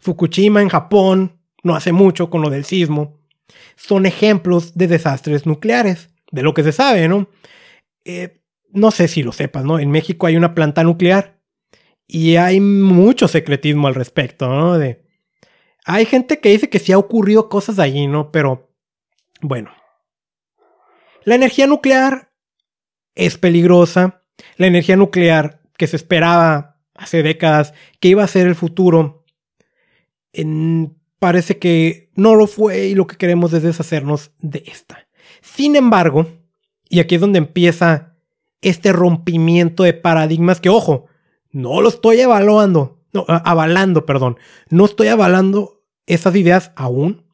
Fukushima 0.00 0.62
en 0.62 0.70
Japón, 0.70 1.38
no 1.62 1.74
hace 1.76 1.92
mucho 1.92 2.30
con 2.30 2.40
lo 2.40 2.48
del 2.48 2.64
sismo, 2.64 3.20
son 3.76 4.06
ejemplos 4.06 4.74
de 4.74 4.86
desastres 4.86 5.44
nucleares, 5.44 6.08
de 6.30 6.42
lo 6.42 6.54
que 6.54 6.62
se 6.62 6.72
sabe, 6.72 7.08
¿no? 7.08 7.28
Eh, 8.06 8.40
no 8.74 8.90
sé 8.90 9.08
si 9.08 9.22
lo 9.22 9.32
sepas, 9.32 9.64
¿no? 9.64 9.78
En 9.78 9.90
México 9.90 10.26
hay 10.26 10.36
una 10.36 10.54
planta 10.54 10.82
nuclear 10.82 11.40
y 12.06 12.36
hay 12.36 12.60
mucho 12.60 13.28
secretismo 13.28 13.88
al 13.88 13.94
respecto, 13.94 14.48
¿no? 14.48 14.78
De, 14.78 15.04
hay 15.84 16.04
gente 16.06 16.40
que 16.40 16.50
dice 16.50 16.68
que 16.68 16.78
sí 16.78 16.92
ha 16.92 16.98
ocurrido 16.98 17.48
cosas 17.48 17.78
allí, 17.78 18.06
¿no? 18.06 18.30
Pero, 18.32 18.74
bueno. 19.40 19.70
La 21.24 21.36
energía 21.36 21.66
nuclear 21.66 22.32
es 23.14 23.38
peligrosa. 23.38 24.22
La 24.56 24.66
energía 24.66 24.96
nuclear 24.96 25.62
que 25.78 25.86
se 25.86 25.96
esperaba 25.96 26.80
hace 26.94 27.22
décadas 27.22 27.74
que 28.00 28.08
iba 28.08 28.22
a 28.22 28.28
ser 28.28 28.46
el 28.46 28.54
futuro, 28.54 29.24
parece 31.18 31.58
que 31.58 32.10
no 32.14 32.34
lo 32.34 32.46
fue 32.46 32.86
y 32.88 32.94
lo 32.94 33.06
que 33.06 33.16
queremos 33.16 33.52
es 33.52 33.62
deshacernos 33.62 34.32
de 34.38 34.64
esta. 34.66 35.08
Sin 35.42 35.76
embargo, 35.76 36.26
y 36.88 37.00
aquí 37.00 37.14
es 37.16 37.20
donde 37.20 37.38
empieza 37.38 38.13
este 38.64 38.92
rompimiento 38.92 39.84
de 39.84 39.94
paradigmas 39.94 40.60
que, 40.60 40.68
ojo, 40.68 41.06
No 41.50 41.80
lo 41.80 41.88
estoy 41.88 42.18
evaluando, 42.18 42.98
avalando, 43.28 44.04
perdón. 44.04 44.38
No 44.70 44.84
estoy 44.84 45.06
avalando 45.06 45.84
esas 46.06 46.34
ideas 46.34 46.72
aún, 46.74 47.24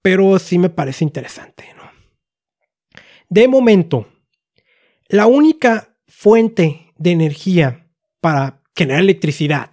pero 0.00 0.38
sí 0.38 0.58
me 0.58 0.70
parece 0.70 1.04
interesante. 1.04 1.64
¿no? 1.76 1.82
De 3.28 3.46
momento, 3.48 4.06
la 5.08 5.26
única 5.26 5.94
fuente 6.06 6.86
de 6.96 7.10
energía 7.10 7.86
para 8.20 8.62
generar 8.74 9.02
electricidad 9.02 9.70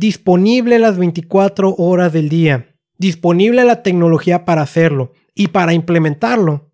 disponible 0.00 0.78
las 0.78 0.96
24 0.96 1.74
horas 1.76 2.14
del 2.14 2.30
día, 2.30 2.74
disponible 2.96 3.64
la 3.64 3.82
tecnología 3.82 4.46
para 4.46 4.62
hacerlo 4.62 5.12
y 5.34 5.48
para 5.48 5.74
implementarlo, 5.74 6.69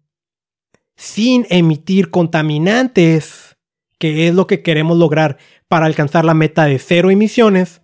sin 0.96 1.46
emitir 1.50 2.10
contaminantes, 2.10 3.56
que 3.98 4.28
es 4.28 4.34
lo 4.34 4.46
que 4.46 4.62
queremos 4.62 4.96
lograr 4.98 5.38
para 5.68 5.86
alcanzar 5.86 6.24
la 6.24 6.34
meta 6.34 6.64
de 6.64 6.78
cero 6.78 7.10
emisiones, 7.10 7.82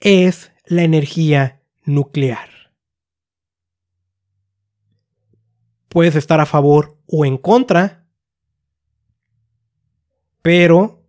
es 0.00 0.52
la 0.64 0.82
energía 0.82 1.62
nuclear. 1.84 2.48
Puedes 5.88 6.16
estar 6.16 6.40
a 6.40 6.46
favor 6.46 6.98
o 7.06 7.24
en 7.24 7.38
contra, 7.38 8.06
pero 10.42 11.02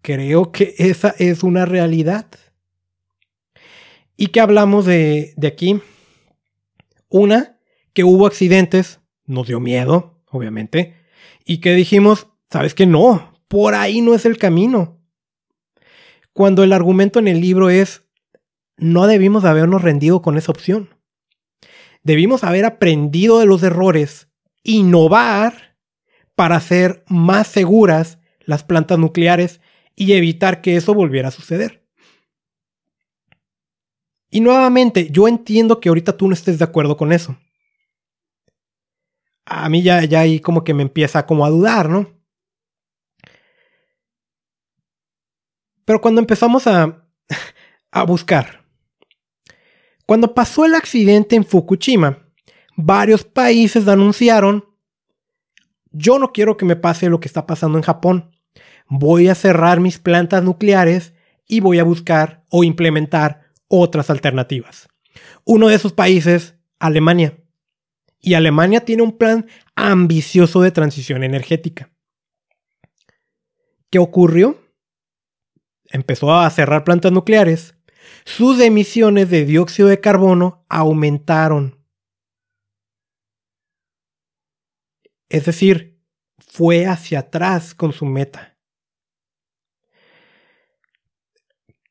creo 0.00 0.52
que 0.52 0.74
esa 0.78 1.14
es 1.18 1.42
una 1.42 1.66
realidad. 1.66 2.26
¿Y 4.16 4.28
qué 4.28 4.40
hablamos 4.40 4.86
de, 4.86 5.34
de 5.36 5.48
aquí? 5.48 5.80
Una, 7.08 7.58
que 7.92 8.04
hubo 8.04 8.26
accidentes, 8.26 9.00
nos 9.26 9.48
dio 9.48 9.60
miedo, 9.60 10.11
obviamente, 10.32 10.96
y 11.44 11.58
que 11.58 11.74
dijimos, 11.74 12.28
sabes 12.50 12.74
que 12.74 12.86
no, 12.86 13.32
por 13.48 13.74
ahí 13.74 14.00
no 14.00 14.14
es 14.14 14.26
el 14.26 14.38
camino. 14.38 14.98
Cuando 16.32 16.64
el 16.64 16.72
argumento 16.72 17.18
en 17.18 17.28
el 17.28 17.40
libro 17.40 17.70
es, 17.70 18.02
no 18.78 19.06
debimos 19.06 19.44
habernos 19.44 19.82
rendido 19.82 20.22
con 20.22 20.38
esa 20.38 20.50
opción. 20.50 20.88
Debimos 22.02 22.42
haber 22.42 22.64
aprendido 22.64 23.38
de 23.38 23.46
los 23.46 23.62
errores, 23.62 24.28
innovar 24.64 25.76
para 26.34 26.56
hacer 26.56 27.04
más 27.06 27.46
seguras 27.46 28.18
las 28.40 28.64
plantas 28.64 28.98
nucleares 28.98 29.60
y 29.94 30.12
evitar 30.12 30.62
que 30.62 30.76
eso 30.76 30.94
volviera 30.94 31.28
a 31.28 31.32
suceder. 31.32 31.86
Y 34.30 34.40
nuevamente, 34.40 35.10
yo 35.10 35.28
entiendo 35.28 35.78
que 35.78 35.90
ahorita 35.90 36.16
tú 36.16 36.26
no 36.26 36.32
estés 36.32 36.58
de 36.58 36.64
acuerdo 36.64 36.96
con 36.96 37.12
eso. 37.12 37.36
A 39.54 39.68
mí 39.68 39.82
ya, 39.82 40.02
ya 40.04 40.20
ahí 40.20 40.40
como 40.40 40.64
que 40.64 40.72
me 40.72 40.82
empieza 40.82 41.26
como 41.26 41.44
a 41.44 41.50
dudar, 41.50 41.90
¿no? 41.90 42.10
Pero 45.84 46.00
cuando 46.00 46.22
empezamos 46.22 46.66
a, 46.66 47.06
a 47.90 48.02
buscar, 48.04 48.64
cuando 50.06 50.34
pasó 50.34 50.64
el 50.64 50.74
accidente 50.74 51.36
en 51.36 51.44
Fukushima, 51.44 52.18
varios 52.76 53.24
países 53.24 53.86
anunciaron, 53.88 54.64
yo 55.90 56.18
no 56.18 56.32
quiero 56.32 56.56
que 56.56 56.64
me 56.64 56.76
pase 56.76 57.10
lo 57.10 57.20
que 57.20 57.28
está 57.28 57.46
pasando 57.46 57.76
en 57.76 57.84
Japón. 57.84 58.30
Voy 58.88 59.28
a 59.28 59.34
cerrar 59.34 59.80
mis 59.80 59.98
plantas 59.98 60.42
nucleares 60.42 61.12
y 61.46 61.60
voy 61.60 61.78
a 61.78 61.84
buscar 61.84 62.42
o 62.48 62.64
implementar 62.64 63.42
otras 63.68 64.08
alternativas. 64.08 64.88
Uno 65.44 65.68
de 65.68 65.74
esos 65.74 65.92
países, 65.92 66.54
Alemania. 66.78 67.41
Y 68.22 68.34
Alemania 68.34 68.84
tiene 68.84 69.02
un 69.02 69.18
plan 69.18 69.46
ambicioso 69.74 70.62
de 70.62 70.70
transición 70.70 71.24
energética. 71.24 71.92
¿Qué 73.90 73.98
ocurrió? 73.98 74.62
Empezó 75.90 76.32
a 76.32 76.48
cerrar 76.48 76.84
plantas 76.84 77.10
nucleares. 77.10 77.74
Sus 78.24 78.60
emisiones 78.60 79.28
de 79.28 79.44
dióxido 79.44 79.88
de 79.88 80.00
carbono 80.00 80.64
aumentaron. 80.68 81.84
Es 85.28 85.44
decir, 85.44 86.00
fue 86.38 86.86
hacia 86.86 87.20
atrás 87.20 87.74
con 87.74 87.92
su 87.92 88.06
meta. 88.06 88.56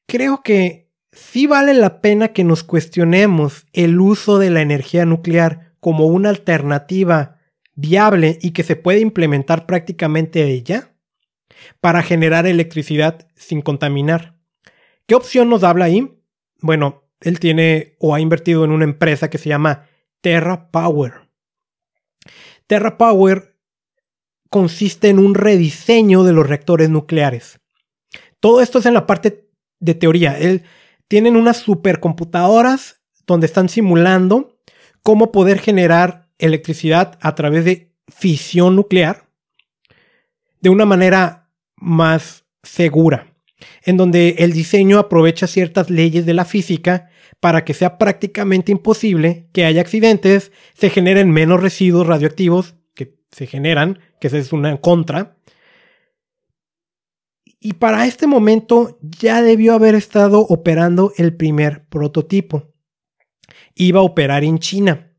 Creo 0.08 0.44
que 0.44 0.92
sí 1.12 1.46
vale 1.46 1.74
la 1.74 2.00
pena 2.02 2.30
que 2.30 2.44
nos 2.46 2.64
cuestionemos 2.64 3.66
el 3.74 4.00
uso 4.00 4.40
de 4.40 4.50
la 4.50 4.62
energía 4.62 5.06
nuclear 5.06 5.71
como 5.82 6.06
una 6.06 6.30
alternativa 6.30 7.40
viable 7.76 8.40
y 8.42 8.52
que 8.52 8.64
se 8.64 8.78
puede 8.78 9.02
implementar 9.02 9.66
prácticamente 9.66 10.64
ya 10.64 10.94
para 11.82 12.04
generar 12.04 12.46
electricidad 12.46 13.28
sin 13.36 13.62
contaminar. 13.62 14.36
¿Qué 15.08 15.16
opción 15.16 15.50
nos 15.50 15.64
habla 15.64 15.86
ahí? 15.86 16.18
Bueno, 16.62 17.04
él 17.20 17.40
tiene 17.40 17.96
o 18.00 18.16
ha 18.16 18.22
invertido 18.22 18.64
en 18.64 18.72
una 18.72 18.86
empresa 18.86 19.30
que 19.30 19.38
se 19.38 19.50
llama 19.50 19.88
Terra 20.22 20.70
Power. 20.72 21.30
Terra 22.68 22.98
Power 22.98 23.58
consiste 24.50 25.10
en 25.10 25.20
un 25.20 25.34
rediseño 25.34 26.24
de 26.24 26.34
los 26.34 26.48
reactores 26.48 26.90
nucleares. 26.90 27.60
Todo 28.40 28.62
esto 28.62 28.80
es 28.80 28.86
en 28.86 28.94
la 28.94 29.08
parte 29.08 29.50
de 29.80 29.96
teoría. 29.96 30.38
Él 30.38 30.64
tienen 31.08 31.36
unas 31.36 31.58
supercomputadoras 31.58 33.02
donde 33.26 33.48
están 33.48 33.70
simulando 33.70 34.51
cómo 35.04 35.32
poder 35.32 35.60
generar 35.60 36.28
electricidad 36.38 37.18
a 37.22 37.36
través 37.36 37.66
de 37.66 37.92
fisión 38.08 38.76
nuclear 38.76 39.28
de 40.60 40.70
una 40.70 40.86
manera 40.86 41.50
más 41.76 42.46
segura, 42.64 43.34
en 43.84 43.98
donde 43.98 44.36
el 44.40 44.54
diseño 44.54 45.00
aprovecha 45.00 45.48
ciertas 45.48 45.90
leyes 45.90 46.26
de 46.26 46.34
la 46.34 46.46
física 46.46 47.10
para 47.40 47.66
que 47.66 47.74
sea 47.74 47.98
prácticamente 47.98 48.72
imposible 48.72 49.48
que 49.52 49.66
haya 49.66 49.82
accidentes, 49.82 50.52
se 50.76 50.90
generen 50.90 51.32
menos 51.32 51.62
residuos 51.62 52.06
radioactivos 52.06 52.76
que 52.94 53.16
se 53.32 53.48
generan, 53.48 54.00
que 54.20 54.28
es 54.28 54.54
una 54.54 54.78
contra, 54.78 55.36
y 57.64 57.74
para 57.74 58.08
este 58.08 58.26
momento 58.26 58.98
ya 59.02 59.44
debió 59.44 59.76
haber 59.76 59.94
estado 59.94 60.40
operando 60.40 61.14
el 61.18 61.36
primer 61.36 61.86
prototipo. 61.86 62.71
Iba 63.76 64.00
a 64.00 64.04
operar 64.04 64.44
en 64.44 64.60
China. 64.60 65.12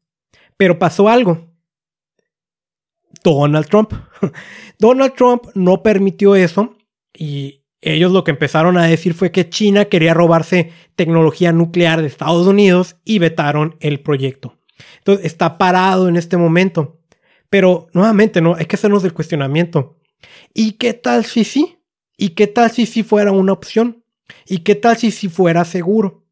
Pero 0.56 0.78
pasó 0.78 1.08
algo. 1.08 1.48
Donald 3.22 3.66
Trump. 3.66 3.92
Donald 4.78 5.14
Trump 5.14 5.44
no 5.54 5.82
permitió 5.82 6.34
eso 6.34 6.76
y 7.12 7.62
ellos 7.80 8.12
lo 8.12 8.22
que 8.24 8.30
empezaron 8.30 8.78
a 8.78 8.86
decir 8.86 9.12
fue 9.12 9.32
que 9.32 9.50
China 9.50 9.86
quería 9.86 10.14
robarse 10.14 10.72
tecnología 10.94 11.52
nuclear 11.52 12.00
de 12.00 12.06
Estados 12.06 12.46
Unidos 12.46 12.96
y 13.04 13.18
vetaron 13.18 13.76
el 13.80 14.00
proyecto. 14.00 14.58
Entonces 14.98 15.26
está 15.26 15.58
parado 15.58 16.08
en 16.08 16.16
este 16.16 16.36
momento. 16.36 17.00
Pero 17.50 17.88
nuevamente, 17.92 18.40
no, 18.40 18.54
hay 18.54 18.66
que 18.66 18.76
hacernos 18.76 19.04
el 19.04 19.12
cuestionamiento. 19.12 19.98
¿Y 20.54 20.72
qué 20.72 20.94
tal 20.94 21.24
si 21.24 21.44
sí? 21.44 21.78
¿Y 22.16 22.30
qué 22.30 22.46
tal 22.46 22.70
si 22.70 22.86
sí 22.86 23.02
fuera 23.02 23.32
una 23.32 23.52
opción? 23.52 24.04
¿Y 24.46 24.58
qué 24.58 24.74
tal 24.74 24.96
si 24.96 25.10
sí 25.10 25.28
fuera 25.28 25.64
seguro? 25.64 26.24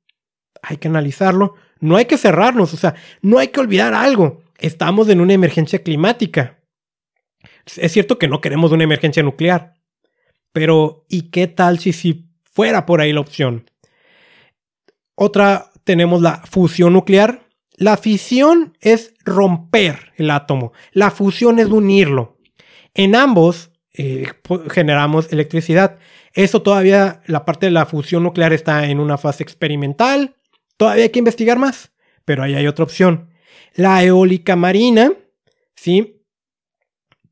Hay 0.63 0.77
que 0.77 0.89
analizarlo. 0.89 1.55
No 1.81 1.97
hay 1.97 2.05
que 2.05 2.19
cerrarnos, 2.19 2.75
o 2.75 2.77
sea, 2.77 2.95
no 3.23 3.39
hay 3.39 3.49
que 3.49 3.61
olvidar 3.61 3.95
algo. 3.95 4.43
Estamos 4.59 5.09
en 5.09 5.21
una 5.21 5.33
emergencia 5.33 5.83
climática. 5.83 6.59
Es 7.77 7.93
cierto 7.93 8.19
que 8.19 8.29
no 8.29 8.41
queremos 8.41 8.73
una 8.73 8.85
emergencia 8.85 9.23
nuclear, 9.23 9.75
pero 10.53 11.05
¿y 11.09 11.31
qué 11.31 11.47
tal 11.47 11.79
si 11.79 11.93
sí 11.93 12.31
fuera 12.45 12.87
por 12.87 13.01
ahí 13.01 13.13
la 13.13 13.21
opción? 13.21 13.71
Otra, 15.15 15.71
tenemos 15.85 16.23
la 16.23 16.43
fusión 16.51 16.93
nuclear. 16.93 17.43
La 17.77 17.97
fisión 17.97 18.77
es 18.81 19.15
romper 19.25 20.13
el 20.17 20.31
átomo, 20.31 20.73
la 20.93 21.11
fusión 21.11 21.59
es 21.59 21.69
unirlo. 21.69 22.37
En 22.93 23.15
ambos 23.15 23.71
eh, 23.95 24.29
generamos 24.71 25.33
electricidad. 25.33 25.99
Eso 26.33 26.63
todavía, 26.63 27.23
la 27.27 27.45
parte 27.45 27.67
de 27.67 27.73
la 27.73 27.87
fusión 27.87 28.23
nuclear 28.23 28.53
está 28.53 28.87
en 28.87 29.01
una 29.01 29.19
fase 29.19 29.43
experimental. 29.43 30.37
Todavía 30.81 31.03
hay 31.03 31.11
que 31.11 31.19
investigar 31.19 31.59
más, 31.59 31.93
pero 32.25 32.43
ahí 32.43 32.55
hay 32.55 32.67
otra 32.67 32.85
opción. 32.85 33.29
La 33.75 34.03
eólica 34.03 34.57
marina, 34.57 35.13
¿sí? 35.75 36.23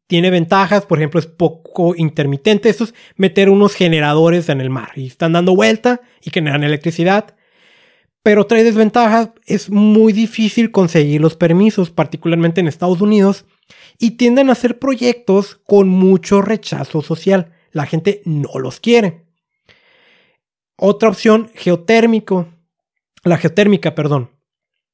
Tiene 0.07 0.31
ventajas, 0.31 0.85
por 0.85 0.99
ejemplo, 0.99 1.19
es 1.19 1.25
poco 1.25 1.95
intermitente. 1.97 2.69
Eso 2.69 2.85
es 2.85 2.95
meter 3.17 3.49
unos 3.49 3.73
generadores 3.73 4.51
en 4.51 4.61
el 4.61 4.69
mar 4.69 4.91
y 4.97 5.07
están 5.07 5.33
dando 5.33 5.57
vuelta 5.57 6.03
y 6.23 6.29
generan 6.29 6.63
electricidad. 6.63 7.37
Pero 8.23 8.47
trae 8.47 8.65
desventajas, 8.65 9.31
es 9.47 9.71
muy 9.71 10.13
difícil 10.13 10.71
conseguir 10.71 11.23
los 11.23 11.35
permisos, 11.35 11.91
particularmente 11.91 12.61
en 12.61 12.69
Estados 12.69 13.01
Unidos, 13.01 13.47
y 13.99 14.19
tienden 14.19 14.51
a 14.51 14.57
ser 14.57 14.79
proyectos 14.79 15.59
con 15.65 15.89
mucho 15.89 16.43
rechazo 16.43 17.01
social. 17.01 17.55
La 17.73 17.87
gente 17.87 18.21
no 18.27 18.59
los 18.59 18.79
quiere. 18.79 19.25
Otra 20.77 21.09
opción, 21.09 21.51
geotérmico. 21.55 22.47
La 23.25 23.39
geotérmica, 23.39 23.95
perdón. 23.95 24.31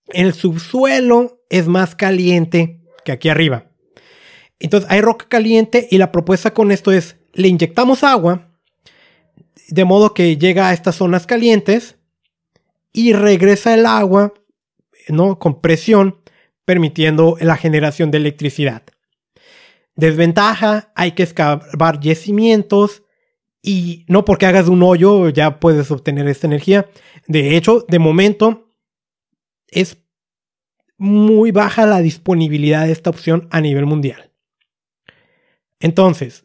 El 0.08 0.34
subsuelo 0.34 1.44
es 1.50 1.66
más 1.66 1.94
caliente 1.94 2.80
que 3.04 3.12
aquí 3.12 3.28
arriba. 3.28 3.66
Entonces 4.58 4.90
hay 4.90 5.00
roca 5.00 5.26
caliente 5.28 5.88
y 5.90 5.98
la 5.98 6.12
propuesta 6.12 6.54
con 6.54 6.70
esto 6.70 6.92
es 6.92 7.16
le 7.32 7.48
inyectamos 7.48 8.04
agua, 8.04 8.48
de 9.68 9.84
modo 9.84 10.14
que 10.14 10.36
llega 10.36 10.68
a 10.68 10.72
estas 10.72 10.96
zonas 10.96 11.26
calientes 11.26 11.96
y 12.92 13.12
regresa 13.12 13.74
el 13.74 13.86
agua 13.86 14.32
¿no? 15.08 15.38
con 15.38 15.60
presión, 15.60 16.20
permitiendo 16.64 17.36
la 17.40 17.56
generación 17.56 18.10
de 18.10 18.18
electricidad. 18.18 18.82
Desventaja, 19.96 20.92
hay 20.94 21.12
que 21.12 21.22
excavar 21.22 22.00
yacimientos 22.00 23.03
y 23.66 24.04
no 24.08 24.26
porque 24.26 24.44
hagas 24.44 24.68
un 24.68 24.82
hoyo 24.82 25.30
ya 25.30 25.58
puedes 25.58 25.90
obtener 25.90 26.28
esta 26.28 26.46
energía. 26.46 26.86
De 27.26 27.56
hecho, 27.56 27.86
de 27.88 27.98
momento 27.98 28.74
es 29.68 29.96
muy 30.98 31.50
baja 31.50 31.86
la 31.86 32.02
disponibilidad 32.02 32.84
de 32.84 32.92
esta 32.92 33.08
opción 33.08 33.48
a 33.50 33.62
nivel 33.62 33.86
mundial. 33.86 34.30
Entonces, 35.80 36.44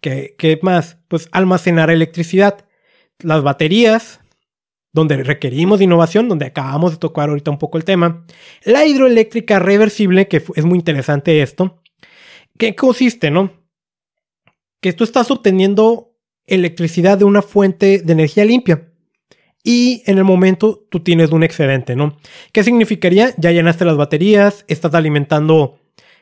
¿qué, 0.00 0.58
más? 0.62 0.98
Pues 1.08 1.28
almacenar 1.32 1.90
electricidad. 1.90 2.64
Las 3.18 3.42
baterías, 3.42 4.20
donde 4.92 5.24
requerimos 5.24 5.80
innovación, 5.80 6.28
donde 6.28 6.46
acabamos 6.46 6.92
de 6.92 6.98
tocar 6.98 7.28
ahorita 7.28 7.50
un 7.50 7.58
poco 7.58 7.76
el 7.76 7.84
tema. 7.84 8.24
La 8.62 8.86
hidroeléctrica 8.86 9.58
reversible, 9.58 10.28
que 10.28 10.44
es 10.54 10.64
muy 10.64 10.78
interesante 10.78 11.42
esto. 11.42 11.82
¿Qué 12.56 12.76
consiste, 12.76 13.32
no? 13.32 13.52
Que 14.80 14.92
tú 14.92 15.02
estás 15.02 15.30
obteniendo 15.32 16.09
electricidad 16.50 17.18
de 17.18 17.24
una 17.24 17.42
fuente 17.42 18.02
de 18.04 18.12
energía 18.12 18.44
limpia. 18.44 18.88
Y 19.62 20.02
en 20.06 20.18
el 20.18 20.24
momento 20.24 20.86
tú 20.90 21.00
tienes 21.00 21.32
un 21.32 21.42
excedente, 21.42 21.96
¿no? 21.96 22.16
¿Qué 22.52 22.64
significaría? 22.64 23.34
Ya 23.36 23.50
llenaste 23.52 23.84
las 23.84 23.96
baterías, 23.96 24.64
estás 24.68 24.94
alimentando 24.94 25.78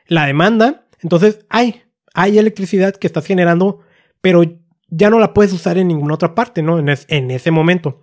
la 0.07 0.26
demanda. 0.26 0.87
Entonces 1.03 1.41
hay, 1.49 1.83
hay 2.14 2.39
electricidad 2.39 2.97
que 2.97 3.07
estás 3.07 3.26
generando, 3.26 3.81
pero 4.20 4.43
ya 4.89 5.11
no 5.11 5.18
la 5.18 5.35
puedes 5.35 5.53
usar 5.53 5.79
en 5.79 5.89
ninguna 5.89 6.14
otra 6.14 6.35
parte, 6.35 6.62
¿no? 6.62 6.79
En, 6.79 6.89
en 6.89 7.31
ese 7.31 7.51
momento. 7.51 8.03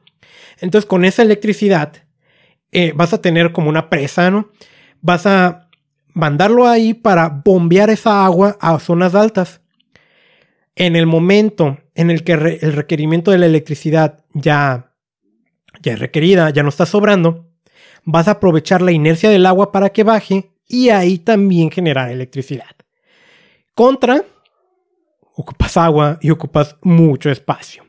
Entonces 0.62 0.88
con 0.88 1.04
esa 1.04 1.22
electricidad 1.22 1.94
eh, 2.72 2.94
vas 2.96 3.14
a 3.14 3.22
tener 3.22 3.52
como 3.52 3.70
una 3.70 3.90
presa, 3.90 4.32
¿no? 4.32 4.50
Vas 5.02 5.26
a 5.26 5.70
mandarlo 6.14 6.68
ahí 6.68 6.94
para 6.94 7.30
bombear 7.30 7.90
esa 7.90 8.26
agua 8.26 8.58
a 8.60 8.80
zonas 8.80 9.16
altas. 9.16 9.62
En 10.76 10.96
el 10.96 11.06
momento 11.06 11.78
en 11.94 12.12
el 12.12 12.24
que 12.24 12.34
el 12.34 12.74
requerimiento 12.74 13.32
de 13.32 13.38
la 13.38 13.46
electricidad 13.46 14.26
ya 14.34 14.96
ya 15.82 15.94
es 15.94 16.00
requerida, 16.00 16.50
ya 16.50 16.64
no 16.64 16.70
está 16.70 16.86
sobrando, 16.86 17.48
vas 18.04 18.28
a 18.28 18.32
aprovechar 18.32 18.82
la 18.82 18.92
inercia 18.92 19.30
del 19.30 19.46
agua 19.46 19.72
para 19.72 19.90
que 19.90 20.04
baje 20.04 20.52
y 20.68 20.90
ahí 20.90 21.20
también 21.20 21.72
generar 21.72 22.10
electricidad. 22.10 22.76
Contra, 23.74 24.24
ocupas 25.36 25.78
agua 25.78 26.18
y 26.22 26.32
ocupas 26.32 26.78
mucho 26.82 27.30
espacio. 27.30 27.84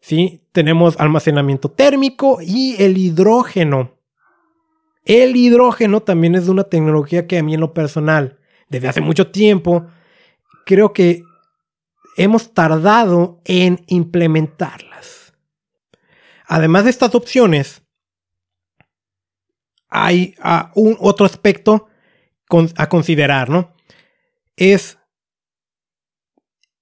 ¿Sí? 0.00 0.44
Tenemos 0.52 0.98
almacenamiento 1.00 1.70
térmico 1.70 2.38
y 2.40 2.80
el 2.80 2.96
hidrógeno. 2.96 3.92
El 5.04 5.36
hidrógeno 5.36 6.00
también 6.00 6.34
es 6.34 6.48
una 6.48 6.64
tecnología 6.64 7.26
que 7.26 7.38
a 7.38 7.42
mí 7.42 7.54
en 7.54 7.60
lo 7.60 7.74
personal, 7.74 8.38
desde 8.68 8.88
hace 8.88 9.00
mucho 9.00 9.30
tiempo, 9.30 9.86
creo 10.64 10.92
que 10.92 11.22
hemos 12.16 12.52
tardado 12.52 13.40
en 13.44 13.84
implementarlas. 13.86 15.34
Además 16.46 16.84
de 16.84 16.90
estas 16.90 17.14
opciones, 17.14 17.82
hay 19.88 20.34
ah, 20.40 20.72
un 20.74 20.96
otro 21.00 21.26
aspecto 21.26 21.88
a 22.76 22.88
considerar, 22.88 23.50
¿no? 23.50 23.74
Es, 24.56 24.98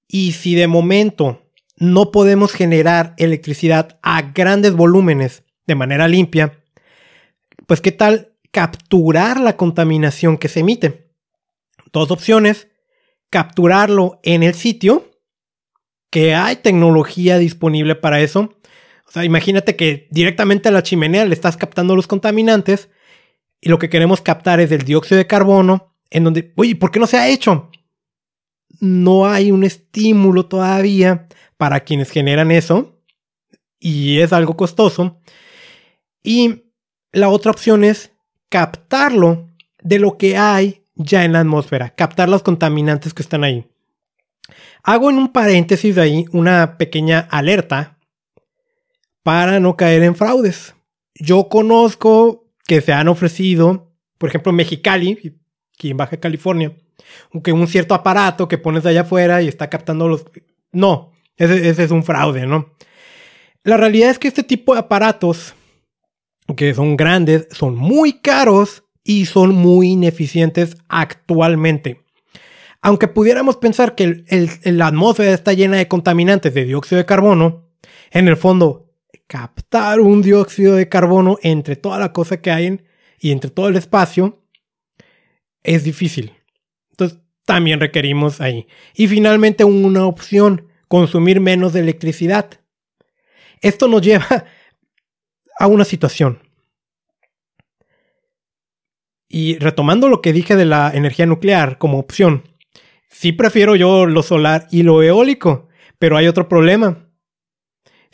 y 0.06 0.32
si 0.32 0.54
de 0.54 0.68
momento 0.68 1.42
no 1.76 2.10
podemos 2.12 2.52
generar 2.52 3.14
electricidad 3.16 3.98
a 4.02 4.22
grandes 4.22 4.74
volúmenes 4.74 5.42
de 5.66 5.74
manera 5.74 6.06
limpia, 6.06 6.62
pues 7.66 7.80
qué 7.80 7.92
tal 7.92 8.34
capturar 8.50 9.40
la 9.40 9.56
contaminación 9.56 10.38
que 10.38 10.48
se 10.48 10.60
emite. 10.60 11.10
Dos 11.92 12.10
opciones, 12.10 12.68
capturarlo 13.30 14.20
en 14.22 14.42
el 14.42 14.54
sitio, 14.54 15.13
que 16.14 16.32
hay 16.32 16.54
tecnología 16.54 17.38
disponible 17.38 17.96
para 17.96 18.20
eso, 18.20 18.56
o 19.04 19.10
sea, 19.10 19.24
imagínate 19.24 19.74
que 19.74 20.06
directamente 20.12 20.68
a 20.68 20.70
la 20.70 20.84
chimenea 20.84 21.24
le 21.24 21.34
estás 21.34 21.56
captando 21.56 21.96
los 21.96 22.06
contaminantes 22.06 22.88
y 23.60 23.68
lo 23.68 23.80
que 23.80 23.88
queremos 23.88 24.20
captar 24.20 24.60
es 24.60 24.70
el 24.70 24.82
dióxido 24.82 25.18
de 25.18 25.26
carbono, 25.26 25.92
en 26.10 26.22
donde, 26.22 26.52
oye, 26.54 26.76
¿por 26.76 26.92
qué 26.92 27.00
no 27.00 27.08
se 27.08 27.16
ha 27.16 27.26
hecho? 27.26 27.68
No 28.78 29.26
hay 29.26 29.50
un 29.50 29.64
estímulo 29.64 30.46
todavía 30.46 31.26
para 31.56 31.80
quienes 31.80 32.12
generan 32.12 32.52
eso 32.52 33.02
y 33.80 34.20
es 34.20 34.32
algo 34.32 34.56
costoso. 34.56 35.20
Y 36.22 36.66
la 37.10 37.28
otra 37.28 37.50
opción 37.50 37.82
es 37.82 38.12
captarlo 38.50 39.48
de 39.82 39.98
lo 39.98 40.16
que 40.16 40.36
hay 40.36 40.84
ya 40.94 41.24
en 41.24 41.32
la 41.32 41.40
atmósfera, 41.40 41.90
captar 41.96 42.28
los 42.28 42.44
contaminantes 42.44 43.12
que 43.14 43.22
están 43.22 43.42
ahí. 43.42 43.66
Hago 44.82 45.10
en 45.10 45.16
un 45.16 45.32
paréntesis 45.32 45.94
de 45.94 46.02
ahí 46.02 46.24
una 46.32 46.76
pequeña 46.76 47.20
alerta 47.30 47.98
para 49.22 49.60
no 49.60 49.76
caer 49.76 50.02
en 50.02 50.14
fraudes. 50.14 50.74
Yo 51.14 51.48
conozco 51.48 52.44
que 52.66 52.80
se 52.80 52.92
han 52.92 53.08
ofrecido, 53.08 53.92
por 54.18 54.28
ejemplo, 54.28 54.52
Mexicali, 54.52 55.38
aquí 55.74 55.90
en 55.90 55.96
Baja 55.96 56.18
California, 56.18 56.76
que 57.42 57.52
un 57.52 57.66
cierto 57.66 57.94
aparato 57.94 58.48
que 58.48 58.58
pones 58.58 58.84
allá 58.86 59.02
afuera 59.02 59.42
y 59.42 59.48
está 59.48 59.70
captando 59.70 60.08
los... 60.08 60.24
No, 60.72 61.12
ese, 61.36 61.68
ese 61.68 61.84
es 61.84 61.90
un 61.90 62.04
fraude, 62.04 62.46
¿no? 62.46 62.74
La 63.62 63.76
realidad 63.78 64.10
es 64.10 64.18
que 64.18 64.28
este 64.28 64.42
tipo 64.42 64.74
de 64.74 64.80
aparatos, 64.80 65.54
que 66.56 66.74
son 66.74 66.96
grandes, 66.96 67.48
son 67.50 67.76
muy 67.76 68.20
caros 68.20 68.84
y 69.02 69.26
son 69.26 69.54
muy 69.54 69.92
ineficientes 69.92 70.76
actualmente. 70.88 72.03
Aunque 72.86 73.08
pudiéramos 73.08 73.56
pensar 73.56 73.94
que 73.94 74.26
la 74.64 74.88
atmósfera 74.88 75.32
está 75.32 75.54
llena 75.54 75.78
de 75.78 75.88
contaminantes 75.88 76.52
de 76.52 76.66
dióxido 76.66 76.98
de 76.98 77.06
carbono, 77.06 77.70
en 78.10 78.28
el 78.28 78.36
fondo 78.36 78.92
captar 79.26 80.00
un 80.00 80.20
dióxido 80.20 80.74
de 80.74 80.86
carbono 80.86 81.38
entre 81.42 81.76
toda 81.76 81.98
la 81.98 82.12
cosa 82.12 82.42
que 82.42 82.50
hay 82.50 82.82
y 83.18 83.30
entre 83.30 83.50
todo 83.50 83.68
el 83.68 83.76
espacio 83.76 84.44
es 85.62 85.82
difícil. 85.82 86.34
Entonces 86.90 87.20
también 87.46 87.80
requerimos 87.80 88.42
ahí. 88.42 88.66
Y 88.94 89.08
finalmente 89.08 89.64
una 89.64 90.04
opción, 90.04 90.68
consumir 90.86 91.40
menos 91.40 91.74
electricidad. 91.74 92.50
Esto 93.62 93.88
nos 93.88 94.02
lleva 94.02 94.44
a 95.58 95.66
una 95.68 95.86
situación. 95.86 96.38
Y 99.26 99.56
retomando 99.58 100.10
lo 100.10 100.20
que 100.20 100.34
dije 100.34 100.54
de 100.54 100.66
la 100.66 100.92
energía 100.94 101.24
nuclear 101.24 101.78
como 101.78 101.98
opción, 101.98 102.53
sí 103.14 103.32
prefiero 103.32 103.76
yo 103.76 104.04
lo 104.04 104.22
solar 104.22 104.66
y 104.70 104.82
lo 104.82 105.02
eólico, 105.02 105.68
pero 105.98 106.16
hay 106.16 106.26
otro 106.26 106.48
problema 106.48 107.04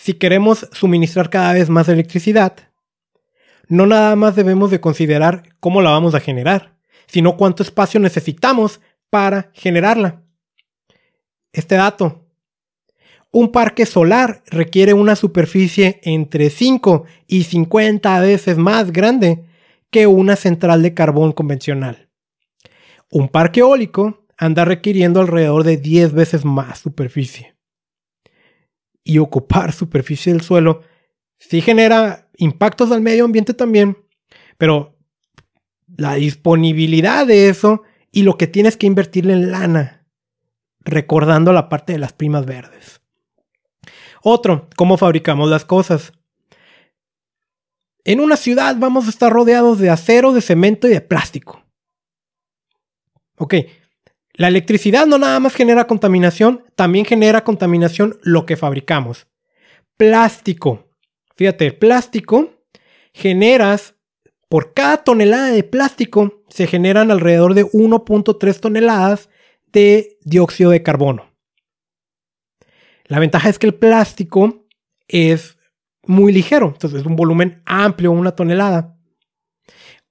si 0.01 0.15
queremos 0.15 0.67
suministrar 0.73 1.29
cada 1.29 1.53
vez 1.53 1.69
más 1.69 1.87
electricidad, 1.91 2.57
no 3.69 3.85
nada 3.85 4.17
más 4.17 4.35
debemos 4.35 4.71
de 4.71 4.81
considerar 4.81 5.43
cómo 5.61 5.83
la 5.83 5.91
vamos 5.91 6.15
a 6.15 6.21
generar, 6.21 6.79
sino 7.07 7.37
cuánto 7.37 7.63
espacio 7.63 8.01
necesitamos 8.01 8.81
para 9.11 9.51
generarla. 9.53 10.23
Este 11.53 11.75
dato. 11.75 12.25
Un 13.31 13.53
parque 13.53 13.85
solar 13.85 14.43
requiere 14.47 14.95
una 14.95 15.17
superficie 15.17 16.01
entre 16.03 16.49
5 16.49 17.05
y 17.27 17.45
50 17.45 18.21
veces 18.21 18.57
más 18.57 18.93
grande 18.93 19.45
que 19.91 20.07
una 20.07 20.35
central 20.35 20.81
de 20.81 20.95
carbón 20.95 21.33
convencional. 21.33 22.09
Un 23.11 23.29
parque 23.29 23.61
eólico 23.61 24.20
anda 24.41 24.65
requiriendo 24.65 25.21
alrededor 25.21 25.65
de 25.65 25.77
10 25.77 26.15
veces 26.15 26.47
más 26.47 26.79
superficie 26.79 27.55
y 29.05 29.19
ocupar 29.19 29.73
superficie 29.73 30.33
del 30.33 30.41
suelo 30.41 30.83
sí 31.37 31.61
genera 31.61 32.31
impactos 32.39 32.91
al 32.91 33.03
medio 33.03 33.27
ambiente 33.27 33.53
también, 33.53 33.99
pero 34.57 34.97
la 35.95 36.15
disponibilidad 36.15 37.27
de 37.27 37.51
eso 37.51 37.83
y 38.11 38.23
lo 38.23 38.39
que 38.39 38.47
tienes 38.47 38.79
que 38.79 38.87
invertirle 38.87 39.35
en 39.35 39.51
lana, 39.51 40.07
recordando 40.81 41.53
la 41.53 41.69
parte 41.69 41.93
de 41.93 41.99
las 41.99 42.15
primas 42.15 42.47
verdes. 42.47 43.03
Otro, 44.23 44.69
cómo 44.75 44.97
fabricamos 44.97 45.51
las 45.51 45.67
cosas. 45.67 46.15
En 48.05 48.21
una 48.21 48.37
ciudad 48.37 48.77
vamos 48.79 49.07
a 49.07 49.11
estar 49.11 49.31
rodeados 49.31 49.79
de 49.79 49.91
acero, 49.91 50.33
de 50.33 50.41
cemento 50.41 50.89
y 50.89 50.93
de 50.93 51.01
plástico. 51.03 51.63
Ok, 53.37 53.55
la 54.41 54.49
electricidad 54.49 55.05
no 55.05 55.19
nada 55.19 55.39
más 55.39 55.55
genera 55.55 55.87
contaminación, 55.87 56.65
también 56.75 57.05
genera 57.05 57.45
contaminación 57.45 58.19
lo 58.23 58.47
que 58.47 58.57
fabricamos. 58.57 59.27
Plástico. 59.99 60.89
Fíjate, 61.37 61.75
plástico 61.75 62.49
generas, 63.13 63.97
por 64.49 64.73
cada 64.73 65.05
tonelada 65.05 65.49
de 65.49 65.63
plástico, 65.63 66.43
se 66.49 66.67
generan 66.67 67.11
alrededor 67.11 67.53
de 67.53 67.67
1.3 67.67 68.61
toneladas 68.61 69.29
de 69.75 70.17
dióxido 70.23 70.71
de 70.71 70.83
carbono. 70.83 71.31
La 73.05 73.19
ventaja 73.19 73.51
es 73.51 73.59
que 73.59 73.67
el 73.67 73.75
plástico 73.75 74.67
es 75.07 75.59
muy 76.07 76.33
ligero, 76.33 76.69
entonces 76.69 77.01
es 77.01 77.07
un 77.07 77.15
volumen 77.15 77.61
amplio, 77.67 78.11
una 78.11 78.35
tonelada. 78.35 78.97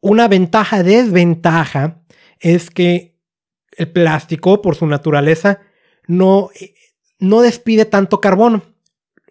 Una 0.01 0.27
ventaja, 0.27 0.83
desventaja, 0.83 2.03
es 2.39 2.69
que 2.69 3.08
el 3.79 3.87
plástico, 3.87 4.61
por 4.61 4.75
su 4.75 4.85
naturaleza, 4.85 5.61
no, 6.05 6.49
no 7.17 7.41
despide 7.41 7.85
tanto 7.85 8.19
carbono, 8.19 8.61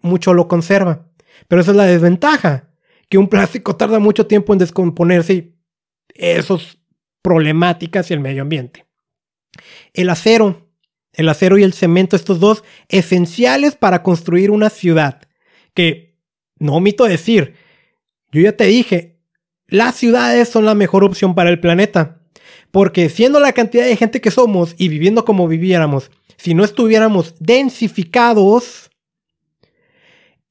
mucho 0.01 0.33
lo 0.33 0.47
conserva. 0.47 1.07
Pero 1.47 1.61
esa 1.61 1.71
es 1.71 1.77
la 1.77 1.85
desventaja, 1.85 2.69
que 3.09 3.19
un 3.19 3.27
plástico 3.27 3.75
tarda 3.75 3.99
mucho 3.99 4.25
tiempo 4.25 4.51
en 4.51 4.59
descomponerse 4.59 5.33
y 5.33 5.55
eso 6.15 6.55
es 6.55 6.79
problemáticas 7.21 8.09
y 8.09 8.15
el 8.15 8.21
medio 8.21 8.41
ambiente. 8.41 8.87
El 9.93 10.09
acero, 10.09 10.67
el 11.13 11.29
acero 11.29 11.59
y 11.59 11.63
el 11.63 11.73
cemento, 11.73 12.15
estos 12.15 12.39
dos 12.39 12.63
esenciales 12.87 13.75
para 13.75 14.01
construir 14.01 14.49
una 14.49 14.71
ciudad, 14.71 15.21
que 15.75 16.17
no 16.57 16.73
omito 16.73 17.05
decir, 17.05 17.53
yo 18.31 18.41
ya 18.41 18.57
te 18.57 18.65
dije, 18.65 19.19
las 19.67 19.95
ciudades 19.95 20.49
son 20.49 20.65
la 20.65 20.73
mejor 20.73 21.03
opción 21.03 21.35
para 21.35 21.51
el 21.51 21.59
planeta, 21.59 22.18
porque 22.71 23.09
siendo 23.09 23.39
la 23.39 23.53
cantidad 23.53 23.85
de 23.85 23.95
gente 23.95 24.21
que 24.21 24.31
somos 24.31 24.75
y 24.77 24.89
viviendo 24.89 25.25
como 25.25 25.47
viviéramos, 25.47 26.11
si 26.37 26.53
no 26.53 26.63
estuviéramos 26.63 27.35
densificados, 27.39 28.89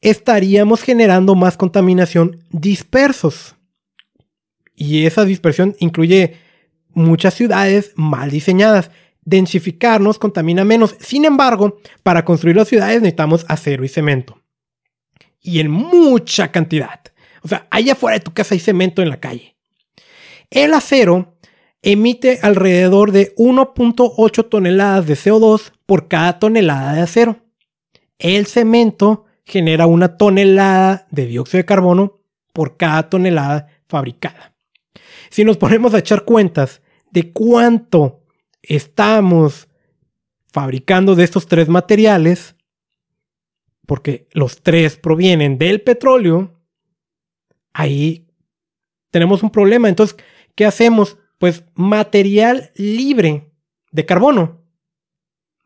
estaríamos 0.01 0.83
generando 0.83 1.35
más 1.35 1.57
contaminación 1.57 2.45
dispersos. 2.51 3.57
Y 4.75 5.07
esa 5.07 5.25
dispersión 5.25 5.75
incluye 5.81 6.37
muchas 6.91 7.35
ciudades 7.35 7.93
mal 7.97 8.31
diseñadas. 8.31 8.91
Densificarnos 9.23 10.19
contamina 10.19 10.65
menos. 10.65 10.97
Sin 11.01 11.25
embargo, 11.25 11.81
para 12.03 12.25
construir 12.25 12.57
las 12.57 12.69
ciudades 12.69 13.01
necesitamos 13.01 13.45
acero 13.49 13.85
y 13.85 13.89
cemento. 13.89 14.43
Y 15.41 15.61
en 15.61 15.71
mucha 15.71 16.53
cantidad. 16.53 17.01
O 17.43 17.49
sea, 17.49 17.67
allá 17.71 17.93
afuera 17.93 18.19
de 18.19 18.25
tu 18.25 18.33
casa 18.33 18.55
hay 18.55 18.61
cemento 18.61 19.03
en 19.03 19.09
la 19.09 19.21
calle. 19.21 19.57
El 20.51 20.75
acero 20.75 21.38
emite 21.83 22.41
alrededor 22.43 23.13
de 23.13 23.35
1.8 23.37 24.49
toneladas 24.49 25.07
de 25.07 25.15
CO2 25.15 25.73
por 25.87 26.09
cada 26.09 26.39
tonelada 26.39 26.95
de 26.95 27.03
acero. 27.03 27.37
El 28.19 28.47
cemento 28.47 29.27
genera 29.45 29.87
una 29.87 30.17
tonelada 30.17 31.07
de 31.11 31.27
dióxido 31.27 31.59
de 31.59 31.67
carbono 31.67 32.21
por 32.53 32.77
cada 32.77 33.09
tonelada 33.09 33.69
fabricada. 33.89 34.55
Si 35.31 35.45
nos 35.45 35.57
ponemos 35.57 35.95
a 35.95 35.99
echar 35.99 36.25
cuentas 36.25 36.83
de 37.11 37.33
cuánto 37.33 38.25
estamos 38.63 39.69
fabricando 40.53 41.15
de 41.15 41.25
estos 41.25 41.47
tres 41.47 41.69
materiales, 41.69 42.57
porque 43.87 44.29
los 44.33 44.63
tres 44.63 44.97
provienen 44.97 45.57
del 45.57 45.81
petróleo, 45.81 46.61
ahí 47.73 48.27
tenemos 49.11 49.43
un 49.43 49.51
problema. 49.51 49.89
Entonces, 49.89 50.17
¿qué 50.55 50.67
hacemos? 50.67 51.17
Pues 51.39 51.65
material 51.75 52.73
libre 52.75 53.53
de 53.91 54.05
carbono. 54.05 54.63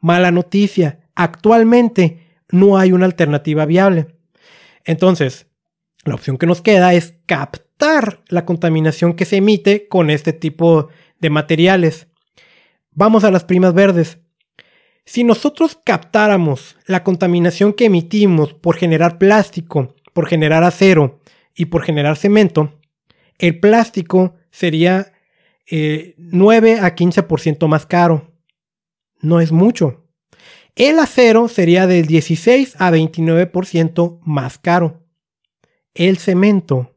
Mala 0.01 0.31
noticia. 0.31 1.01
Actualmente 1.15 2.27
no 2.51 2.79
hay 2.79 2.93
una 2.93 3.07
alternativa 3.07 3.65
viable. 3.65 4.15
Entonces, 4.85 5.47
la 6.05 6.15
opción 6.15 6.39
que 6.39 6.47
nos 6.47 6.61
queda 6.61 6.95
es 6.95 7.15
captar 7.27 8.21
la 8.29 8.45
contaminación 8.45 9.15
que 9.15 9.25
se 9.25 9.37
emite 9.37 9.89
con 9.89 10.11
este 10.11 10.33
tipo 10.33 10.89
de 11.21 11.31
materiales. 11.31 12.09
Vamos 12.91 13.25
a 13.25 13.31
las 13.31 13.45
primas 13.45 13.73
verdes. 13.73 14.19
Si 15.05 15.25
nosotros 15.25 15.79
captáramos 15.85 16.77
la 16.87 17.03
contaminación 17.03 17.73
que 17.73 17.87
emitimos 17.87 18.55
por 18.55 18.77
generar 18.77 19.19
plástico, 19.19 19.95
por 20.13 20.29
generar 20.29 20.63
acero 20.65 21.21
y 21.55 21.67
por 21.67 21.83
generar 21.83 22.17
cemento, 22.17 22.79
el 23.39 23.59
plástico 23.59 24.35
sería 24.51 25.13
9 25.71 26.73
eh, 26.73 26.81
a 26.81 26.95
15% 26.95 27.69
más 27.69 27.87
caro. 27.87 28.33
No 29.21 29.41
es 29.41 29.53
mucho. 29.53 30.03
El 30.75 30.99
acero 30.99 31.49
sería 31.49 31.87
del 31.87 32.07
16 32.07 32.77
a 32.79 32.91
29% 32.91 34.21
más 34.25 34.59
caro. 34.59 35.07
El 35.95 36.19
cemento 36.19 36.95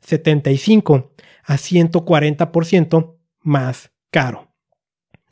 75 0.00 1.12
a 1.44 1.54
140% 1.56 3.18
más 3.40 3.90
caro. 4.10 4.48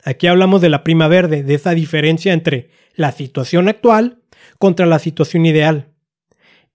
Aquí 0.03 0.27
hablamos 0.27 0.61
de 0.61 0.69
la 0.69 0.83
prima 0.83 1.07
verde, 1.07 1.43
de 1.43 1.55
esa 1.55 1.71
diferencia 1.71 2.33
entre 2.33 2.69
la 2.93 3.11
situación 3.11 3.67
actual 3.67 4.21
contra 4.57 4.85
la 4.85 4.99
situación 4.99 5.45
ideal. 5.45 5.93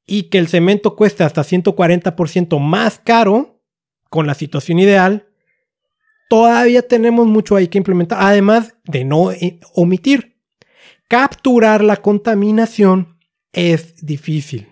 Y 0.06 0.24
que 0.24 0.38
el 0.38 0.48
cemento 0.48 0.96
cueste 0.96 1.24
hasta 1.24 1.42
140% 1.42 2.58
más 2.58 2.98
caro 2.98 3.62
con 4.10 4.26
la 4.26 4.34
situación 4.34 4.78
ideal, 4.78 5.28
todavía 6.28 6.86
tenemos 6.86 7.26
mucho 7.26 7.56
ahí 7.56 7.68
que 7.68 7.78
implementar, 7.78 8.18
además 8.20 8.74
de 8.84 9.04
no 9.04 9.32
eh, 9.32 9.60
omitir. 9.74 10.36
Capturar 11.08 11.84
la 11.84 11.96
contaminación 11.96 13.18
es 13.52 13.94
difícil. 14.04 14.68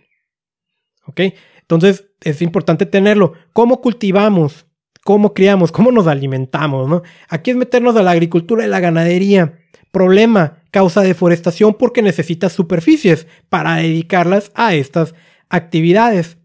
¿Ok? 1.07 1.20
Entonces 1.61 2.09
es 2.20 2.42
importante 2.42 2.86
tenerlo. 2.86 3.34
¿Cómo 3.53 3.80
cultivamos? 3.80 4.66
cómo 5.05 5.34
criamos, 5.34 5.72
cómo 5.72 5.92
nos 5.92 6.07
alimentamos. 6.07 7.03
Aquí 7.28 7.50
es 7.50 7.57
meternos 7.57 7.96
a 7.96 8.03
la 8.03 8.12
agricultura 8.12 8.64
y 8.64 8.68
la 8.68 8.80
ganadería. 8.80 9.59
Problema, 9.90 10.62
causa 10.70 11.03
deforestación 11.03 11.74
porque 11.74 12.03
necesitas 12.03 12.53
superficies 12.53 13.26
para 13.48 13.76
dedicarlas 13.76 14.50
a 14.55 14.74
estas 14.74 15.14
actividades. 15.48 16.38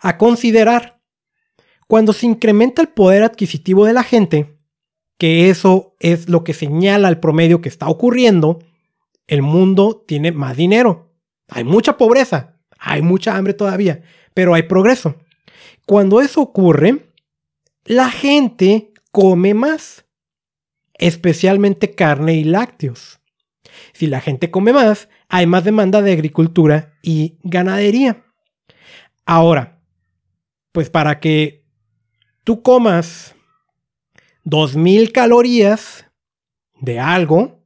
A 0.00 0.16
considerar, 0.16 1.00
cuando 1.92 2.14
se 2.14 2.24
incrementa 2.24 2.80
el 2.80 2.88
poder 2.88 3.22
adquisitivo 3.22 3.84
de 3.84 3.92
la 3.92 4.02
gente, 4.02 4.56
que 5.18 5.50
eso 5.50 5.94
es 6.00 6.26
lo 6.26 6.42
que 6.42 6.54
señala 6.54 7.10
el 7.10 7.20
promedio 7.20 7.60
que 7.60 7.68
está 7.68 7.86
ocurriendo, 7.86 8.60
el 9.26 9.42
mundo 9.42 10.02
tiene 10.08 10.32
más 10.32 10.56
dinero. 10.56 11.12
Hay 11.50 11.64
mucha 11.64 11.98
pobreza, 11.98 12.56
hay 12.78 13.02
mucha 13.02 13.36
hambre 13.36 13.52
todavía, 13.52 14.00
pero 14.32 14.54
hay 14.54 14.62
progreso. 14.62 15.16
Cuando 15.84 16.22
eso 16.22 16.40
ocurre, 16.40 17.10
la 17.84 18.08
gente 18.08 18.94
come 19.10 19.52
más, 19.52 20.06
especialmente 20.94 21.94
carne 21.94 22.36
y 22.36 22.44
lácteos. 22.44 23.20
Si 23.92 24.06
la 24.06 24.22
gente 24.22 24.50
come 24.50 24.72
más, 24.72 25.10
hay 25.28 25.46
más 25.46 25.62
demanda 25.62 26.00
de 26.00 26.12
agricultura 26.12 26.94
y 27.02 27.36
ganadería. 27.42 28.24
Ahora, 29.26 29.82
pues 30.72 30.88
para 30.88 31.20
que 31.20 31.61
tú 32.44 32.62
comas 32.62 33.34
2000 34.44 35.12
calorías 35.12 36.06
de 36.80 36.98
algo, 36.98 37.62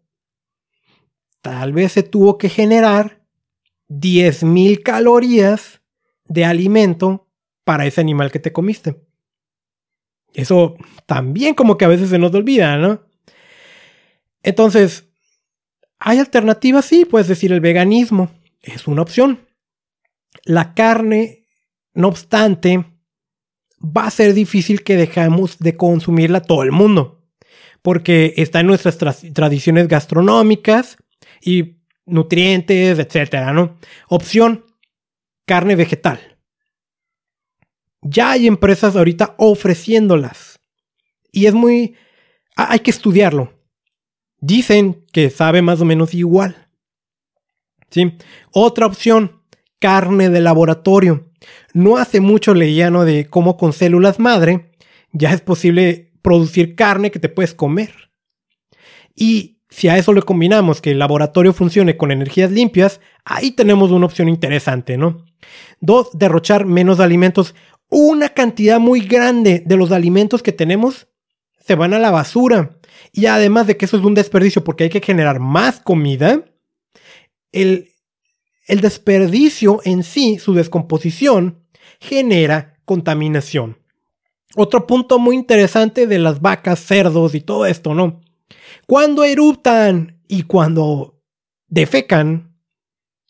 tal 1.40 1.72
vez 1.72 1.92
se 1.92 2.02
tuvo 2.02 2.38
que 2.38 2.48
generar 2.48 3.22
10.000 3.88 4.82
calorías 4.82 5.80
de 6.24 6.44
alimento 6.44 7.28
para 7.64 7.86
ese 7.86 8.00
animal 8.00 8.30
que 8.30 8.38
te 8.38 8.52
comiste. 8.52 9.00
Eso 10.34 10.76
también 11.06 11.54
como 11.54 11.78
que 11.78 11.84
a 11.84 11.88
veces 11.88 12.10
se 12.10 12.18
nos 12.18 12.34
olvida, 12.34 12.76
¿no? 12.76 13.02
Entonces, 14.42 15.08
¿hay 15.98 16.18
alternativas? 16.18 16.84
Sí, 16.84 17.04
puedes 17.04 17.28
decir 17.28 17.52
el 17.52 17.60
veganismo. 17.60 18.30
Es 18.60 18.86
una 18.86 19.02
opción. 19.02 19.46
La 20.44 20.74
carne, 20.74 21.46
no 21.94 22.08
obstante, 22.08 22.84
va 23.80 24.06
a 24.06 24.10
ser 24.10 24.34
difícil 24.34 24.82
que 24.82 24.96
dejemos 24.96 25.58
de 25.58 25.76
consumirla 25.76 26.40
todo 26.40 26.62
el 26.62 26.72
mundo. 26.72 27.22
Porque 27.82 28.34
está 28.36 28.60
en 28.60 28.66
nuestras 28.66 28.98
tradiciones 28.98 29.88
gastronómicas 29.88 30.96
y 31.40 31.76
nutrientes, 32.04 32.98
etcétera, 32.98 33.52
¿no? 33.52 33.76
Opción, 34.08 34.64
carne 35.44 35.76
vegetal. 35.76 36.38
Ya 38.02 38.32
hay 38.32 38.46
empresas 38.46 38.96
ahorita 38.96 39.34
ofreciéndolas. 39.38 40.60
Y 41.32 41.46
es 41.46 41.54
muy... 41.54 41.96
Hay 42.56 42.80
que 42.80 42.90
estudiarlo. 42.90 43.52
Dicen 44.40 45.04
que 45.12 45.30
sabe 45.30 45.62
más 45.62 45.80
o 45.80 45.84
menos 45.84 46.14
igual. 46.14 46.68
¿Sí? 47.90 48.16
Otra 48.52 48.86
opción, 48.86 49.35
carne 49.78 50.30
de 50.30 50.40
laboratorio. 50.40 51.30
No 51.72 51.96
hace 51.96 52.20
mucho 52.20 52.54
leíano 52.54 53.04
de 53.04 53.26
cómo 53.26 53.56
con 53.56 53.72
células 53.72 54.18
madre 54.18 54.72
ya 55.12 55.32
es 55.32 55.40
posible 55.40 56.12
producir 56.22 56.74
carne 56.74 57.10
que 57.10 57.18
te 57.18 57.28
puedes 57.28 57.54
comer. 57.54 58.10
Y 59.14 59.60
si 59.70 59.88
a 59.88 59.96
eso 59.96 60.12
le 60.12 60.22
combinamos 60.22 60.80
que 60.80 60.92
el 60.92 60.98
laboratorio 60.98 61.52
funcione 61.52 61.96
con 61.96 62.10
energías 62.10 62.50
limpias, 62.50 63.00
ahí 63.24 63.50
tenemos 63.50 63.90
una 63.90 64.06
opción 64.06 64.28
interesante, 64.28 64.96
¿no? 64.96 65.24
Dos, 65.80 66.10
derrochar 66.14 66.66
menos 66.66 67.00
alimentos 67.00 67.54
una 67.88 68.30
cantidad 68.30 68.80
muy 68.80 69.00
grande 69.00 69.62
de 69.64 69.76
los 69.76 69.92
alimentos 69.92 70.42
que 70.42 70.52
tenemos 70.52 71.08
se 71.60 71.74
van 71.74 71.94
a 71.94 71.98
la 71.98 72.10
basura. 72.10 72.78
Y 73.12 73.26
además 73.26 73.66
de 73.66 73.76
que 73.76 73.84
eso 73.84 73.96
es 73.96 74.04
un 74.04 74.14
desperdicio 74.14 74.64
porque 74.64 74.84
hay 74.84 74.90
que 74.90 75.00
generar 75.00 75.40
más 75.40 75.80
comida, 75.80 76.44
el, 77.52 77.90
el 78.66 78.80
desperdicio 78.80 79.80
en 79.84 80.02
sí, 80.02 80.38
su 80.38 80.54
descomposición, 80.54 81.62
genera 82.00 82.78
contaminación. 82.84 83.78
Otro 84.54 84.86
punto 84.86 85.18
muy 85.18 85.36
interesante 85.36 86.06
de 86.06 86.18
las 86.18 86.40
vacas, 86.40 86.80
cerdos 86.80 87.34
y 87.34 87.40
todo 87.40 87.66
esto, 87.66 87.94
¿no? 87.94 88.20
Cuando 88.86 89.24
eruptan 89.24 90.20
y 90.28 90.42
cuando 90.42 91.20
defecan, 91.68 92.56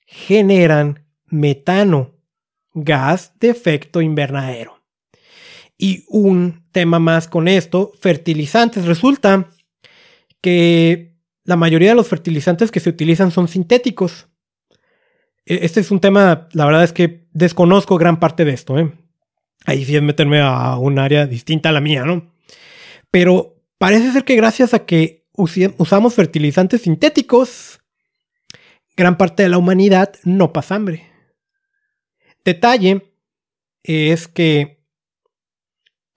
generan 0.07 1.07
metano, 1.27 2.15
gas 2.73 3.33
de 3.41 3.49
efecto 3.49 4.01
invernadero. 4.01 4.83
Y 5.79 6.05
un 6.09 6.65
tema 6.73 6.99
más 6.99 7.29
con 7.29 7.49
esto, 7.49 7.93
fertilizantes. 8.01 8.87
Resulta 8.87 9.51
que 10.41 11.17
la 11.45 11.57
mayoría 11.57 11.91
de 11.91 11.97
los 11.97 12.09
fertilizantes 12.09 12.71
que 12.71 12.81
se 12.81 12.91
utilizan 12.91 13.31
son 13.31 13.49
sintéticos. 13.49 14.29
E, 15.47 15.65
este 15.65 15.81
es 15.81 15.91
un 15.91 16.01
tema, 16.01 16.49
la 16.53 16.67
verdad 16.67 16.85
es 16.85 16.93
que 16.93 17.27
desconozco 17.33 17.97
gran 17.97 18.21
parte 18.21 18.45
de 18.45 18.53
esto. 18.53 18.79
¿eh? 18.79 18.93
Ahí 19.65 19.85
sí 19.85 19.97
es 19.97 20.03
meterme 20.03 20.41
a 20.41 20.77
un 20.77 20.99
área 20.99 21.27
distinta 21.27 21.71
a 21.71 21.73
la 21.73 21.81
mía, 21.81 22.05
¿no? 22.05 22.35
Pero 23.11 23.63
parece 23.79 24.13
ser 24.13 24.25
que 24.25 24.37
gracias 24.37 24.75
a 24.75 24.85
que 24.85 25.27
usamos 25.33 26.15
fertilizantes 26.15 26.83
sintéticos, 26.83 27.81
gran 28.97 29.17
parte 29.17 29.45
de 29.45 29.49
la 29.49 29.59
humanidad 29.59 30.15
no 30.25 30.53
pasa 30.53 30.75
hambre. 30.75 31.07
Detalle 32.45 33.13
es 33.83 34.29
que 34.29 34.85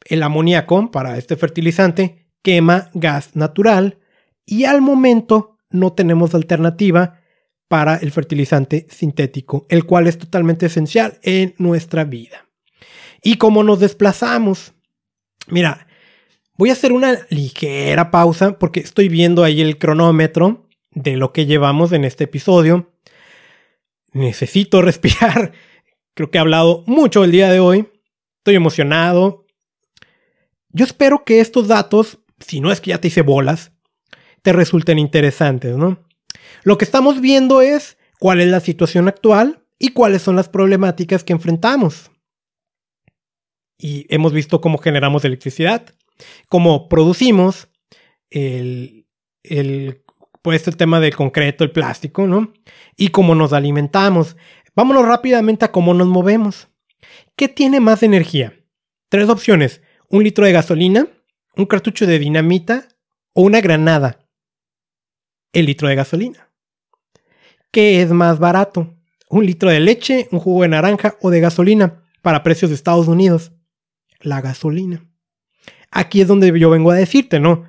el 0.06 0.24
amoníaco 0.24 0.92
para 0.92 1.18
este 1.18 1.36
fertilizante 1.36 2.28
quema 2.42 2.90
gas 2.94 3.36
natural 3.36 4.00
y 4.46 4.66
al 4.66 4.82
momento 4.82 5.58
no 5.70 5.94
tenemos 5.94 6.34
alternativa 6.34 7.19
para 7.70 7.98
el 7.98 8.12
fertilizante 8.12 8.88
sintético, 8.90 9.66
el 9.70 9.86
cual 9.86 10.08
es 10.08 10.18
totalmente 10.18 10.66
esencial 10.66 11.20
en 11.22 11.56
nuestra 11.60 12.04
vida. 12.04 12.48
Y 13.22 13.36
como 13.36 13.64
nos 13.64 13.80
desplazamos, 13.80 14.74
mira, 15.48 15.88
voy 16.58 16.72
a 16.72 16.74
hacer 16.74 16.92
una 16.92 17.20
ligera 17.30 18.12
pausa 18.12 18.58
porque 18.58 18.80
estoy 18.80 19.08
viendo 19.08 19.44
ahí 19.44 19.62
el 19.62 19.78
cronómetro 19.78 20.68
de 20.92 21.16
lo 21.16 21.32
que 21.32 21.46
llevamos 21.46 21.92
en 21.92 22.06
este 22.06 22.24
episodio. 22.24 22.92
Necesito 24.14 24.82
respirar. 24.82 25.54
Creo 26.16 26.32
que 26.32 26.40
he 26.40 26.42
hablado 26.42 26.84
mucho 26.88 27.24
el 27.24 27.32
día 27.32 27.52
de 27.52 27.60
hoy. 27.60 27.88
Estoy 28.40 28.56
emocionado. 28.56 29.46
Yo 30.70 30.86
espero 30.86 31.24
que 31.24 31.40
estos 31.40 31.68
datos, 31.68 32.18
si 32.40 32.62
no 32.62 32.72
es 32.72 32.82
que 32.82 32.90
ya 32.90 33.00
te 33.00 33.10
hice 33.10 33.22
bolas, 33.22 33.74
te 34.42 34.54
resulten 34.54 34.98
interesantes, 34.98 35.76
¿no? 35.76 36.09
Lo 36.64 36.78
que 36.78 36.86
estamos 36.86 37.22
viendo 37.22 37.62
es 37.62 37.98
cuál 38.20 38.42
es 38.42 38.48
la 38.48 38.60
situación 38.60 39.08
actual 39.08 39.64
y 39.78 39.90
cuáles 39.90 40.22
son 40.22 40.36
las 40.36 40.50
problemáticas 40.50 41.24
que 41.24 41.34
enfrentamos. 41.34 42.12
Y 43.78 44.06
hemos 44.14 44.34
visto 44.34 44.60
cómo 44.60 44.78
generamos 44.78 45.24
electricidad, 45.24 45.94
cómo 46.50 46.90
producimos 46.90 47.70
el, 48.30 49.08
el, 49.44 50.04
pues 50.42 50.68
el 50.68 50.76
tema 50.76 51.00
del 51.00 51.16
concreto, 51.16 51.64
el 51.64 51.72
plástico, 51.72 52.28
¿no? 52.28 52.54
Y 52.98 53.10
cómo 53.10 53.36
nos 53.36 53.54
alimentamos. 53.54 54.36
Vámonos 54.76 55.06
rápidamente 55.06 55.66
a 55.66 55.72
cómo 55.72 55.94
nos 55.94 56.08
movemos. 56.08 56.68
¿Qué 57.38 57.48
tiene 57.48 57.80
más 57.80 58.04
energía? 58.04 58.54
Tres 59.08 59.30
opciones. 59.30 59.82
Un 60.10 60.24
litro 60.24 60.46
de 60.46 60.52
gasolina, 60.52 61.08
un 61.56 61.66
cartucho 61.66 62.06
de 62.06 62.20
dinamita 62.20 62.88
o 63.34 63.44
una 63.44 63.62
granada 63.62 64.29
el 65.54 65.66
litro 65.66 65.88
de 65.88 65.96
gasolina. 65.96 66.50
¿Qué 67.72 68.02
es 68.02 68.12
más 68.12 68.40
barato? 68.40 68.96
¿Un 69.30 69.46
litro 69.46 69.70
de 69.70 69.80
leche, 69.80 70.28
un 70.32 70.40
jugo 70.40 70.64
de 70.64 70.70
naranja 70.70 71.16
o 71.22 71.30
de 71.30 71.40
gasolina 71.40 72.04
para 72.22 72.44
precios 72.44 72.72
de 72.72 72.76
Estados 72.76 73.08
Unidos? 73.08 73.52
La 74.22 74.42
gasolina. 74.42 75.06
Aquí 75.92 76.22
es 76.22 76.28
donde 76.28 76.58
yo 76.60 76.70
vengo 76.70 76.92
a 76.92 76.96
decirte, 76.96 77.40
¿no? 77.40 77.66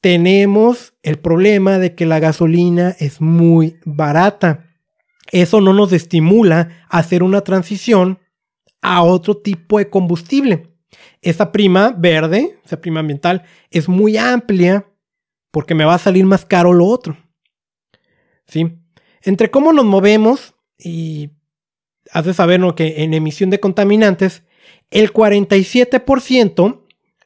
Tenemos 0.00 0.94
el 1.02 1.18
problema 1.18 1.78
de 1.78 1.94
que 1.94 2.06
la 2.06 2.20
gasolina 2.20 2.96
es 2.98 3.20
muy 3.20 3.76
barata. 3.84 4.66
Eso 5.30 5.60
no 5.60 5.74
nos 5.74 5.92
estimula 5.92 6.86
a 6.88 6.98
hacer 6.98 7.22
una 7.22 7.42
transición 7.42 8.18
a 8.80 9.02
otro 9.02 9.36
tipo 9.36 9.78
de 9.78 9.90
combustible. 9.90 10.68
Esa 11.20 11.52
prima 11.52 11.94
verde, 11.96 12.58
esa 12.64 12.80
prima 12.80 13.00
ambiental, 13.00 13.44
es 13.70 13.88
muy 13.88 14.16
amplia 14.16 14.86
porque 15.50 15.74
me 15.74 15.84
va 15.84 15.94
a 15.94 15.98
salir 15.98 16.24
más 16.24 16.44
caro 16.44 16.72
lo 16.72 16.86
otro. 16.86 17.16
¿Sí? 18.46 18.78
Entre 19.22 19.50
cómo 19.50 19.72
nos 19.72 19.84
movemos 19.84 20.54
y 20.78 21.30
has 22.12 22.24
de 22.24 22.34
saber 22.34 22.60
que 22.74 23.02
en 23.02 23.14
emisión 23.14 23.50
de 23.50 23.60
contaminantes, 23.60 24.42
el 24.90 25.12
47% 25.12 26.80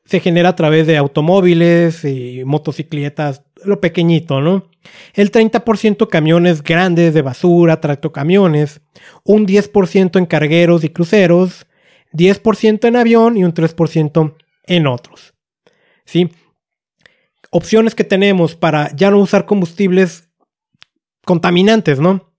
se 0.05 0.21
genera 0.21 0.51
a 0.51 0.57
través 0.57 0.87
de 0.87 0.99
automóviles 0.99 2.05
y 2.05 2.43
motocicletas, 2.45 3.43
lo 3.65 3.81
pequeñito, 3.81 4.41
¿no? 4.41 4.69
El 5.15 5.33
30% 5.33 6.09
camiones 6.09 6.63
grandes 6.63 7.15
de 7.15 7.23
basura, 7.23 7.81
tractocamiones, 7.81 8.83
un 9.25 9.47
10% 9.47 10.19
en 10.19 10.27
cargueros 10.27 10.85
y 10.85 10.91
cruceros, 10.91 11.67
10% 12.13 12.87
en 12.87 12.97
avión 12.97 13.37
y 13.39 13.45
un 13.45 13.55
3% 13.55 14.35
en 14.67 14.87
otros. 14.87 15.35
¿Sí? 16.05 16.31
Opciones 17.55 17.95
que 17.95 18.03
tenemos 18.03 18.57
para 18.57 18.95
ya 18.97 19.13
no 19.13 19.21
usar 19.21 19.47
combustibles 19.47 20.29
contaminantes, 21.25 22.01
¿no? 22.01 22.35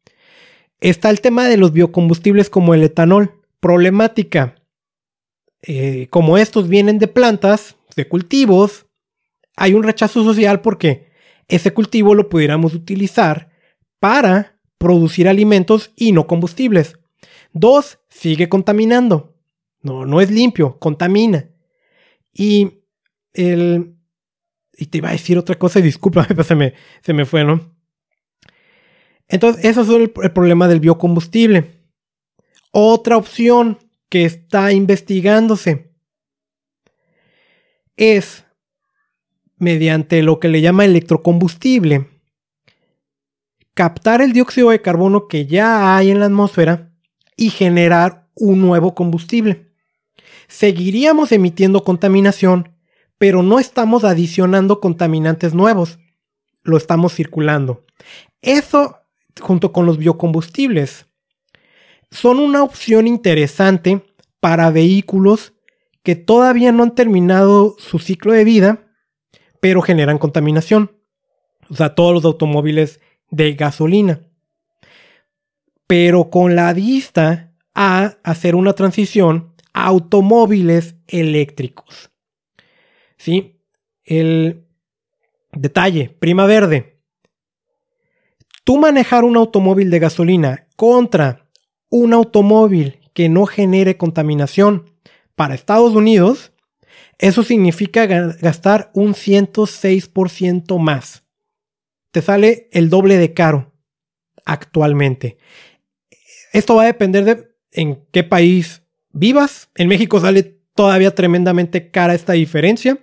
Está 0.81 1.09
el 1.09 1.21
tema 1.21 1.45
de 1.45 1.55
los 1.55 1.71
biocombustibles 1.71 2.49
como 2.49 2.73
el 2.73 2.83
etanol. 2.83 3.41
Problemática. 3.61 4.55
Eh, 5.61 6.07
como 6.09 6.37
estos 6.37 6.67
vienen 6.67 6.99
de 6.99 7.07
plantas, 7.07 7.77
de 7.95 8.09
cultivos, 8.09 8.87
hay 9.55 9.73
un 9.73 9.83
rechazo 9.83 10.21
social 10.25 10.59
porque 10.59 11.07
ese 11.47 11.73
cultivo 11.73 12.13
lo 12.13 12.27
pudiéramos 12.27 12.73
utilizar 12.73 13.49
para 14.01 14.59
producir 14.77 15.29
alimentos 15.29 15.93
y 15.95 16.11
no 16.11 16.27
combustibles. 16.27 16.99
Dos, 17.53 17.99
sigue 18.09 18.49
contaminando. 18.49 19.33
No, 19.81 20.05
no 20.05 20.19
es 20.19 20.29
limpio, 20.29 20.77
contamina. 20.77 21.49
Y 22.33 22.81
el, 23.31 23.94
y 24.77 24.87
te 24.87 24.99
iba 24.99 25.09
a 25.09 25.13
decir 25.13 25.37
otra 25.37 25.55
cosa 25.55 25.79
y 25.79 25.83
discúlpame, 25.83 26.27
pero 26.29 26.43
se 26.43 26.55
me, 26.55 26.73
se 27.01 27.13
me 27.13 27.25
fue, 27.25 27.43
¿no? 27.43 27.75
Entonces, 29.27 29.65
eso 29.65 29.81
es 29.81 29.89
el, 29.89 30.13
el 30.21 30.31
problema 30.31 30.67
del 30.67 30.79
biocombustible. 30.79 31.81
Otra 32.71 33.17
opción 33.17 33.79
que 34.09 34.25
está 34.25 34.71
investigándose 34.71 35.91
es 37.97 38.45
mediante 39.57 40.21
lo 40.21 40.39
que 40.39 40.49
le 40.49 40.61
llama 40.61 40.85
electrocombustible, 40.85 42.09
captar 43.73 44.21
el 44.21 44.33
dióxido 44.33 44.69
de 44.69 44.81
carbono 44.81 45.27
que 45.27 45.45
ya 45.45 45.95
hay 45.95 46.11
en 46.11 46.19
la 46.19 46.25
atmósfera 46.25 46.91
y 47.37 47.49
generar 47.49 48.27
un 48.35 48.61
nuevo 48.61 48.95
combustible. 48.95 49.71
Seguiríamos 50.47 51.31
emitiendo 51.31 51.83
contaminación, 51.83 52.74
pero 53.17 53.43
no 53.43 53.59
estamos 53.59 54.03
adicionando 54.03 54.79
contaminantes 54.79 55.53
nuevos, 55.53 55.99
lo 56.63 56.77
estamos 56.77 57.13
circulando. 57.13 57.85
Eso, 58.41 58.97
junto 59.39 59.71
con 59.71 59.85
los 59.85 59.97
biocombustibles, 59.97 61.07
son 62.11 62.39
una 62.39 62.63
opción 62.63 63.07
interesante 63.07 64.01
para 64.39 64.69
vehículos 64.69 65.53
que 66.03 66.15
todavía 66.15 66.71
no 66.71 66.83
han 66.83 66.93
terminado 66.93 67.75
su 67.79 67.99
ciclo 67.99 68.31
de 68.31 68.43
vida, 68.43 68.87
pero 69.59 69.81
generan 69.81 70.19
contaminación. 70.19 70.91
O 71.69 71.75
sea, 71.75 71.95
todos 71.95 72.13
los 72.13 72.25
automóviles 72.25 72.99
de 73.31 73.53
gasolina. 73.53 74.21
Pero 75.87 76.29
con 76.29 76.55
la 76.55 76.73
vista 76.73 77.53
a 77.73 78.17
hacer 78.23 78.55
una 78.55 78.73
transición 78.73 79.53
a 79.73 79.87
automóviles 79.87 80.95
eléctricos. 81.07 82.11
¿Sí? 83.25 83.59
El 84.03 84.67
detalle, 85.51 86.15
prima 86.19 86.45
verde. 86.45 87.01
Tú 88.63 88.77
manejar 88.77 89.23
un 89.23 89.35
automóvil 89.35 89.89
de 89.89 89.97
gasolina 89.97 90.67
contra 90.75 91.49
un 91.89 92.13
automóvil 92.13 92.99
que 93.13 93.27
no 93.27 93.47
genere 93.47 93.97
contaminación 93.97 94.91
para 95.35 95.55
Estados 95.55 95.95
Unidos, 95.95 96.51
eso 97.17 97.41
significa 97.41 98.05
gastar 98.05 98.91
un 98.93 99.13
106% 99.13 100.77
más. 100.77 101.23
Te 102.11 102.21
sale 102.21 102.69
el 102.71 102.89
doble 102.89 103.17
de 103.17 103.33
caro 103.33 103.73
actualmente. 104.45 105.37
Esto 106.53 106.75
va 106.75 106.83
a 106.83 106.87
depender 106.93 107.25
de 107.25 107.55
en 107.71 108.05
qué 108.11 108.23
país 108.23 108.83
vivas. 109.11 109.69
En 109.75 109.87
México 109.87 110.19
sale 110.19 110.43
todavía 110.75 111.15
tremendamente 111.15 111.89
cara 111.89 112.13
esta 112.13 112.33
diferencia. 112.33 112.99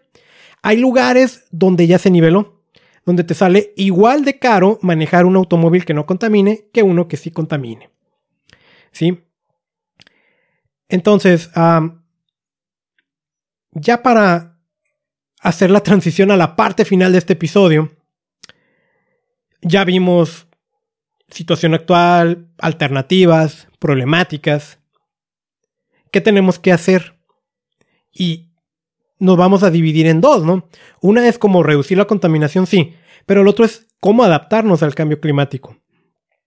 Hay 0.62 0.78
lugares 0.78 1.44
donde 1.50 1.86
ya 1.86 1.98
se 1.98 2.10
niveló. 2.10 2.62
donde 3.04 3.24
te 3.24 3.34
sale 3.34 3.72
igual 3.76 4.24
de 4.24 4.38
caro 4.38 4.78
manejar 4.80 5.26
un 5.26 5.34
automóvil 5.36 5.84
que 5.84 5.92
no 5.94 6.06
contamine 6.06 6.68
que 6.72 6.84
uno 6.84 7.08
que 7.08 7.16
sí 7.16 7.32
contamine. 7.32 7.90
¿Sí? 8.92 9.24
Entonces, 10.88 11.50
ya 13.72 14.02
para 14.02 14.60
hacer 15.40 15.70
la 15.70 15.82
transición 15.82 16.30
a 16.30 16.36
la 16.36 16.54
parte 16.54 16.84
final 16.84 17.10
de 17.12 17.18
este 17.18 17.32
episodio, 17.32 17.90
ya 19.62 19.84
vimos 19.84 20.46
situación 21.28 21.74
actual, 21.74 22.52
alternativas, 22.58 23.68
problemáticas. 23.78 24.78
¿Qué 26.12 26.20
tenemos 26.20 26.58
que 26.58 26.72
hacer? 26.72 27.18
Y 28.12 28.51
nos 29.22 29.36
vamos 29.36 29.62
a 29.62 29.70
dividir 29.70 30.08
en 30.08 30.20
dos, 30.20 30.42
¿no? 30.42 30.68
Una 31.00 31.28
es 31.28 31.38
como 31.38 31.62
reducir 31.62 31.96
la 31.96 32.06
contaminación, 32.06 32.66
sí, 32.66 32.96
pero 33.24 33.42
el 33.42 33.48
otro 33.48 33.64
es 33.64 33.86
cómo 34.00 34.24
adaptarnos 34.24 34.82
al 34.82 34.96
cambio 34.96 35.20
climático. 35.20 35.76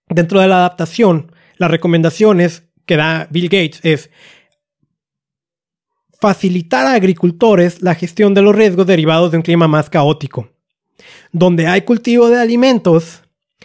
Dentro 0.10 0.42
de 0.42 0.50
la 0.50 0.58
adaptación, 0.58 1.32
las 1.56 1.72
recomendaciones 1.72 2.68
que 2.86 2.98
da 2.98 3.28
Bill 3.32 3.46
Gates 3.46 3.80
es 3.84 4.10
facilitar 6.20 6.86
a 6.86 6.96
agricultores 6.96 7.82
la 7.82 7.96
gestión 7.96 8.34
de 8.34 8.42
los 8.42 8.54
riesgos 8.54 8.86
derivados 8.86 9.32
de 9.32 9.38
un 9.38 9.44
clima 9.44 9.70
más 9.70 9.90
caótico. 9.90 10.50
Donde 11.32 11.68
hay 11.68 11.84
cultivo 11.84 12.28
de 12.28 12.42
alimentos, 12.42 13.24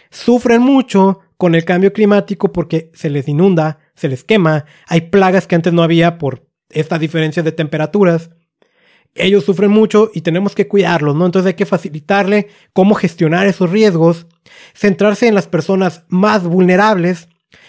sufren 0.09 0.61
mucho 0.61 1.19
con 1.35 1.53
el 1.53 1.65
cambio 1.65 1.91
climático 1.91 2.53
porque 2.53 2.91
se 2.93 3.09
les 3.09 3.27
inunda, 3.27 3.79
se 3.93 4.07
les 4.07 4.23
quema, 4.23 4.63
hay 4.87 5.01
plagas 5.01 5.47
que 5.47 5.55
antes 5.55 5.73
no 5.73 5.83
había 5.83 6.17
por 6.17 6.47
esta 6.69 6.97
diferencia 6.97 7.43
de 7.43 7.51
temperaturas. 7.51 8.29
Ellos 9.15 9.43
sufren 9.43 9.71
mucho 9.71 10.09
y 10.13 10.21
tenemos 10.21 10.55
que 10.55 10.67
cuidarlos, 10.67 11.15
¿no? 11.15 11.25
Entonces 11.25 11.47
hay 11.47 11.53
que 11.55 11.65
facilitarle 11.65 12.47
cómo 12.73 12.95
gestionar 12.95 13.45
esos 13.47 13.69
riesgos, 13.69 14.27
centrarse 14.73 15.27
en 15.27 15.35
las 15.35 15.47
personas 15.47 16.05
más 16.07 16.43
vulnerables, 16.43 17.27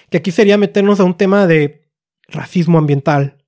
que 0.09 0.19
aquí 0.19 0.31
sería 0.31 0.57
meternos 0.57 1.01
a 1.01 1.05
un 1.05 1.17
tema 1.17 1.47
de 1.47 1.89
racismo 2.29 2.79
ambiental, 2.79 3.39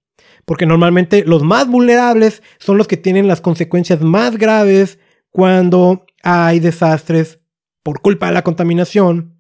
porque 0.45 0.67
normalmente 0.67 1.25
los 1.25 1.43
más 1.43 1.69
vulnerables 1.69 2.43
son 2.59 2.79
los 2.79 2.89
que 2.89 2.97
tienen 2.97 3.29
las 3.29 3.41
consecuencias 3.41 4.01
más 4.01 4.37
graves 4.37 4.99
cuando 5.31 6.05
hay 6.23 6.59
desastres 6.61 7.39
por 7.83 8.01
culpa 8.01 8.27
de 8.27 8.33
la 8.33 8.43
contaminación. 8.43 9.39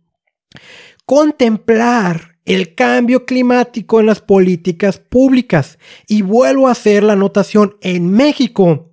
Contemplar 1.06 2.33
el 2.44 2.74
cambio 2.74 3.24
climático 3.24 4.00
en 4.00 4.06
las 4.06 4.20
políticas 4.20 4.98
públicas. 4.98 5.78
Y 6.06 6.22
vuelvo 6.22 6.68
a 6.68 6.72
hacer 6.72 7.02
la 7.02 7.14
anotación, 7.14 7.76
en 7.80 8.10
México 8.10 8.90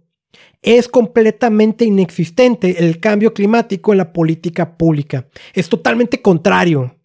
es 0.61 0.87
completamente 0.87 1.85
inexistente 1.85 2.85
el 2.85 2.99
cambio 2.99 3.33
climático 3.33 3.91
en 3.91 3.97
la 3.97 4.13
política 4.13 4.77
pública. 4.77 5.27
Es 5.53 5.69
totalmente 5.69 6.21
contrario. 6.21 6.95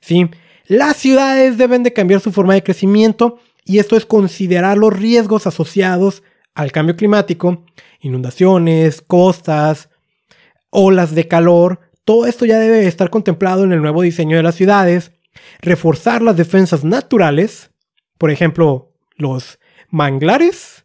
¿sí? 0.00 0.28
Las 0.66 0.96
ciudades 0.96 1.58
deben 1.58 1.82
de 1.82 1.92
cambiar 1.92 2.20
su 2.20 2.32
forma 2.32 2.54
de 2.54 2.62
crecimiento 2.62 3.38
y 3.64 3.78
esto 3.78 3.96
es 3.96 4.06
considerar 4.06 4.78
los 4.78 4.98
riesgos 4.98 5.46
asociados 5.46 6.22
al 6.54 6.72
cambio 6.72 6.96
climático, 6.96 7.64
inundaciones, 8.00 9.02
costas, 9.02 9.88
olas 10.70 11.14
de 11.14 11.28
calor, 11.28 11.80
todo 12.04 12.26
esto 12.26 12.44
ya 12.44 12.58
debe 12.58 12.86
estar 12.86 13.10
contemplado 13.10 13.64
en 13.64 13.72
el 13.72 13.80
nuevo 13.80 14.02
diseño 14.02 14.36
de 14.36 14.42
las 14.42 14.56
ciudades, 14.56 15.12
reforzar 15.60 16.22
las 16.22 16.36
defensas 16.36 16.84
naturales, 16.84 17.70
por 18.18 18.30
ejemplo, 18.30 18.92
los 19.16 19.58
manglares 19.88 20.84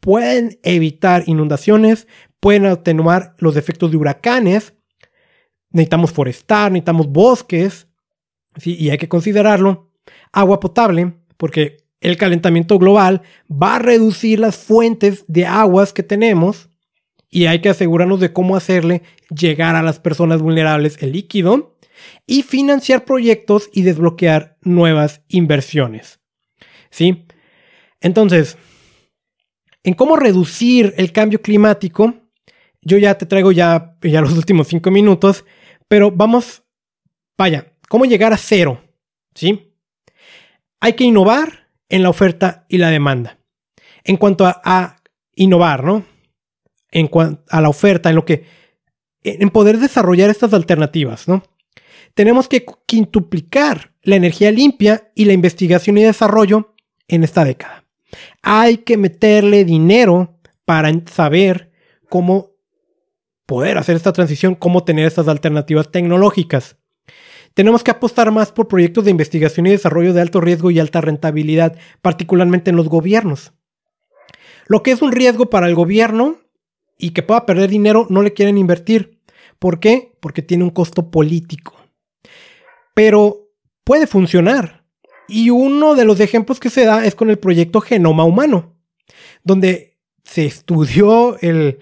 pueden 0.00 0.58
evitar 0.62 1.24
inundaciones, 1.26 2.06
pueden 2.40 2.66
atenuar 2.66 3.34
los 3.38 3.56
efectos 3.56 3.90
de 3.90 3.96
huracanes, 3.96 4.74
necesitamos 5.70 6.12
forestar, 6.12 6.70
necesitamos 6.70 7.08
bosques, 7.08 7.88
y 8.62 8.90
hay 8.90 8.98
que 8.98 9.08
considerarlo, 9.08 9.90
agua 10.32 10.60
potable, 10.60 11.14
porque 11.36 11.78
el 12.00 12.16
calentamiento 12.16 12.78
global 12.78 13.22
va 13.50 13.76
a 13.76 13.78
reducir 13.78 14.38
las 14.38 14.56
fuentes 14.56 15.24
de 15.26 15.46
aguas 15.46 15.92
que 15.92 16.02
tenemos 16.02 16.68
y 17.30 17.46
hay 17.46 17.60
que 17.60 17.70
asegurarnos 17.70 18.20
de 18.20 18.32
cómo 18.32 18.56
hacerle 18.56 19.02
llegar 19.34 19.74
a 19.74 19.82
las 19.82 19.98
personas 19.98 20.42
vulnerables 20.42 21.02
el 21.02 21.12
líquido 21.12 21.73
y 22.26 22.42
financiar 22.42 23.04
proyectos 23.04 23.68
y 23.72 23.82
desbloquear 23.82 24.56
nuevas 24.62 25.22
inversiones. 25.28 26.20
¿Sí? 26.90 27.26
Entonces, 28.00 28.56
en 29.82 29.94
cómo 29.94 30.16
reducir 30.16 30.94
el 30.96 31.12
cambio 31.12 31.40
climático, 31.42 32.14
yo 32.80 32.98
ya 32.98 33.16
te 33.16 33.26
traigo 33.26 33.52
ya, 33.52 33.96
ya 34.02 34.20
los 34.20 34.32
últimos 34.36 34.68
cinco 34.68 34.90
minutos, 34.90 35.44
pero 35.88 36.10
vamos, 36.10 36.62
vaya, 37.36 37.72
¿cómo 37.88 38.04
llegar 38.04 38.32
a 38.32 38.38
cero? 38.38 38.80
¿Sí? 39.34 39.72
Hay 40.80 40.94
que 40.94 41.04
innovar 41.04 41.68
en 41.88 42.02
la 42.02 42.10
oferta 42.10 42.66
y 42.68 42.78
la 42.78 42.90
demanda. 42.90 43.38
En 44.04 44.16
cuanto 44.16 44.46
a, 44.46 45.00
innovar, 45.34 45.84
¿no? 45.84 46.04
En 46.90 47.08
cuanto 47.08 47.42
a 47.48 47.60
la 47.60 47.68
oferta, 47.68 48.10
en 48.10 48.16
lo 48.16 48.24
que. 48.24 48.44
En 49.22 49.48
poder 49.50 49.78
desarrollar 49.78 50.28
estas 50.28 50.52
alternativas, 50.52 51.26
¿no? 51.26 51.42
Tenemos 52.14 52.48
que 52.48 52.64
quintuplicar 52.86 53.92
la 54.02 54.16
energía 54.16 54.50
limpia 54.52 55.10
y 55.14 55.24
la 55.24 55.32
investigación 55.32 55.98
y 55.98 56.04
desarrollo 56.04 56.74
en 57.08 57.24
esta 57.24 57.44
década. 57.44 57.84
Hay 58.42 58.78
que 58.78 58.96
meterle 58.96 59.64
dinero 59.64 60.38
para 60.64 60.92
saber 61.12 61.72
cómo 62.08 62.52
poder 63.46 63.78
hacer 63.78 63.96
esta 63.96 64.12
transición, 64.12 64.54
cómo 64.54 64.84
tener 64.84 65.06
estas 65.06 65.28
alternativas 65.28 65.90
tecnológicas. 65.90 66.76
Tenemos 67.54 67.84
que 67.84 67.90
apostar 67.90 68.30
más 68.30 68.52
por 68.52 68.68
proyectos 68.68 69.04
de 69.04 69.10
investigación 69.10 69.66
y 69.66 69.70
desarrollo 69.70 70.12
de 70.12 70.20
alto 70.20 70.40
riesgo 70.40 70.70
y 70.70 70.80
alta 70.80 71.00
rentabilidad, 71.00 71.76
particularmente 72.02 72.70
en 72.70 72.76
los 72.76 72.88
gobiernos. 72.88 73.52
Lo 74.66 74.82
que 74.82 74.92
es 74.92 75.02
un 75.02 75.12
riesgo 75.12 75.50
para 75.50 75.68
el 75.68 75.74
gobierno 75.74 76.38
y 76.98 77.10
que 77.10 77.22
pueda 77.22 77.46
perder 77.46 77.70
dinero, 77.70 78.06
no 78.08 78.22
le 78.22 78.32
quieren 78.32 78.58
invertir. 78.58 79.20
¿Por 79.58 79.78
qué? 79.78 80.16
Porque 80.20 80.42
tiene 80.42 80.64
un 80.64 80.70
costo 80.70 81.10
político. 81.10 81.74
Pero 82.94 83.40
puede 83.84 84.06
funcionar. 84.06 84.84
Y 85.28 85.50
uno 85.50 85.94
de 85.94 86.04
los 86.04 86.20
ejemplos 86.20 86.60
que 86.60 86.70
se 86.70 86.84
da 86.84 87.04
es 87.04 87.14
con 87.14 87.30
el 87.30 87.38
proyecto 87.38 87.80
Genoma 87.80 88.24
Humano, 88.24 88.76
donde 89.42 89.96
se 90.22 90.44
estudió 90.44 91.38
el, 91.40 91.80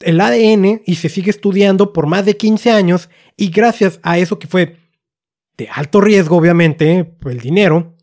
el 0.00 0.20
ADN 0.20 0.82
y 0.84 0.96
se 0.96 1.08
sigue 1.08 1.30
estudiando 1.30 1.92
por 1.92 2.06
más 2.06 2.24
de 2.24 2.36
15 2.36 2.70
años 2.70 3.08
y 3.36 3.50
gracias 3.50 3.98
a 4.02 4.18
eso 4.18 4.38
que 4.38 4.46
fue 4.46 4.76
de 5.56 5.68
alto 5.72 6.00
riesgo, 6.00 6.36
obviamente, 6.36 7.16
el 7.24 7.40
dinero, 7.40 7.96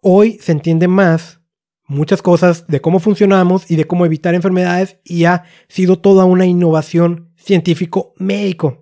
hoy 0.00 0.38
se 0.40 0.52
entiende 0.52 0.88
más 0.88 1.40
muchas 1.86 2.22
cosas 2.22 2.66
de 2.66 2.80
cómo 2.80 2.98
funcionamos 2.98 3.70
y 3.70 3.76
de 3.76 3.86
cómo 3.86 4.06
evitar 4.06 4.34
enfermedades 4.34 4.98
y 5.04 5.24
ha 5.24 5.44
sido 5.68 5.98
toda 5.98 6.24
una 6.24 6.46
innovación 6.46 7.32
científico-médico. 7.36 8.81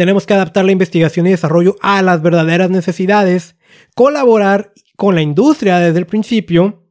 Tenemos 0.00 0.24
que 0.24 0.32
adaptar 0.32 0.64
la 0.64 0.72
investigación 0.72 1.26
y 1.26 1.30
desarrollo 1.32 1.76
a 1.82 2.00
las 2.00 2.22
verdaderas 2.22 2.70
necesidades, 2.70 3.56
colaborar 3.94 4.72
con 4.96 5.14
la 5.14 5.20
industria 5.20 5.78
desde 5.78 5.98
el 5.98 6.06
principio, 6.06 6.86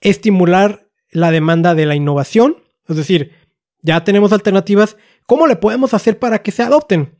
estimular 0.00 0.88
la 1.10 1.30
demanda 1.30 1.74
de 1.74 1.84
la 1.84 1.94
innovación, 1.94 2.56
es 2.88 2.96
decir, 2.96 3.32
ya 3.82 4.02
tenemos 4.02 4.32
alternativas, 4.32 4.96
¿cómo 5.26 5.46
le 5.46 5.56
podemos 5.56 5.92
hacer 5.92 6.18
para 6.18 6.38
que 6.42 6.50
se 6.50 6.62
adopten? 6.62 7.18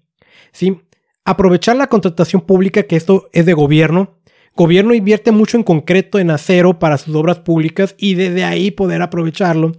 ¿Sí? 0.53 0.81
aprovechar 1.27 1.77
la 1.77 1.89
contratación 1.89 2.41
pública, 2.41 2.85
que 2.85 2.97
esto 2.97 3.29
es 3.35 3.45
de 3.45 3.53
gobierno. 3.53 4.17
Gobierno 4.57 4.95
invierte 4.95 5.31
mucho 5.31 5.59
en 5.59 5.63
concreto 5.63 6.19
en 6.19 6.31
acero 6.31 6.79
para 6.79 6.97
sus 6.97 7.15
obras 7.15 7.41
públicas 7.41 7.95
y 7.99 8.15
desde 8.15 8.45
ahí 8.45 8.71
poder 8.71 9.03
aprovecharlo. 9.03 9.73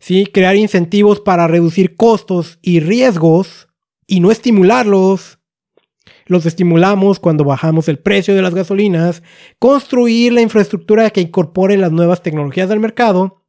¿Sí? 0.00 0.26
Crear 0.26 0.56
incentivos 0.56 1.20
para 1.20 1.46
reducir 1.46 1.94
costos 1.94 2.58
y 2.62 2.80
riesgos 2.80 3.68
y 4.12 4.20
no 4.20 4.30
estimularlos. 4.30 5.38
Los 6.26 6.44
estimulamos 6.44 7.18
cuando 7.18 7.44
bajamos 7.44 7.88
el 7.88 7.98
precio 7.98 8.34
de 8.34 8.42
las 8.42 8.54
gasolinas, 8.54 9.22
construir 9.58 10.34
la 10.34 10.42
infraestructura 10.42 11.08
que 11.08 11.22
incorpore 11.22 11.78
las 11.78 11.92
nuevas 11.92 12.22
tecnologías 12.22 12.68
del 12.68 12.78
mercado, 12.78 13.42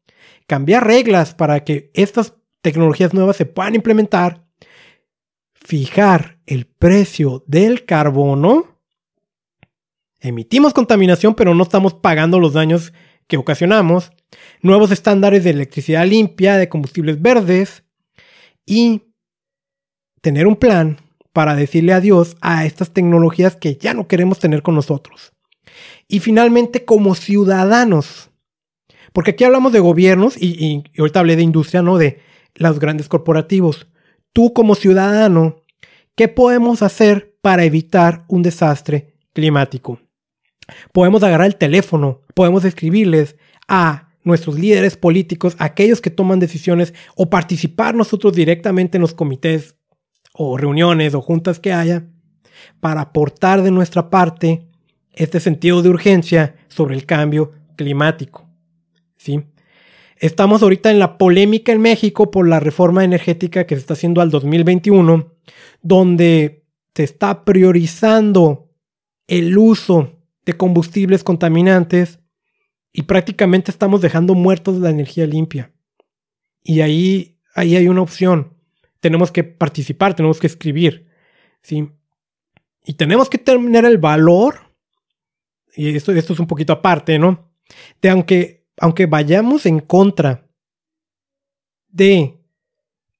cambiar 0.48 0.88
reglas 0.88 1.36
para 1.36 1.66
que 1.66 1.92
estas 1.94 2.36
tecnologías 2.62 3.14
nuevas 3.14 3.36
se 3.36 3.46
puedan 3.46 3.76
implementar 3.76 4.46
fijar 5.54 6.40
el 6.46 6.66
precio 6.66 7.44
del 7.46 7.84
carbono, 7.84 8.80
emitimos 10.22 10.74
contaminación 10.74 11.36
pero 11.36 11.54
no 11.54 11.64
estamos 11.64 11.94
pagando 11.94 12.40
los 12.40 12.54
daños 12.54 12.94
que 13.28 13.36
ocasionamos, 13.36 14.14
nuevos 14.62 14.92
estándares 14.92 15.44
de 15.44 15.50
electricidad 15.50 16.08
limpia, 16.08 16.56
de 16.56 16.70
combustibles 16.70 17.22
verdes 17.22 17.84
y 18.66 19.13
tener 20.24 20.48
un 20.48 20.56
plan 20.56 20.98
para 21.34 21.54
decirle 21.54 21.92
adiós 21.92 22.38
a 22.40 22.66
estas 22.66 22.92
tecnologías 22.92 23.58
que 23.58 23.76
ya 23.76 23.94
no 23.94 24.08
queremos 24.08 24.40
tener 24.40 24.64
con 24.64 24.74
nosotros. 24.74 25.34
Y 26.08 26.22
finalmente 26.22 26.86
como 26.86 27.14
ciudadanos, 27.14 28.32
porque 29.12 29.32
aquí 29.32 29.44
hablamos 29.44 29.74
de 29.74 29.82
gobiernos 29.82 30.42
y, 30.42 30.82
ahorita 30.98 31.20
hablé 31.20 31.36
de 31.36 31.44
industria, 31.44 31.82
¿no? 31.82 31.98
De 31.98 32.22
los 32.56 32.80
grandes 32.80 33.10
corporativos. 33.10 33.88
Tú 34.32 34.54
como 34.54 34.76
ciudadano, 34.76 35.58
¿qué 36.16 36.30
podemos 36.30 36.82
hacer 36.84 37.36
para 37.42 37.66
evitar 37.66 38.24
un 38.30 38.44
desastre 38.44 39.16
climático? 39.34 40.00
Podemos 40.94 41.22
agarrar 41.24 41.48
el 41.48 41.58
teléfono, 41.58 42.22
podemos 42.34 42.64
escribirles 42.64 43.36
a 43.68 44.14
nuestros 44.24 44.58
líderes 44.58 44.96
políticos, 44.96 45.58
aquellos 45.60 46.00
que 46.00 46.10
toman 46.10 46.40
decisiones 46.40 46.94
o 47.18 47.30
participar 47.30 47.94
nosotros 47.94 48.34
directamente 48.34 48.98
en 48.98 49.02
los 49.02 49.14
comités 49.14 49.76
o 50.34 50.58
reuniones 50.58 51.14
o 51.14 51.22
juntas 51.22 51.60
que 51.60 51.74
haya 51.74 52.08
para 52.80 53.02
aportar 53.02 53.62
de 53.62 53.72
nuestra 53.72 54.10
parte 54.10 54.68
este 55.14 55.40
sentido 55.40 55.82
de 55.82 55.90
urgencia 55.90 56.56
sobre 56.68 56.96
el 56.96 57.06
cambio 57.06 57.52
climático. 57.76 58.48
¿Sí? 59.16 59.44
Estamos 60.18 60.64
ahorita 60.64 60.90
en 60.90 61.00
la 61.00 61.18
polémica 61.18 61.72
en 61.72 61.82
México 61.82 62.32
por 62.32 62.48
la 62.48 62.60
reforma 62.60 63.04
energética 63.04 63.66
que 63.66 63.76
se 63.76 63.82
está 63.82 63.94
haciendo 63.94 64.22
al 64.22 64.30
2021, 64.30 65.34
donde 65.82 66.64
se 66.96 67.04
está 67.04 67.44
priorizando 67.44 68.70
el 69.28 69.58
uso 69.58 70.20
de 70.46 70.54
combustibles 70.54 71.24
contaminantes 71.24 72.20
y 72.92 73.04
prácticamente 73.04 73.72
estamos 73.72 74.02
dejando 74.02 74.36
muertos 74.36 74.78
la 74.78 74.90
energía 74.92 75.26
limpia. 75.26 75.74
Y 76.64 76.82
ahí, 76.82 77.40
ahí 77.56 77.76
hay 77.76 77.88
una 77.88 78.02
opción. 78.02 78.53
Tenemos 79.04 79.34
que 79.34 79.44
participar, 79.44 80.16
tenemos 80.16 80.40
que 80.40 80.48
escribir. 80.48 81.10
¿sí? 81.62 81.90
Y 82.86 82.94
tenemos 82.94 83.30
que 83.30 83.38
tener 83.38 83.84
el 83.84 83.98
valor, 83.98 84.74
y 85.76 85.94
esto, 85.94 86.14
esto 86.14 86.32
es 86.32 86.40
un 86.40 86.48
poquito 86.48 86.72
aparte, 86.72 87.20
¿no? 87.20 87.52
De 88.02 88.10
aunque, 88.10 88.66
aunque 88.78 89.06
vayamos 89.06 89.66
en 89.66 89.82
contra 89.82 90.48
de 91.90 92.40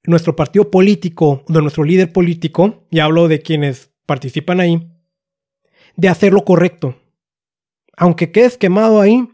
nuestro 0.06 0.38
partido 0.38 0.72
político, 0.72 1.44
de 1.50 1.62
nuestro 1.62 1.84
líder 1.84 2.14
político, 2.14 2.86
y 2.90 3.00
hablo 3.00 3.28
de 3.28 3.42
quienes 3.42 3.92
participan 4.06 4.62
ahí, 4.62 4.90
de 5.98 6.08
hacer 6.08 6.32
lo 6.32 6.46
correcto. 6.46 6.96
Aunque 7.98 8.32
quedes 8.32 8.58
quemado 8.58 9.02
ahí, 9.02 9.28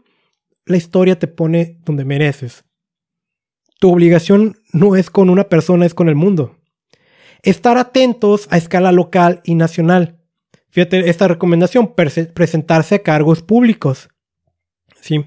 la 0.66 0.76
historia 0.76 1.16
te 1.16 1.28
pone 1.28 1.78
donde 1.84 2.04
mereces. 2.04 2.64
Tu 3.80 3.90
obligación 3.90 4.56
no 4.72 4.94
es 4.94 5.10
con 5.10 5.28
una 5.28 5.48
persona, 5.48 5.84
es 5.84 5.94
con 5.94 6.08
el 6.08 6.14
mundo. 6.14 6.56
Estar 7.42 7.78
atentos 7.78 8.46
a 8.50 8.56
escala 8.56 8.92
local 8.92 9.40
y 9.44 9.56
nacional. 9.56 10.20
Fíjate 10.70 11.10
esta 11.10 11.26
recomendación, 11.26 11.94
presentarse 11.94 12.94
a 12.94 13.02
cargos 13.02 13.42
públicos. 13.42 14.08
Sí. 15.00 15.24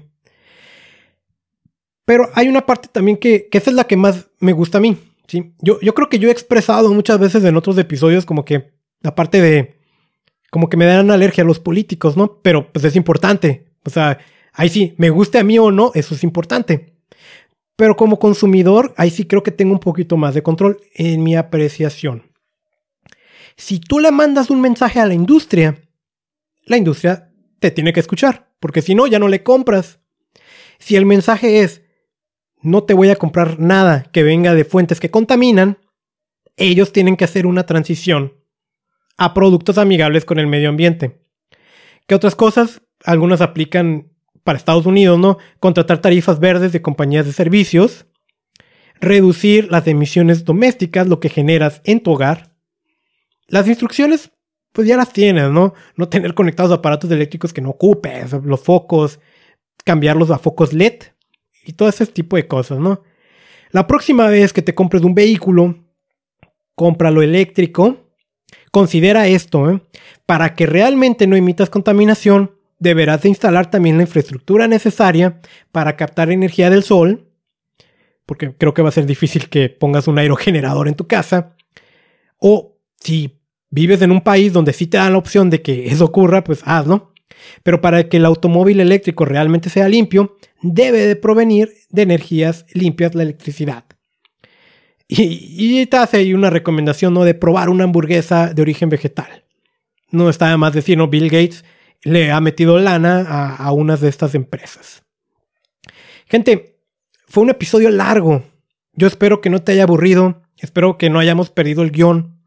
Pero 2.06 2.30
hay 2.34 2.48
una 2.48 2.64
parte 2.64 2.88
también 2.90 3.18
que, 3.18 3.48
esa 3.52 3.70
es 3.70 3.76
la 3.76 3.84
que 3.84 3.96
más 3.96 4.30
me 4.40 4.52
gusta 4.52 4.78
a 4.78 4.80
mí. 4.80 4.96
¿sí? 5.26 5.52
Yo, 5.60 5.78
yo 5.80 5.92
creo 5.92 6.08
que 6.08 6.18
yo 6.18 6.28
he 6.28 6.32
expresado 6.32 6.94
muchas 6.94 7.18
veces 7.18 7.44
en 7.44 7.56
otros 7.56 7.76
episodios 7.76 8.24
como 8.24 8.44
que 8.44 8.72
la 9.00 9.14
parte 9.14 9.40
de 9.40 9.74
como 10.54 10.68
que 10.68 10.76
me 10.76 10.86
dan 10.86 11.10
alergia 11.10 11.42
a 11.42 11.46
los 11.46 11.58
políticos, 11.58 12.16
¿no? 12.16 12.40
Pero 12.40 12.72
pues 12.72 12.84
es 12.84 12.94
importante. 12.94 13.66
O 13.84 13.90
sea, 13.90 14.18
ahí 14.52 14.68
sí, 14.68 14.94
me 14.98 15.10
guste 15.10 15.38
a 15.38 15.44
mí 15.44 15.58
o 15.58 15.72
no, 15.72 15.90
eso 15.94 16.14
es 16.14 16.22
importante. 16.22 16.94
Pero 17.76 17.96
como 17.96 18.18
consumidor, 18.18 18.94
ahí 18.96 19.10
sí 19.10 19.24
creo 19.24 19.42
que 19.42 19.50
tengo 19.50 19.72
un 19.72 19.80
poquito 19.80 20.16
más 20.16 20.34
de 20.34 20.42
control 20.42 20.80
en 20.94 21.22
mi 21.22 21.36
apreciación. 21.36 22.30
Si 23.56 23.80
tú 23.80 24.00
le 24.00 24.10
mandas 24.10 24.50
un 24.50 24.60
mensaje 24.60 25.00
a 25.00 25.06
la 25.06 25.14
industria, 25.14 25.80
la 26.64 26.76
industria 26.76 27.30
te 27.58 27.70
tiene 27.70 27.92
que 27.92 28.00
escuchar, 28.00 28.52
porque 28.60 28.82
si 28.82 28.94
no, 28.94 29.06
ya 29.06 29.18
no 29.18 29.28
le 29.28 29.42
compras. 29.42 30.00
Si 30.78 30.96
el 30.96 31.06
mensaje 31.06 31.60
es, 31.60 31.82
no 32.62 32.84
te 32.84 32.94
voy 32.94 33.10
a 33.10 33.16
comprar 33.16 33.60
nada 33.60 34.04
que 34.12 34.22
venga 34.22 34.54
de 34.54 34.64
fuentes 34.64 35.00
que 35.00 35.10
contaminan, 35.10 35.78
ellos 36.56 36.92
tienen 36.92 37.16
que 37.16 37.24
hacer 37.24 37.46
una 37.46 37.66
transición 37.66 38.34
a 39.16 39.34
productos 39.34 39.78
amigables 39.78 40.24
con 40.24 40.38
el 40.38 40.46
medio 40.46 40.68
ambiente. 40.68 41.20
¿Qué 42.06 42.14
otras 42.14 42.34
cosas? 42.34 42.82
Algunas 43.04 43.40
aplican 43.40 44.13
para 44.44 44.58
Estados 44.58 44.86
Unidos, 44.86 45.18
¿no? 45.18 45.38
Contratar 45.58 45.98
tarifas 45.98 46.38
verdes 46.38 46.72
de 46.72 46.82
compañías 46.82 47.26
de 47.26 47.32
servicios, 47.32 48.06
reducir 49.00 49.70
las 49.70 49.86
emisiones 49.86 50.44
domésticas, 50.44 51.08
lo 51.08 51.18
que 51.18 51.28
generas 51.28 51.80
en 51.84 52.00
tu 52.00 52.12
hogar. 52.12 52.54
Las 53.48 53.66
instrucciones, 53.66 54.30
pues 54.72 54.86
ya 54.86 54.96
las 54.96 55.12
tienes, 55.12 55.50
¿no? 55.50 55.74
No 55.96 56.08
tener 56.08 56.34
conectados 56.34 56.72
aparatos 56.72 57.10
eléctricos 57.10 57.52
que 57.52 57.60
no 57.60 57.70
ocupes, 57.70 58.32
los 58.44 58.60
focos, 58.60 59.18
cambiarlos 59.84 60.30
a 60.30 60.38
focos 60.38 60.72
LED 60.72 61.02
y 61.64 61.72
todo 61.72 61.88
ese 61.88 62.06
tipo 62.06 62.36
de 62.36 62.46
cosas, 62.46 62.78
¿no? 62.78 63.02
La 63.70 63.86
próxima 63.86 64.28
vez 64.28 64.52
que 64.52 64.62
te 64.62 64.74
compres 64.74 65.02
un 65.02 65.14
vehículo, 65.14 65.76
cómpralo 66.76 67.22
eléctrico 67.22 68.04
Considera 68.70 69.28
esto, 69.28 69.70
¿eh? 69.70 69.80
para 70.26 70.54
que 70.54 70.66
realmente 70.66 71.26
no 71.26 71.36
emitas 71.36 71.70
contaminación, 71.70 72.53
deberás 72.84 73.22
de 73.22 73.30
instalar 73.30 73.70
también 73.70 73.96
la 73.96 74.02
infraestructura 74.02 74.68
necesaria 74.68 75.40
para 75.72 75.96
captar 75.96 76.30
energía 76.30 76.70
del 76.70 76.84
sol, 76.84 77.32
porque 78.26 78.54
creo 78.56 78.74
que 78.74 78.82
va 78.82 78.90
a 78.90 78.92
ser 78.92 79.06
difícil 79.06 79.48
que 79.48 79.70
pongas 79.70 80.06
un 80.06 80.18
aerogenerador 80.18 80.86
en 80.86 80.94
tu 80.94 81.08
casa, 81.08 81.56
o 82.38 82.76
si 83.00 83.40
vives 83.70 84.02
en 84.02 84.12
un 84.12 84.20
país 84.20 84.52
donde 84.52 84.72
sí 84.72 84.86
te 84.86 84.98
dan 84.98 85.12
la 85.12 85.18
opción 85.18 85.50
de 85.50 85.62
que 85.62 85.86
eso 85.86 86.04
ocurra, 86.04 86.44
pues 86.44 86.60
hazlo. 86.64 87.12
Pero 87.62 87.80
para 87.80 88.08
que 88.08 88.18
el 88.18 88.26
automóvil 88.26 88.80
eléctrico 88.80 89.24
realmente 89.24 89.70
sea 89.70 89.88
limpio, 89.88 90.36
debe 90.62 91.06
de 91.06 91.16
provenir 91.16 91.72
de 91.90 92.02
energías 92.02 92.66
limpias 92.72 93.14
la 93.14 93.22
electricidad. 93.22 93.84
Y, 95.08 95.84
te 95.86 95.96
hace 95.96 96.18
ahí 96.18 96.32
una 96.32 96.50
recomendación, 96.50 97.12
¿no? 97.12 97.24
De 97.24 97.34
probar 97.34 97.68
una 97.68 97.84
hamburguesa 97.84 98.54
de 98.54 98.62
origen 98.62 98.88
vegetal. 98.88 99.44
No 100.10 100.30
está 100.30 100.48
de 100.48 100.56
más 100.56 100.72
decir. 100.72 100.98
Bill 101.08 101.28
Gates 101.28 101.64
le 102.04 102.30
ha 102.30 102.40
metido 102.40 102.78
lana 102.78 103.26
a, 103.28 103.56
a 103.56 103.72
unas 103.72 104.00
de 104.00 104.08
estas 104.08 104.34
empresas. 104.34 105.02
Gente, 106.26 106.78
fue 107.26 107.42
un 107.42 107.50
episodio 107.50 107.90
largo. 107.90 108.44
Yo 108.92 109.06
espero 109.06 109.40
que 109.40 109.50
no 109.50 109.62
te 109.62 109.72
haya 109.72 109.82
aburrido. 109.82 110.42
Espero 110.58 110.98
que 110.98 111.10
no 111.10 111.18
hayamos 111.18 111.50
perdido 111.50 111.82
el 111.82 111.90
guion. 111.90 112.38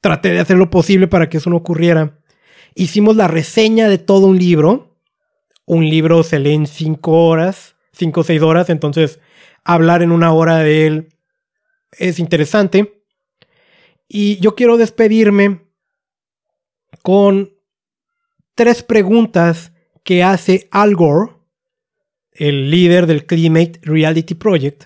Traté 0.00 0.30
de 0.30 0.40
hacer 0.40 0.56
lo 0.56 0.70
posible 0.70 1.08
para 1.08 1.28
que 1.28 1.36
eso 1.36 1.50
no 1.50 1.56
ocurriera. 1.56 2.18
Hicimos 2.74 3.16
la 3.16 3.28
reseña 3.28 3.88
de 3.88 3.98
todo 3.98 4.26
un 4.26 4.38
libro. 4.38 4.96
Un 5.66 5.88
libro 5.88 6.22
se 6.22 6.38
lee 6.38 6.54
en 6.54 6.66
cinco 6.66 7.26
horas, 7.26 7.76
cinco 7.92 8.22
o 8.22 8.24
seis 8.24 8.40
horas. 8.40 8.70
Entonces, 8.70 9.20
hablar 9.64 10.02
en 10.02 10.10
una 10.10 10.32
hora 10.32 10.58
de 10.58 10.86
él 10.86 11.08
es 11.92 12.18
interesante. 12.18 13.02
Y 14.08 14.38
yo 14.40 14.54
quiero 14.54 14.76
despedirme 14.76 15.60
con 17.02 17.52
tres 18.60 18.82
preguntas 18.82 19.72
que 20.04 20.22
hace 20.22 20.68
Al 20.70 20.94
Gore, 20.94 21.32
el 22.30 22.70
líder 22.70 23.06
del 23.06 23.24
Climate 23.24 23.80
Reality 23.80 24.34
Project, 24.34 24.84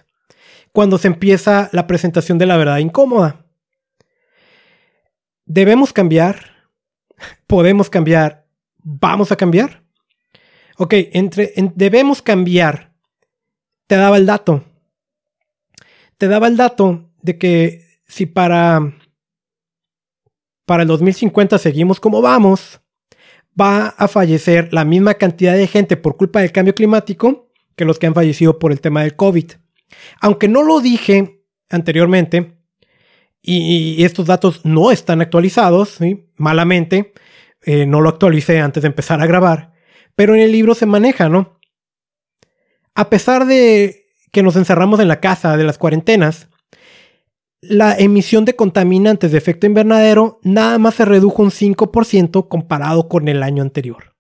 cuando 0.71 0.97
se 0.97 1.09
empieza 1.09 1.71
la 1.73 1.89
presentación 1.89 2.39
de 2.39 2.47
la 2.47 2.57
verdad 2.57 2.79
incómoda. 2.79 3.45
¿Debemos 5.45 5.93
cambiar? 5.93 6.69
¿Podemos 7.49 7.91
cambiar? 7.91 8.47
¿Vamos 8.79 9.33
a 9.33 9.37
cambiar? 9.37 9.83
Ok, 10.77 10.95
entre 11.11 11.53
debemos 11.75 12.23
cambiar. 12.23 12.95
Te 13.89 13.97
daba 13.97 14.19
el 14.19 14.27
dato 14.27 14.65
te 16.17 16.29
daba 16.29 16.47
el 16.47 16.57
dato 16.57 17.11
de 17.23 17.39
que 17.39 18.01
si 18.07 18.27
para, 18.27 18.95
para 20.65 20.83
el 20.83 20.89
2050 20.89 21.59
seguimos 21.59 21.99
como 21.99 22.23
vamos, 22.23 22.81
va 23.61 23.89
a 23.89 24.09
fallecer 24.09 24.73
la 24.73 24.85
misma 24.85 25.15
cantidad 25.15 25.55
de 25.55 25.67
gente 25.67 25.97
por 25.97 26.17
culpa 26.17 26.41
del 26.41 26.53
cambio 26.53 26.75
climático 26.75 27.51
que 27.77 27.85
los 27.85 27.99
que 27.99 28.07
han 28.07 28.15
fallecido 28.15 28.59
por 28.59 28.73
el 28.73 28.81
tema 28.81 29.03
del 29.03 29.17
COVID. 29.17 29.53
Aunque 30.21 30.49
no 30.49 30.63
lo 30.63 30.81
dije 30.81 31.45
anteriormente, 31.71 32.59
y, 33.47 34.03
estos 34.05 34.27
datos 34.27 34.65
no 34.65 34.91
están 34.91 35.21
actualizados, 35.21 35.99
malamente, 36.37 37.13
eh, 37.63 37.85
no 37.85 38.01
lo 38.01 38.09
actualicé 38.09 38.61
antes 38.61 38.83
de 38.83 38.87
empezar 38.87 39.21
a 39.21 39.27
grabar, 39.27 39.73
pero 40.15 40.35
en 40.35 40.41
el 40.41 40.53
libro 40.53 40.75
se 40.75 40.87
maneja, 40.87 41.29
¿no? 41.29 41.61
A 42.95 43.11
pesar 43.11 43.45
de 43.45 44.07
que 44.33 44.43
nos 44.43 44.57
encerramos 44.57 44.99
en 45.01 45.09
la 45.09 45.21
casa 45.21 45.57
de 45.57 45.65
las 45.65 45.77
cuarentenas, 45.77 46.49
la 47.69 47.97
emisión 47.97 48.45
de 48.45 48.57
contaminantes 48.57 49.33
de 49.33 49.39
efecto 49.39 49.67
invernadero 49.67 50.41
nada 50.43 50.79
más 50.79 50.97
se 50.97 51.05
redujo 51.05 51.43
un 51.43 51.51
5% 51.51 52.49
comparado 52.49 53.09
con 53.09 53.29
el 53.29 53.43
año 53.43 53.63
anterior. 53.63 54.15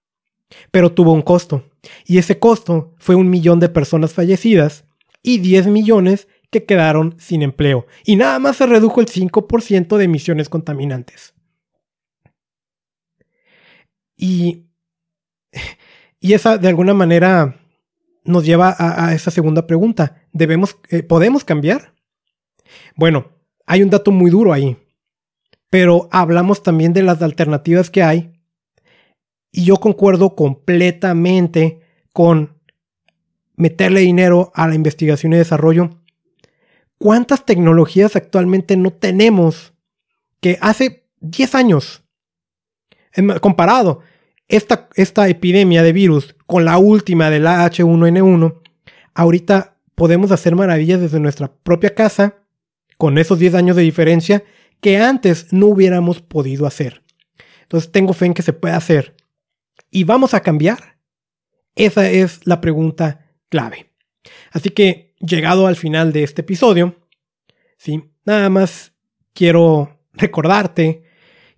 Pero 0.70 0.92
tuvo 0.92 1.12
un 1.12 1.22
costo, 1.22 1.64
y 2.06 2.18
ese 2.18 2.38
costo 2.38 2.94
fue 2.98 3.14
un 3.14 3.28
millón 3.30 3.60
de 3.60 3.68
personas 3.68 4.12
fallecidas 4.12 4.84
y 5.22 5.38
10 5.38 5.66
millones 5.68 6.28
que 6.50 6.64
quedaron 6.64 7.16
sin 7.18 7.42
empleo, 7.42 7.86
y 8.04 8.16
nada 8.16 8.38
más 8.38 8.56
se 8.56 8.66
redujo 8.66 9.00
el 9.00 9.06
5% 9.06 9.96
de 9.96 10.04
emisiones 10.04 10.48
contaminantes. 10.48 11.34
Y, 14.16 14.66
y 16.20 16.34
esa 16.34 16.56
de 16.56 16.68
alguna 16.68 16.94
manera 16.94 17.60
nos 18.24 18.44
lleva 18.44 18.74
a, 18.78 19.12
esa 19.14 19.30
segunda 19.30 19.66
pregunta. 19.66 20.22
¿Debemos, 20.32 20.78
eh, 20.88 21.02
¿Podemos 21.02 21.44
cambiar? 21.44 21.93
Bueno, 22.96 23.28
hay 23.66 23.82
un 23.82 23.90
dato 23.90 24.10
muy 24.10 24.30
duro 24.30 24.52
ahí, 24.52 24.76
pero 25.70 26.08
hablamos 26.12 26.62
también 26.62 26.92
de 26.92 27.02
las 27.02 27.22
alternativas 27.22 27.90
que 27.90 28.02
hay 28.02 28.32
y 29.50 29.64
yo 29.64 29.76
concuerdo 29.76 30.34
completamente 30.34 31.80
con 32.12 32.60
meterle 33.56 34.00
dinero 34.00 34.50
a 34.54 34.66
la 34.66 34.74
investigación 34.74 35.32
y 35.32 35.36
desarrollo. 35.36 35.90
¿Cuántas 36.98 37.44
tecnologías 37.44 38.16
actualmente 38.16 38.76
no 38.76 38.92
tenemos 38.92 39.74
que 40.40 40.58
hace 40.60 41.06
10 41.20 41.54
años, 41.54 42.02
comparado 43.40 44.00
esta, 44.48 44.88
esta 44.96 45.28
epidemia 45.28 45.82
de 45.82 45.92
virus 45.92 46.34
con 46.46 46.64
la 46.64 46.78
última 46.78 47.30
de 47.30 47.40
la 47.40 47.64
H1N1, 47.64 48.60
ahorita 49.14 49.76
podemos 49.94 50.32
hacer 50.32 50.56
maravillas 50.56 51.00
desde 51.00 51.20
nuestra 51.20 51.52
propia 51.52 51.94
casa 51.94 52.43
con 53.04 53.18
esos 53.18 53.38
10 53.38 53.56
años 53.56 53.76
de 53.76 53.82
diferencia 53.82 54.44
que 54.80 54.96
antes 54.96 55.52
no 55.52 55.66
hubiéramos 55.66 56.22
podido 56.22 56.64
hacer. 56.64 57.02
Entonces 57.60 57.92
tengo 57.92 58.14
fe 58.14 58.24
en 58.24 58.32
que 58.32 58.40
se 58.40 58.54
puede 58.54 58.72
hacer. 58.72 59.14
¿Y 59.90 60.04
vamos 60.04 60.32
a 60.32 60.40
cambiar? 60.40 60.96
Esa 61.74 62.08
es 62.08 62.46
la 62.46 62.62
pregunta 62.62 63.30
clave. 63.50 63.92
Así 64.52 64.70
que, 64.70 65.14
llegado 65.20 65.66
al 65.66 65.76
final 65.76 66.14
de 66.14 66.22
este 66.22 66.40
episodio, 66.40 66.96
¿sí? 67.76 68.10
nada 68.24 68.48
más 68.48 68.94
quiero 69.34 70.00
recordarte 70.14 71.02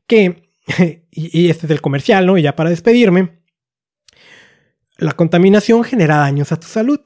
que, 0.09 0.51
y 1.13 1.49
este 1.49 1.67
es 1.67 1.71
el 1.71 1.81
comercial, 1.81 2.27
¿no? 2.27 2.37
Y 2.37 2.43
ya 2.43 2.57
para 2.57 2.71
despedirme, 2.71 3.39
la 4.97 5.13
contaminación 5.13 5.85
genera 5.85 6.17
daños 6.17 6.51
a 6.51 6.59
tu 6.59 6.67
salud. 6.67 6.99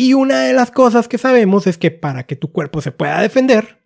Y 0.00 0.14
una 0.14 0.42
de 0.42 0.52
las 0.52 0.70
cosas 0.70 1.08
que 1.08 1.18
sabemos 1.18 1.66
es 1.66 1.76
que 1.76 1.90
para 1.90 2.24
que 2.24 2.36
tu 2.36 2.52
cuerpo 2.52 2.80
se 2.80 2.92
pueda 2.92 3.20
defender, 3.20 3.80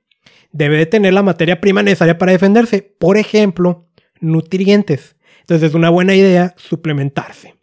debe 0.50 0.76
de 0.76 0.84
tener 0.84 1.14
la 1.14 1.22
materia 1.22 1.58
prima 1.58 1.82
necesaria 1.82 2.18
para 2.18 2.32
defenderse. 2.32 2.82
Por 2.82 3.16
ejemplo, 3.16 3.88
nutrientes. 4.20 5.16
Entonces 5.40 5.70
es 5.70 5.74
una 5.74 5.88
buena 5.88 6.14
idea 6.14 6.52
suplementarse. 6.58 7.54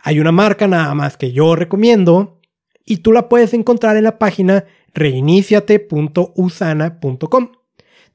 Hay 0.00 0.18
una 0.18 0.32
marca 0.32 0.66
nada 0.66 0.92
más 0.96 1.16
que 1.16 1.30
yo 1.30 1.54
recomiendo 1.54 2.40
y 2.84 2.96
tú 2.96 3.12
la 3.12 3.28
puedes 3.28 3.54
encontrar 3.54 3.96
en 3.96 4.02
la 4.02 4.18
página 4.18 4.64
reiniciate.usana.com. 4.94 7.52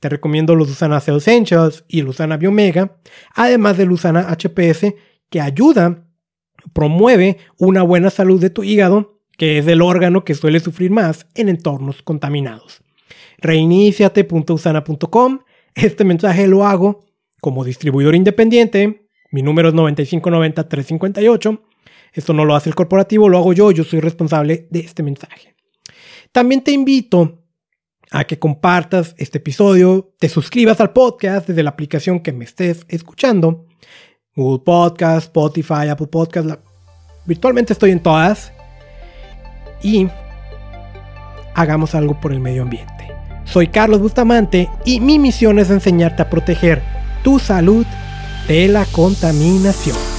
Te 0.01 0.09
recomiendo 0.09 0.55
los 0.55 0.69
Usana 0.69 0.99
Cell 0.99 1.15
Essentials 1.15 1.85
y 1.87 2.03
Usana 2.03 2.35
Biomega, 2.35 2.97
además 3.33 3.77
del 3.77 3.93
Usana 3.93 4.35
HPS 4.35 4.95
que 5.29 5.39
ayuda, 5.39 6.03
promueve 6.73 7.37
una 7.57 7.83
buena 7.83 8.09
salud 8.09 8.41
de 8.41 8.49
tu 8.49 8.65
hígado 8.65 9.16
que 9.37 9.59
es 9.59 9.67
el 9.67 9.81
órgano 9.81 10.25
que 10.25 10.35
suele 10.35 10.59
sufrir 10.59 10.91
más 10.91 11.27
en 11.35 11.47
entornos 11.47 12.01
contaminados. 12.01 12.81
Reiniciate.usana.com. 13.37 15.39
Este 15.75 16.03
mensaje 16.03 16.47
lo 16.47 16.65
hago 16.65 17.05
como 17.39 17.63
distribuidor 17.63 18.15
independiente. 18.15 19.07
Mi 19.31 19.43
número 19.43 19.69
es 19.69 19.75
9590-358. 19.75 21.61
Esto 22.13 22.33
no 22.33 22.45
lo 22.45 22.55
hace 22.55 22.69
el 22.69 22.75
corporativo, 22.75 23.29
lo 23.29 23.37
hago 23.37 23.53
yo. 23.53 23.69
Yo 23.71 23.83
soy 23.83 23.99
responsable 23.99 24.67
de 24.71 24.79
este 24.79 25.03
mensaje. 25.03 25.55
También 26.31 26.63
te 26.63 26.71
invito 26.71 27.43
a 28.09 28.23
que 28.23 28.39
compartas 28.39 29.13
este 29.17 29.37
episodio, 29.37 30.13
te 30.17 30.29
suscribas 30.29 30.79
al 30.79 30.93
podcast 30.93 31.47
desde 31.47 31.61
la 31.61 31.71
aplicación 31.71 32.21
que 32.21 32.31
me 32.31 32.45
estés 32.45 32.85
escuchando. 32.87 33.65
Google 34.35 34.63
Podcast, 34.63 35.27
Spotify, 35.27 35.89
Apple 35.89 36.07
Podcast. 36.07 36.61
Virtualmente 37.25 37.73
estoy 37.73 37.91
en 37.91 38.01
todas 38.01 38.53
y 39.81 40.07
hagamos 41.53 41.95
algo 41.95 42.19
por 42.19 42.31
el 42.31 42.39
medio 42.39 42.63
ambiente. 42.63 43.11
Soy 43.45 43.67
Carlos 43.67 44.01
Bustamante 44.01 44.69
y 44.85 44.99
mi 44.99 45.19
misión 45.19 45.59
es 45.59 45.69
enseñarte 45.69 46.21
a 46.21 46.29
proteger 46.29 46.81
tu 47.23 47.39
salud 47.39 47.85
de 48.47 48.67
la 48.67 48.85
contaminación. 48.85 50.16